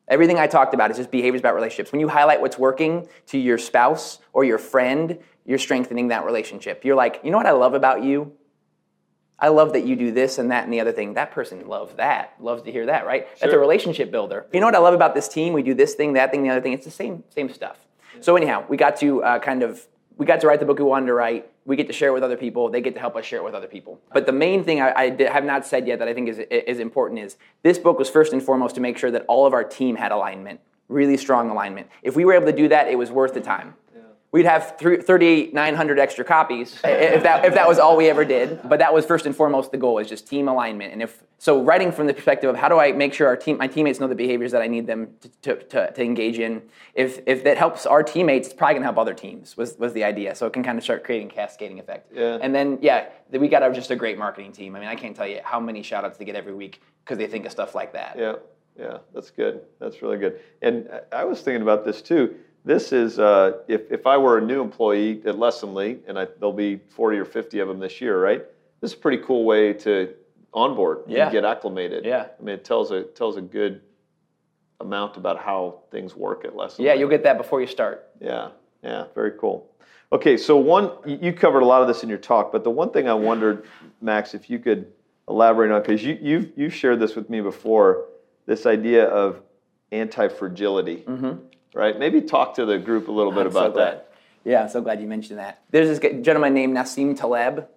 Everything 0.08 0.40
I 0.40 0.48
talked 0.48 0.74
about 0.74 0.90
is 0.90 0.98
just 0.98 1.12
behaviors 1.12 1.42
about 1.42 1.54
relationships. 1.54 1.92
When 1.92 2.00
you 2.00 2.08
highlight 2.08 2.40
what's 2.40 2.58
working 2.58 3.08
to 3.28 3.38
your 3.38 3.58
spouse 3.58 4.20
or 4.32 4.46
your 4.46 4.58
friend, 4.58 5.20
you're 5.46 5.58
strengthening 5.58 6.10
that 6.10 6.26
relationship. 6.26 6.86
You're 6.86 6.96
like, 6.96 7.20
you 7.24 7.32
know 7.32 7.38
what 7.38 7.46
I 7.46 7.52
love 7.52 7.74
about 7.74 8.04
you? 8.04 8.32
I 9.40 9.50
love 9.50 9.74
that 9.74 9.86
you 9.86 9.96
do 9.96 10.12
this 10.12 10.40
and 10.40 10.50
that 10.52 10.64
and 10.64 10.74
the 10.74 10.80
other 10.82 10.92
thing. 10.92 11.14
That 11.14 11.32
person 11.32 11.68
loves 11.68 11.94
that, 11.96 12.34
loves 12.40 12.64
to 12.64 12.72
hear 12.72 12.88
that, 12.88 13.06
right? 13.06 13.28
That's 13.40 13.54
a 13.54 13.60
relationship 13.60 14.10
builder. 14.12 14.48
You 14.52 14.60
know 14.60 14.66
what 14.66 14.76
I 14.76 14.80
love 14.80 14.96
about 14.96 15.14
this 15.14 15.28
team? 15.28 15.54
We 15.54 15.62
do 15.62 15.76
this 15.76 15.94
thing, 15.94 16.14
that 16.14 16.32
thing, 16.32 16.44
the 16.44 16.50
other 16.50 16.62
thing. 16.62 16.74
It's 16.74 16.86
the 16.86 16.92
same, 16.92 17.24
same 17.30 17.54
stuff. 17.54 17.78
So 18.20 18.36
anyhow, 18.36 18.66
we 18.68 18.78
got 18.78 18.98
to 18.98 19.24
uh, 19.24 19.40
kind 19.40 19.62
of 19.62 19.86
we 20.18 20.26
got 20.26 20.42
to 20.42 20.48
write 20.48 20.60
the 20.60 20.66
book 20.66 20.80
we 20.80 20.84
wanted 20.86 21.06
to 21.06 21.14
write. 21.14 21.52
We 21.66 21.76
get 21.76 21.88
to 21.88 21.94
share 21.94 22.10
it 22.10 22.14
with 22.14 22.24
other 22.24 22.38
people. 22.38 22.70
They 22.70 22.82
get 22.82 22.96
to 22.96 23.00
help 23.00 23.16
us 23.16 23.26
share 23.26 23.40
it 23.40 23.44
with 23.44 23.54
other 23.54 23.68
people. 23.68 24.00
But 24.14 24.26
the 24.26 24.32
main 24.32 24.64
thing 24.64 24.82
I, 24.82 24.94
I 24.96 25.10
did, 25.10 25.30
have 25.30 25.44
not 25.44 25.66
said 25.66 25.88
yet 25.88 26.00
that 26.00 26.08
I 26.08 26.14
think 26.16 26.30
is, 26.30 26.40
is 26.40 26.80
important 26.80 27.20
is 27.20 27.38
this 27.62 27.78
book 27.78 28.00
was 28.00 28.10
first 28.10 28.34
and 28.34 28.42
foremost 28.42 28.74
to 28.76 28.82
make 28.82 28.98
sure 28.98 29.12
that 29.12 29.26
all 29.28 29.46
of 29.46 29.54
our 29.54 29.64
team 29.64 29.96
had 29.96 30.12
alignment, 30.12 30.60
really 30.88 31.18
strong 31.18 31.52
alignment. 31.52 31.88
If 32.02 32.16
we 32.16 32.26
were 32.26 32.34
able 32.34 32.48
to 32.48 32.56
do 32.56 32.68
that, 32.70 32.88
it 32.88 32.98
was 32.98 33.12
worth 33.12 33.36
the 33.36 33.42
time 33.42 33.76
we'd 34.32 34.46
have 34.46 34.76
3,900 34.78 36.00
extra 36.00 36.26
copies 36.26 36.74
if 36.84 37.24
that, 37.24 37.46
if 37.46 37.54
that 37.54 37.68
was 37.68 37.80
all 37.80 37.96
we 37.96 38.10
ever 38.10 38.26
did. 38.26 38.60
But 38.68 38.80
that 38.80 38.94
was 38.94 39.06
first 39.06 39.26
and 39.26 39.36
foremost 39.36 39.72
the 39.72 39.78
goal 39.78 40.00
is 40.00 40.10
just 40.10 40.28
team 40.28 40.48
alignment. 40.48 40.94
And 40.94 41.02
if 41.02 41.24
so, 41.40 41.62
writing 41.62 41.92
from 41.92 42.08
the 42.08 42.14
perspective 42.14 42.50
of 42.50 42.56
how 42.56 42.68
do 42.68 42.80
I 42.80 42.92
make 42.92 43.14
sure 43.14 43.28
our 43.28 43.38
team, 43.38 43.58
my 43.58 43.68
teammates 43.68 44.00
know 44.00 44.08
the 44.08 44.16
behaviors 44.16 44.52
that 44.52 44.62
I 44.62 44.68
need 44.68 44.88
them 44.88 45.10
to, 45.22 45.30
to, 45.42 45.64
to, 45.64 45.92
to 45.92 46.04
engage 46.04 46.40
in. 46.40 46.64
If, 46.94 47.20
if 47.28 47.44
that 47.44 47.58
helps 47.58 47.86
our 47.86 48.04
teammates, 48.04 48.48
it's 48.48 48.56
probably 48.56 48.76
gonna 48.76 48.86
help 48.86 48.98
other 48.98 49.14
teams. 49.14 49.56
Was, 49.56 49.78
was 49.78 49.94
the 49.94 50.04
idea. 50.04 50.36
So 50.36 50.48
it 50.48 50.54
can 50.54 50.64
kind 50.64 50.78
of 50.78 50.84
start 50.84 51.04
creating 51.04 51.30
cascading 51.30 51.80
effect. 51.80 52.12
Yeah. 52.14 52.40
And 52.42 52.54
then 52.54 52.80
yeah, 52.82 53.10
we 53.32 53.48
got 53.48 53.72
just 53.74 53.92
a 53.92 53.96
great 53.96 54.18
marketing 54.18 54.52
team. 54.52 54.76
I 54.76 54.80
mean, 54.80 54.90
I 54.90 54.96
can't 54.96 55.16
tell 55.16 55.28
you 55.28 55.40
how 55.44 55.60
many 55.60 55.84
shout 55.84 56.04
outs 56.04 56.18
they 56.18 56.26
get 56.26 56.36
every 56.36 56.54
week 56.54 56.82
because 57.06 57.18
they 57.18 57.28
think 57.28 57.46
of 57.46 57.52
stuff 57.52 57.76
like 57.76 57.94
that. 57.94 58.18
Yeah, 58.18 58.34
yeah, 58.78 58.98
that's 59.14 59.30
good. 59.30 59.62
That's 59.80 60.02
really 60.02 60.18
good. 60.18 60.40
And 60.62 60.90
I 61.12 61.24
was 61.24 61.42
thinking 61.42 61.62
about 61.62 61.86
this 61.86 62.02
too 62.02 62.36
this 62.68 62.92
is, 62.92 63.18
uh, 63.18 63.60
if, 63.68 63.90
if 63.92 64.06
I 64.06 64.18
were 64.18 64.38
a 64.38 64.42
new 64.42 64.62
employee 64.62 65.22
at 65.26 65.36
Lessonly, 65.36 66.00
and 66.08 66.20
I, 66.20 66.26
there'll 66.40 66.54
be 66.54 66.78
40 66.78 67.18
or 67.18 67.26
50 67.26 67.60
of 67.60 67.68
them 67.68 67.80
this 67.80 68.02
year, 68.02 68.22
right? 68.22 68.44
This 68.82 68.92
is 68.92 68.98
a 68.98 69.00
pretty 69.00 69.24
cool 69.24 69.46
way 69.46 69.74
to 69.74 70.14
onboard 70.54 71.00
Yeah. 71.08 71.24
and 71.24 71.32
get 71.32 71.46
acclimated. 71.46 72.06
Yeah. 72.06 72.28
I 72.40 72.44
mean, 72.44 72.56
it 72.56 72.66
tells 72.66 72.92
a, 72.92 73.04
tells 73.04 73.38
a 73.38 73.42
good 73.42 73.82
amount 74.82 75.18
about 75.18 75.40
how 75.40 75.80
things 75.92 76.16
work 76.16 76.46
at 76.46 76.54
Lessonly. 76.56 76.86
Yeah, 76.86 76.94
you'll 76.94 77.10
get 77.10 77.24
that 77.24 77.38
before 77.38 77.62
you 77.62 77.68
start. 77.68 78.08
Yeah, 78.20 78.50
yeah, 78.84 79.06
very 79.16 79.32
cool. 79.40 79.72
Okay, 80.12 80.38
so 80.38 80.56
one, 80.58 80.92
you 81.06 81.34
covered 81.34 81.62
a 81.62 81.66
lot 81.66 81.82
of 81.82 81.88
this 81.88 82.04
in 82.04 82.10
your 82.10 82.18
talk, 82.18 82.52
but 82.52 82.64
the 82.64 82.70
one 82.70 82.92
thing 82.92 83.10
I 83.10 83.14
wondered, 83.14 83.66
Max, 84.02 84.34
if 84.34 84.50
you 84.50 84.60
could 84.60 84.88
elaborate 85.28 85.72
on, 85.72 85.82
because 85.82 86.04
you, 86.04 86.18
you've, 86.22 86.52
you've 86.56 86.74
shared 86.74 87.00
this 87.00 87.16
with 87.16 87.30
me 87.30 87.42
before, 87.42 88.06
this 88.46 88.66
idea 88.66 89.06
of 89.08 89.42
anti-fragility, 89.92 91.04
right? 91.78 91.98
Maybe 91.98 92.22
talk 92.22 92.56
to 92.56 92.66
the 92.66 92.78
group 92.80 93.08
a 93.08 93.12
little 93.12 93.32
bit 93.32 93.42
I'm 93.42 93.48
about 93.48 93.74
glad. 93.74 93.86
that. 93.86 94.12
Yeah, 94.44 94.64
I'm 94.64 94.70
so 94.70 94.82
glad 94.82 95.00
you 95.00 95.08
mentioned 95.08 95.40
that. 95.40 95.62
There's 95.72 95.88
this 95.88 96.00
gentleman 96.22 96.54
named 96.54 96.76
Nassim 96.76 97.16
Taleb, 97.18 97.68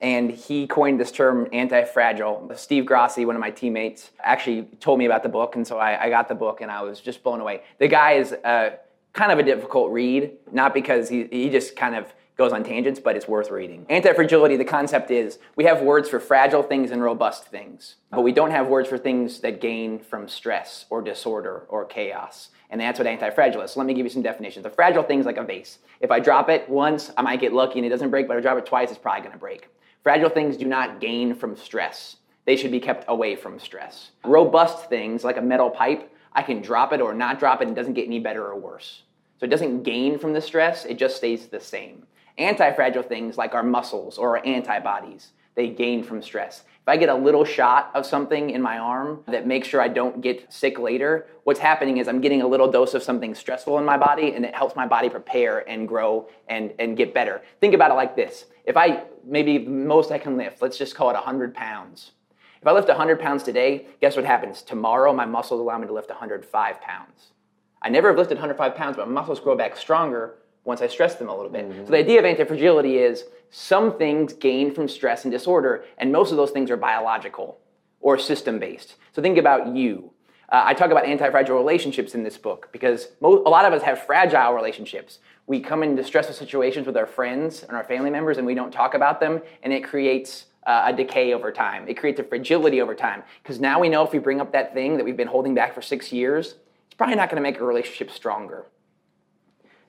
and 0.00 0.30
he 0.30 0.66
coined 0.66 0.98
this 0.98 1.12
term 1.12 1.48
anti-fragile. 1.52 2.50
Steve 2.56 2.84
Grassi, 2.84 3.24
one 3.24 3.36
of 3.36 3.40
my 3.40 3.50
teammates, 3.50 4.10
actually 4.22 4.64
told 4.80 4.98
me 4.98 5.06
about 5.06 5.22
the 5.22 5.28
book, 5.28 5.54
and 5.54 5.66
so 5.66 5.78
I, 5.78 6.04
I 6.04 6.10
got 6.10 6.28
the 6.28 6.34
book, 6.34 6.60
and 6.60 6.70
I 6.70 6.82
was 6.82 7.00
just 7.00 7.22
blown 7.22 7.40
away. 7.40 7.62
The 7.78 7.88
guy 7.88 8.12
is 8.12 8.32
uh, 8.32 8.70
kind 9.12 9.30
of 9.30 9.38
a 9.38 9.42
difficult 9.42 9.92
read, 9.92 10.32
not 10.50 10.74
because 10.74 11.08
he, 11.08 11.28
he 11.30 11.48
just 11.48 11.76
kind 11.76 11.94
of 11.94 12.12
goes 12.36 12.52
on 12.52 12.64
tangents, 12.64 12.98
but 12.98 13.16
it's 13.16 13.28
worth 13.28 13.50
reading. 13.50 13.86
Anti-fragility, 13.88 14.56
the 14.56 14.64
concept 14.64 15.10
is 15.10 15.38
we 15.56 15.64
have 15.64 15.82
words 15.82 16.08
for 16.08 16.18
fragile 16.18 16.62
things 16.62 16.90
and 16.90 17.02
robust 17.02 17.46
things, 17.46 17.96
but 18.10 18.22
we 18.22 18.32
don't 18.32 18.50
have 18.50 18.68
words 18.68 18.88
for 18.88 18.98
things 18.98 19.40
that 19.40 19.60
gain 19.60 19.98
from 19.98 20.26
stress 20.28 20.86
or 20.90 21.00
disorder 21.00 21.64
or 21.68 21.84
chaos. 21.84 22.50
And 22.70 22.80
that's 22.80 22.98
what 22.98 23.06
anti-fragile 23.06 23.62
is. 23.62 23.72
So 23.72 23.80
let 23.80 23.86
me 23.86 23.94
give 23.94 24.04
you 24.04 24.10
some 24.10 24.22
definitions. 24.22 24.66
A 24.66 24.70
fragile 24.70 25.04
thing 25.04 25.20
is 25.20 25.26
like 25.26 25.36
a 25.36 25.44
vase. 25.44 25.78
If 26.00 26.10
I 26.10 26.18
drop 26.18 26.48
it 26.48 26.68
once, 26.68 27.12
I 27.16 27.22
might 27.22 27.40
get 27.40 27.52
lucky 27.52 27.78
and 27.78 27.86
it 27.86 27.90
doesn't 27.90 28.10
break, 28.10 28.26
but 28.26 28.36
if 28.36 28.40
I 28.40 28.42
drop 28.42 28.58
it 28.58 28.66
twice, 28.66 28.90
it's 28.90 28.98
probably 28.98 29.22
gonna 29.22 29.38
break. 29.38 29.68
Fragile 30.02 30.28
things 30.28 30.56
do 30.56 30.66
not 30.66 31.00
gain 31.00 31.34
from 31.34 31.56
stress. 31.56 32.16
They 32.46 32.56
should 32.56 32.72
be 32.72 32.80
kept 32.80 33.04
away 33.08 33.36
from 33.36 33.58
stress. 33.60 34.10
Robust 34.24 34.88
things, 34.88 35.24
like 35.24 35.36
a 35.36 35.42
metal 35.42 35.70
pipe, 35.70 36.12
I 36.32 36.42
can 36.42 36.60
drop 36.60 36.92
it 36.92 37.00
or 37.00 37.14
not 37.14 37.38
drop 37.38 37.60
it 37.60 37.68
and 37.68 37.76
it 37.76 37.80
doesn't 37.80 37.94
get 37.94 38.06
any 38.06 38.18
better 38.18 38.44
or 38.44 38.56
worse. 38.58 39.02
So 39.38 39.46
it 39.46 39.50
doesn't 39.50 39.84
gain 39.84 40.18
from 40.18 40.32
the 40.32 40.40
stress, 40.40 40.84
it 40.84 40.98
just 40.98 41.16
stays 41.16 41.46
the 41.46 41.60
same. 41.60 42.06
Anti-fragile 42.38 43.04
things 43.04 43.36
like 43.36 43.54
our 43.54 43.62
muscles 43.62 44.18
or 44.18 44.36
our 44.36 44.46
antibodies, 44.46 45.32
they 45.54 45.68
gain 45.68 46.02
from 46.02 46.20
stress. 46.20 46.64
If 46.84 46.88
I 46.88 46.96
get 46.96 47.08
a 47.08 47.14
little 47.14 47.44
shot 47.44 47.90
of 47.94 48.04
something 48.04 48.50
in 48.50 48.60
my 48.60 48.76
arm 48.76 49.22
that 49.28 49.46
makes 49.46 49.68
sure 49.68 49.80
I 49.80 49.88
don't 49.88 50.20
get 50.20 50.52
sick 50.52 50.78
later, 50.78 51.28
what's 51.44 51.60
happening 51.60 51.98
is 51.98 52.08
I'm 52.08 52.20
getting 52.20 52.42
a 52.42 52.46
little 52.46 52.70
dose 52.70 52.92
of 52.92 53.02
something 53.02 53.34
stressful 53.34 53.78
in 53.78 53.84
my 53.84 53.96
body 53.96 54.32
and 54.34 54.44
it 54.44 54.54
helps 54.54 54.74
my 54.74 54.86
body 54.86 55.08
prepare 55.08 55.66
and 55.68 55.86
grow 55.86 56.28
and, 56.48 56.74
and 56.78 56.96
get 56.96 57.14
better. 57.14 57.40
Think 57.60 57.72
about 57.72 57.90
it 57.90 57.94
like 57.94 58.16
this. 58.16 58.46
If 58.64 58.76
I, 58.76 59.04
maybe 59.24 59.58
the 59.58 59.70
most 59.70 60.10
I 60.10 60.18
can 60.18 60.36
lift, 60.36 60.60
let's 60.60 60.76
just 60.76 60.94
call 60.94 61.08
it 61.10 61.14
100 61.14 61.54
pounds. 61.54 62.12
If 62.60 62.66
I 62.66 62.72
lift 62.72 62.88
100 62.88 63.20
pounds 63.20 63.44
today, 63.44 63.86
guess 64.00 64.16
what 64.16 64.24
happens? 64.24 64.62
Tomorrow, 64.62 65.12
my 65.12 65.26
muscles 65.26 65.60
allow 65.60 65.78
me 65.78 65.86
to 65.86 65.92
lift 65.92 66.08
105 66.08 66.80
pounds. 66.80 67.32
I 67.80 67.90
never 67.90 68.08
have 68.08 68.16
lifted 68.18 68.36
105 68.36 68.74
pounds, 68.74 68.96
but 68.96 69.06
my 69.06 69.20
muscles 69.20 69.38
grow 69.38 69.54
back 69.54 69.76
stronger 69.76 70.36
once 70.64 70.80
I 70.80 70.88
stress 70.88 71.14
them 71.16 71.28
a 71.28 71.36
little 71.36 71.50
bit. 71.50 71.70
So 71.84 71.90
the 71.92 71.98
idea 71.98 72.18
of 72.18 72.24
anti-fragility 72.24 72.98
is 72.98 73.24
some 73.50 73.96
things 73.98 74.32
gain 74.32 74.74
from 74.74 74.88
stress 74.88 75.24
and 75.24 75.32
disorder, 75.32 75.84
and 75.98 76.10
most 76.10 76.30
of 76.30 76.36
those 76.36 76.50
things 76.50 76.70
are 76.70 76.76
biological 76.76 77.58
or 78.00 78.18
system-based. 78.18 78.96
So 79.12 79.22
think 79.22 79.38
about 79.38 79.74
you. 79.74 80.10
Uh, 80.50 80.62
I 80.64 80.74
talk 80.74 80.90
about 80.90 81.04
anti-fragile 81.06 81.56
relationships 81.56 82.14
in 82.14 82.22
this 82.22 82.36
book 82.36 82.68
because 82.72 83.08
mo- 83.20 83.42
a 83.46 83.50
lot 83.50 83.64
of 83.64 83.72
us 83.72 83.82
have 83.82 84.04
fragile 84.04 84.52
relationships. 84.52 85.18
We 85.46 85.60
come 85.60 85.82
into 85.82 86.02
stressful 86.04 86.34
situations 86.34 86.86
with 86.86 86.96
our 86.96 87.06
friends 87.06 87.62
and 87.62 87.76
our 87.76 87.84
family 87.84 88.10
members, 88.10 88.38
and 88.38 88.46
we 88.46 88.54
don't 88.54 88.72
talk 88.72 88.94
about 88.94 89.20
them, 89.20 89.40
and 89.62 89.72
it 89.72 89.84
creates 89.84 90.46
uh, 90.66 90.84
a 90.86 90.92
decay 90.92 91.34
over 91.34 91.52
time. 91.52 91.88
It 91.88 91.94
creates 91.94 92.20
a 92.20 92.24
fragility 92.24 92.80
over 92.80 92.94
time 92.94 93.22
because 93.42 93.60
now 93.60 93.80
we 93.80 93.88
know 93.88 94.04
if 94.04 94.12
we 94.12 94.18
bring 94.18 94.40
up 94.40 94.52
that 94.52 94.74
thing 94.74 94.96
that 94.96 95.04
we've 95.04 95.16
been 95.16 95.28
holding 95.28 95.54
back 95.54 95.74
for 95.74 95.82
six 95.82 96.12
years, 96.12 96.54
it's 96.86 96.94
probably 96.96 97.16
not 97.16 97.28
going 97.30 97.36
to 97.36 97.42
make 97.42 97.60
a 97.60 97.64
relationship 97.64 98.10
stronger. 98.10 98.66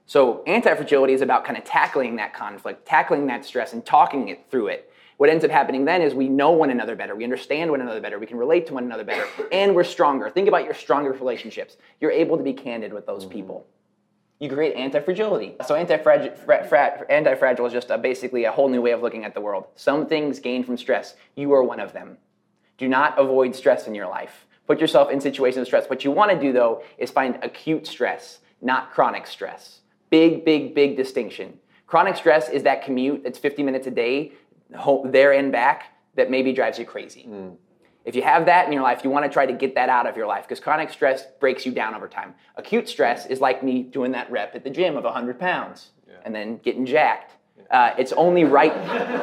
So 0.08 0.44
anti-fragility 0.46 1.14
is 1.14 1.22
about 1.22 1.46
kind 1.46 1.58
of 1.58 1.64
tackling 1.64 2.18
that 2.18 2.34
conflict, 2.34 2.86
tackling 2.86 3.28
that 3.28 3.44
stress, 3.44 3.74
and 3.74 3.84
talking 3.86 4.28
it 4.28 4.46
through 4.52 4.68
it. 4.68 4.92
What 5.18 5.30
ends 5.30 5.46
up 5.46 5.52
happening 5.52 5.86
then 5.86 6.02
is 6.02 6.14
we 6.14 6.28
know 6.28 6.52
one 6.52 6.70
another 6.70 6.96
better, 6.96 7.16
we 7.16 7.24
understand 7.24 7.72
one 7.72 7.82
another 7.82 8.02
better, 8.02 8.20
we 8.20 8.26
can 8.26 8.38
relate 8.38 8.68
to 8.68 8.74
one 8.74 8.84
another 8.84 9.06
better, 9.06 9.26
and 9.52 9.74
we're 9.74 9.86
stronger. 9.86 10.30
Think 10.30 10.48
about 10.48 10.66
your 10.66 10.74
stronger 10.74 11.12
relationships. 11.12 11.78
You're 12.02 12.12
able 12.12 12.38
to 12.38 12.44
be 12.44 12.54
candid 12.54 12.94
with 12.94 13.06
those 13.06 13.24
mm-hmm. 13.24 13.34
people. 13.34 13.68
You 14.40 14.50
create 14.50 14.76
anti-fragility. 14.76 15.56
So 15.66 15.76
anti-fragile, 15.76 16.36
fra- 16.36 16.68
fra- 16.68 17.06
anti-fragile 17.10 17.66
is 17.66 17.72
just 17.74 17.90
a, 17.90 17.98
basically 17.98 18.44
a 18.44 18.52
whole 18.52 18.68
new 18.68 18.82
way 18.82 18.92
of 18.92 19.02
looking 19.02 19.24
at 19.24 19.34
the 19.34 19.40
world. 19.40 19.68
Some 19.76 20.06
things 20.06 20.40
gain 20.40 20.66
from 20.66 20.76
stress. 20.76 21.16
You 21.36 21.54
are 21.54 21.64
one 21.64 21.80
of 21.80 21.94
them. 21.94 22.18
Do 22.78 22.90
not 22.90 23.18
avoid 23.18 23.56
stress 23.56 23.88
in 23.88 23.96
your 23.96 24.08
life. 24.08 24.46
Put 24.68 24.82
yourself 24.82 25.10
in 25.10 25.22
situations 25.22 25.62
of 25.62 25.68
stress. 25.68 25.90
What 25.90 26.04
you 26.04 26.12
want 26.12 26.32
to 26.32 26.40
do 26.40 26.52
though 26.52 26.84
is 26.98 27.10
find 27.10 27.40
acute 27.42 27.88
stress, 27.88 28.40
not 28.62 28.92
chronic 28.92 29.26
stress. 29.26 29.80
Big, 30.10 30.46
big, 30.46 30.74
big 30.76 30.96
distinction. 30.98 31.60
Chronic 31.88 32.16
stress 32.16 32.50
is 32.50 32.64
that 32.64 32.84
commute 32.84 33.24
that's 33.24 33.38
50 33.38 33.64
minutes 33.64 33.88
a 33.88 33.92
day, 33.92 34.34
ho- 34.76 35.04
there 35.06 35.34
and 35.34 35.52
back, 35.52 35.94
that 36.16 36.30
maybe 36.32 36.54
drives 36.54 36.80
you 36.80 36.86
crazy. 36.86 37.28
If 38.06 38.16
you 38.16 38.22
have 38.22 38.46
that 38.46 38.68
in 38.68 38.72
your 38.72 38.84
life, 38.84 39.04
you 39.04 39.10
want 39.10 39.26
to 39.26 39.32
try 39.32 39.46
to 39.46 39.54
get 39.54 39.76
that 39.76 39.90
out 39.90 40.06
of 40.08 40.16
your 40.16 40.28
life 40.28 40.44
because 40.44 40.60
chronic 40.60 40.92
stress 40.92 41.26
breaks 41.40 41.66
you 41.66 41.72
down 41.72 41.96
over 41.96 42.08
time. 42.08 42.36
Acute 42.56 42.88
stress 42.88 43.26
is 43.26 43.42
like 43.42 43.64
me 43.64 43.82
doing 43.84 44.12
that 44.12 44.30
rep 44.32 44.54
at 44.56 44.64
the 44.64 44.70
gym 44.70 44.96
of 44.96 45.04
100 45.04 45.40
pounds 45.40 45.90
and 46.24 46.34
then 46.34 46.58
getting 46.58 46.86
jacked. 46.86 47.34
Uh, 47.72 47.92
it's 47.98 48.12
only 48.14 48.44
right, 48.44 48.72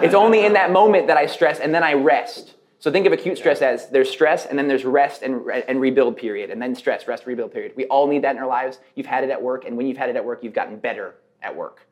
it's 0.03 0.15
only 0.15 0.45
in 0.45 0.55
that 0.55 0.73
moment 0.73 1.07
that 1.07 1.17
I 1.17 1.27
stress 1.27 1.61
and 1.61 1.73
then 1.73 1.85
I 1.85 1.93
rest. 1.95 2.55
So 2.83 2.91
think 2.91 3.07
of 3.07 3.13
acute 3.13 3.39
stress 3.39 3.63
as 3.63 3.89
there's 3.91 4.11
stress 4.11 4.45
and 4.47 4.59
then 4.59 4.67
there's 4.67 4.85
rest 4.85 5.23
and, 5.23 5.49
and 5.69 5.81
rebuild 5.81 6.17
period 6.17 6.51
and 6.51 6.61
then 6.61 6.75
stress, 6.75 7.07
rest, 7.07 7.27
rebuild 7.27 7.53
period. 7.53 7.75
We 7.77 7.85
all 7.85 8.09
need 8.09 8.25
that 8.25 8.35
in 8.35 8.43
our 8.43 8.49
lives. 8.49 8.81
You've 8.97 9.07
had 9.07 9.23
it 9.23 9.31
at 9.31 9.41
work 9.41 9.65
and 9.65 9.77
when 9.77 9.87
you've 9.87 9.97
had 9.97 10.11
it 10.11 10.17
at 10.17 10.25
work, 10.25 10.43
you've 10.43 10.53
gotten 10.53 10.79
better 10.79 11.15
at 11.43 11.55
work. 11.55 11.87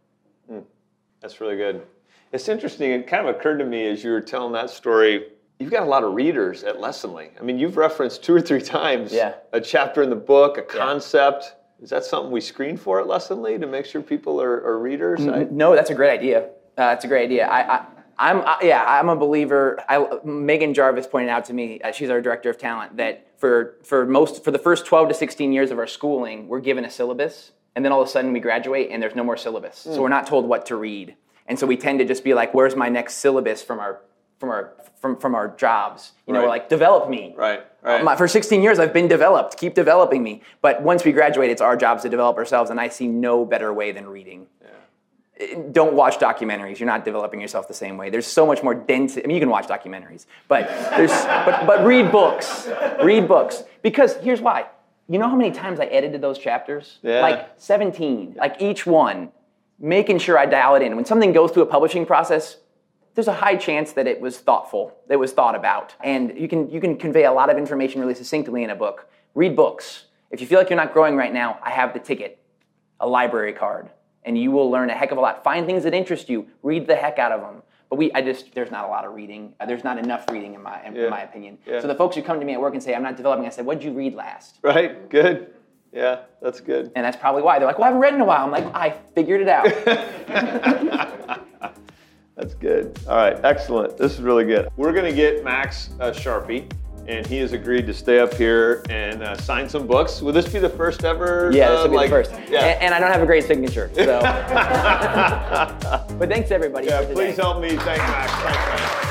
That's 1.21 1.41
really 1.41 1.57
good. 1.57 1.87
It's 2.33 2.49
interesting. 2.49 2.91
It 2.91 3.07
kind 3.07 3.25
of 3.25 3.37
occurred 3.37 3.59
to 3.59 3.65
me 3.65 3.87
as 3.87 4.03
you 4.03 4.11
were 4.11 4.21
telling 4.21 4.53
that 4.55 4.69
story. 4.69 5.27
You've 5.61 5.71
got 5.71 5.85
a 5.85 5.89
lot 5.89 6.03
of 6.03 6.13
readers 6.13 6.65
at 6.65 6.79
Lessonly. 6.79 7.31
I 7.39 7.45
mean, 7.45 7.57
you've 7.57 7.77
referenced 7.77 8.25
two 8.25 8.35
or 8.35 8.41
three 8.41 8.61
times 8.81 9.13
Yeah. 9.13 9.35
a 9.53 9.61
chapter 9.61 10.03
in 10.03 10.11
the 10.11 10.17
book, 10.17 10.59
a 10.59 10.63
concept. 10.63 11.55
Is 11.81 11.91
that 11.91 12.05
something 12.05 12.33
we 12.33 12.41
screen 12.41 12.77
for 12.77 13.01
at 13.01 13.07
Lessonly 13.07 13.61
to 13.61 13.67
make 13.69 13.87
sure 13.87 14.03
people 14.03 14.43
are, 14.43 14.65
are 14.67 14.81
readers? 14.81 15.25
I, 15.25 15.45
No, 15.53 15.77
that's 15.77 15.91
a 15.91 15.95
great 15.95 16.11
idea. 16.11 16.47
Uh, 16.47 16.49
that's 16.91 17.05
a 17.05 17.09
great 17.09 17.27
idea. 17.27 17.47
I, 17.47 17.77
I, 17.77 17.87
I'm 18.21 18.41
uh, 18.43 18.57
yeah, 18.63 18.85
I'm 18.87 19.09
a 19.09 19.17
believer. 19.17 19.83
I, 19.89 20.07
Megan 20.25 20.75
Jarvis 20.75 21.07
pointed 21.07 21.31
out 21.31 21.47
to 21.47 21.55
me, 21.55 21.81
uh, 21.81 21.91
she's 21.91 22.11
our 22.11 22.21
director 22.21 22.51
of 22.51 22.59
talent, 22.59 22.99
that 22.99 23.27
for 23.39 23.77
for 23.83 24.05
most 24.05 24.45
for 24.45 24.51
the 24.51 24.59
first 24.59 24.85
12 24.87 25.09
to 25.09 25.15
16 25.15 25.53
years 25.53 25.71
of 25.71 25.79
our 25.79 25.87
schooling, 25.87 26.47
we're 26.47 26.61
given 26.61 26.85
a 26.85 26.91
syllabus, 26.91 27.53
and 27.75 27.85
then 27.85 27.93
all 27.93 28.03
of 28.03 28.07
a 28.09 28.11
sudden 28.11 28.33
we 28.35 28.41
graduate 28.41 28.91
and 28.91 29.03
there's 29.03 29.17
no 29.17 29.25
more 29.25 29.39
syllabus, 29.39 29.85
Hmm. 29.85 29.95
so 29.95 30.03
we're 30.03 30.09
not 30.11 30.27
told 30.27 30.45
what 30.47 30.67
to 30.67 30.77
read, 30.77 31.17
and 31.47 31.59
so 31.59 31.67
we 31.67 31.77
tend 31.79 31.99
to 32.01 32.05
just 32.05 32.23
be 32.23 32.35
like, 32.35 32.53
"Where's 32.53 32.77
my 32.77 32.91
next 32.91 33.15
syllabus 33.15 33.63
from 33.63 33.81
our 33.81 34.03
from 34.39 34.51
our 34.51 34.75
from 35.01 35.17
from 35.17 35.35
our 35.35 35.49
jobs?" 35.49 36.13
You 36.27 36.35
know, 36.35 36.41
Right. 36.41 36.45
we're 36.45 36.51
like, 36.51 36.69
"Develop 36.69 37.09
me." 37.09 37.35
Right, 37.39 37.63
right. 37.83 38.05
My, 38.05 38.17
for 38.17 38.29
16 38.29 38.63
years, 38.63 38.79
I've 38.79 38.93
been 38.93 39.09
developed. 39.09 39.57
Keep 39.57 39.75
developing 39.75 40.23
me. 40.23 40.43
But 40.61 40.83
once 40.83 41.05
we 41.07 41.13
graduate, 41.13 41.51
it's 41.51 41.63
our 41.63 41.77
jobs 41.77 42.03
to 42.03 42.11
develop 42.11 42.37
ourselves, 42.37 42.69
and 42.71 42.79
I 42.79 42.89
see 42.89 43.09
no 43.09 43.47
better 43.47 43.73
way 43.73 43.93
than 43.93 44.07
reading 44.09 44.47
don't 45.73 45.95
watch 45.95 46.19
documentaries. 46.19 46.79
You're 46.79 46.87
not 46.87 47.05
developing 47.05 47.41
yourself 47.41 47.69
the 47.69 47.75
same 47.75 47.97
way. 47.97 48.11
There's 48.11 48.27
so 48.27 48.47
much 48.47 48.63
more 48.63 48.75
dense. 48.75 49.17
I 49.17 49.23
mean, 49.23 49.31
you 49.31 49.41
can 49.41 49.49
watch 49.49 49.67
documentaries, 49.67 50.27
but 50.49 50.69
there's 50.97 51.11
but, 51.11 51.67
but 51.67 51.85
read 51.85 52.13
books. 52.13 52.69
Read 53.03 53.27
books 53.27 53.65
because 53.83 54.17
here's 54.17 54.41
why. 54.41 54.67
You 55.09 55.19
know 55.19 55.29
how 55.29 55.37
many 55.37 55.51
times 55.51 55.81
I 55.81 55.87
edited 55.87 56.21
those 56.21 56.39
chapters? 56.39 56.99
Yeah. 57.03 57.21
Like 57.21 57.51
17. 57.57 58.35
Like 58.39 58.61
each 58.61 58.87
one, 58.87 59.33
making 59.79 60.19
sure 60.19 60.39
I 60.39 60.47
dial 60.47 60.75
it 60.77 60.83
in. 60.83 60.95
When 60.95 61.05
something 61.05 61.33
goes 61.33 61.51
through 61.51 61.65
a 61.65 61.67
publishing 61.67 62.07
process, 62.07 62.59
there's 63.15 63.29
a 63.29 63.35
high 63.35 63.57
chance 63.57 63.93
that 63.93 64.07
it 64.07 64.21
was 64.21 64.39
thoughtful, 64.39 64.95
that 65.09 65.15
it 65.15 65.19
was 65.19 65.33
thought 65.33 65.55
about, 65.55 65.95
and 66.05 66.39
you 66.39 66.49
can 66.49 66.71
you 66.71 66.81
can 66.81 66.97
convey 66.97 67.25
a 67.25 67.33
lot 67.33 67.51
of 67.51 67.59
information 67.59 68.01
really 68.01 68.15
succinctly 68.15 68.63
in 68.63 68.71
a 68.71 68.77
book. 68.77 69.09
Read 69.35 69.57
books. 69.57 70.05
If 70.31 70.41
you 70.41 70.47
feel 70.47 70.59
like 70.59 70.71
you're 70.71 70.77
not 70.77 70.93
growing 70.93 71.17
right 71.17 71.33
now, 71.33 71.59
I 71.63 71.71
have 71.71 71.93
the 71.93 71.99
ticket 71.99 72.37
a 73.01 73.09
library 73.09 73.55
card 73.55 73.91
and 74.25 74.37
you 74.39 74.51
will 74.51 74.71
learn 74.71 74.91
a 74.91 74.95
heck 74.95 75.11
of 75.13 75.19
a 75.19 75.21
lot 75.21 75.43
find 75.45 75.67
things 75.67 75.83
that 75.85 75.95
interest 75.95 76.29
you 76.29 76.47
read 76.63 76.87
the 76.87 76.95
heck 76.97 77.19
out 77.19 77.33
of 77.33 77.41
them 77.41 77.63
but 77.89 77.97
we 77.97 78.13
i 78.13 78.21
just 78.23 78.55
there's 78.55 78.71
not 78.71 78.85
a 78.85 78.89
lot 78.89 79.05
of 79.05 79.15
reading 79.15 79.55
Uh, 79.61 79.67
there's 79.67 79.85
not 79.85 79.99
enough 79.99 80.25
reading 80.31 80.55
in 80.55 80.63
my 80.63 80.83
in 80.85 80.95
Yeah. 80.95 81.09
my 81.09 81.23
opinion 81.23 81.59
Yeah. 81.67 81.81
so 81.81 81.87
the 81.87 81.95
folks 81.95 82.15
who 82.17 82.23
come 82.23 82.39
to 82.41 82.47
me 82.47 82.53
at 82.55 82.61
work 82.61 82.75
and 82.75 82.83
say 82.83 82.95
i'm 82.95 83.03
not 83.03 83.17
developing 83.17 83.47
i 83.47 83.49
said 83.51 83.65
what 83.67 83.79
did 83.79 83.85
you 83.87 83.93
read 83.93 84.15
last 84.15 84.59
Right. 84.63 85.09
Good. 85.09 85.55
Yeah, 85.93 86.21
that's 86.41 86.61
good. 86.61 86.93
and 86.95 87.05
that's 87.05 87.17
probably 87.17 87.43
why 87.43 87.59
they're 87.59 87.67
like 87.67 87.79
well 87.79 87.85
i 87.87 87.89
haven't 87.89 88.01
read 88.03 88.15
in 88.15 88.21
a 88.21 88.25
while 88.25 88.45
i'm 88.45 88.51
like 88.53 88.67
i 88.75 88.91
figured 89.15 89.41
it 89.41 89.49
out 89.49 89.67
That's 92.37 92.55
good. 92.55 92.99
All 93.07 93.17
right, 93.17 93.39
excellent. 93.45 93.99
This 93.99 94.15
is 94.15 94.23
really 94.23 94.45
good. 94.47 94.71
We're 94.79 94.95
going 94.95 95.05
to 95.05 95.13
get 95.15 95.45
Max 95.45 95.91
a 96.01 96.11
Sharpie, 96.11 96.71
and 97.11 97.27
he 97.27 97.39
has 97.39 97.53
agreed 97.53 97.87
to 97.87 97.93
stay 97.95 98.21
up 98.21 98.33
here 98.35 98.85
and 98.89 99.23
uh, 99.23 99.37
sign 99.37 99.69
some 99.69 99.87
books. 99.87 100.23
Will 100.23 100.33
this 100.33 100.49
be 100.51 100.59
the 100.61 100.69
first 100.69 101.05
ever? 101.05 101.51
yeah 101.53 101.67
uh, 101.69 101.71
this 101.73 101.83
will 101.83 101.91
be 101.91 101.97
like- 101.97 102.11
the 102.11 102.17
first 102.25 102.31
Yeah. 102.51 102.61
and, 102.67 102.83
and 102.85 102.95
i 102.95 103.01
don't 103.01 103.11
have 103.11 103.23
a 103.23 103.27
great 103.27 103.45
signature 103.45 103.91
so 103.95 104.21
but 106.19 106.29
thanks 106.29 106.51
everybody 106.51 106.87
yeah, 106.87 107.01
for 107.01 107.09
today. 107.09 107.15
please 107.15 107.37
help 107.37 107.61
me 107.61 107.71
thank 107.71 107.99
Max. 107.99 108.33
Thanks, 108.33 108.57
Max. 108.57 109.07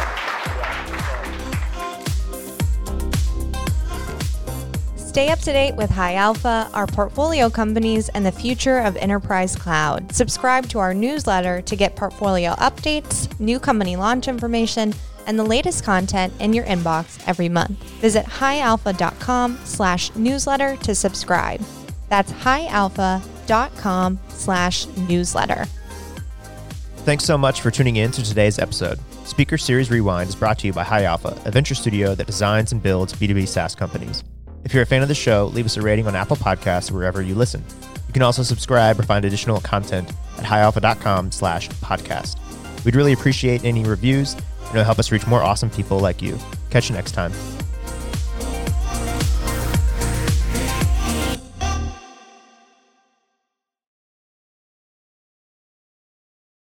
Stay 4.96 5.30
up 5.30 5.40
to 5.40 5.52
date 5.52 5.76
with 5.76 5.90
High 5.90 6.16
Alpha, 6.16 6.70
our 6.74 6.86
portfolio 6.86 7.50
companies, 7.50 8.10
and 8.10 8.24
the 8.26 8.32
future 8.32 8.78
of 8.80 8.96
enterprise 8.98 9.56
cloud. 9.56 10.14
Subscribe 10.14 10.70
to 10.70 10.78
our 10.80 10.94
newsletter 10.94 11.62
to 11.64 11.76
get 11.76 11.96
portfolio 11.96 12.52
updates, 12.54 13.28
new 13.40 13.60
company 13.60 13.96
launch 13.96 14.28
information, 14.28 14.94
and 15.30 15.38
the 15.38 15.44
latest 15.46 15.84
content 15.84 16.34
in 16.40 16.54
your 16.54 16.66
inbox 16.66 17.22
every 17.28 17.48
month. 17.50 17.78
Visit 18.02 18.26
highalpha.com 18.26 19.60
slash 19.64 20.14
newsletter 20.16 20.76
to 20.78 20.96
subscribe. 20.96 21.62
That's 22.10 22.32
highalpha.com 22.32 24.20
slash 24.30 24.88
newsletter. 25.08 25.66
Thanks 27.06 27.26
so 27.26 27.38
much 27.38 27.62
for 27.62 27.70
tuning 27.70 27.98
in 27.98 28.10
to 28.12 28.24
today's 28.24 28.58
episode. 28.58 29.00
Speaker 29.24 29.60
Series 29.60 29.92
Rewind 29.92 30.30
is 30.30 30.36
brought 30.36 30.58
to 30.60 30.68
you 30.68 30.74
by 30.74 30.84
High 30.84 31.04
Alpha, 31.04 31.40
a 31.46 31.52
venture 31.52 31.76
studio 31.76 32.16
that 32.16 32.26
designs 32.26 32.72
and 32.72 32.82
builds 32.82 33.14
B2B 33.14 33.48
SaaS 33.48 33.76
companies. 33.76 34.24
If 34.64 34.74
you're 34.74 34.84
a 34.84 34.88
fan 34.88 35.04
of 35.04 35.10
the 35.10 35.16
show, 35.16 35.46
leave 35.54 35.66
us 35.66 35.78
a 35.78 35.82
rating 35.82 36.08
on 36.08 36.16
Apple 36.16 36.38
Podcasts 36.38 36.92
or 36.92 36.96
wherever 36.96 37.22
you 37.22 37.36
listen. 37.36 37.64
You 38.08 38.14
can 38.14 38.24
also 38.24 38.42
subscribe 38.42 39.00
or 39.00 39.04
find 39.04 39.24
additional 39.24 39.62
content 39.62 40.10
at 40.40 40.44
highalpha.com 40.44 41.32
slash 41.32 41.70
podcast. 41.70 42.36
We'd 42.84 42.96
really 42.96 43.14
appreciate 43.14 43.64
any 43.64 43.84
reviews, 43.84 44.36
it'll 44.70 44.84
help 44.84 45.00
us 45.00 45.12
reach 45.12 45.28
more 45.28 45.42
awesome 45.42 45.70
people 45.70 46.00
like 46.00 46.22
you. 46.22 46.38
Catch 46.70 46.90
you 46.90 46.96
next 46.96 47.12
time. 47.12 47.32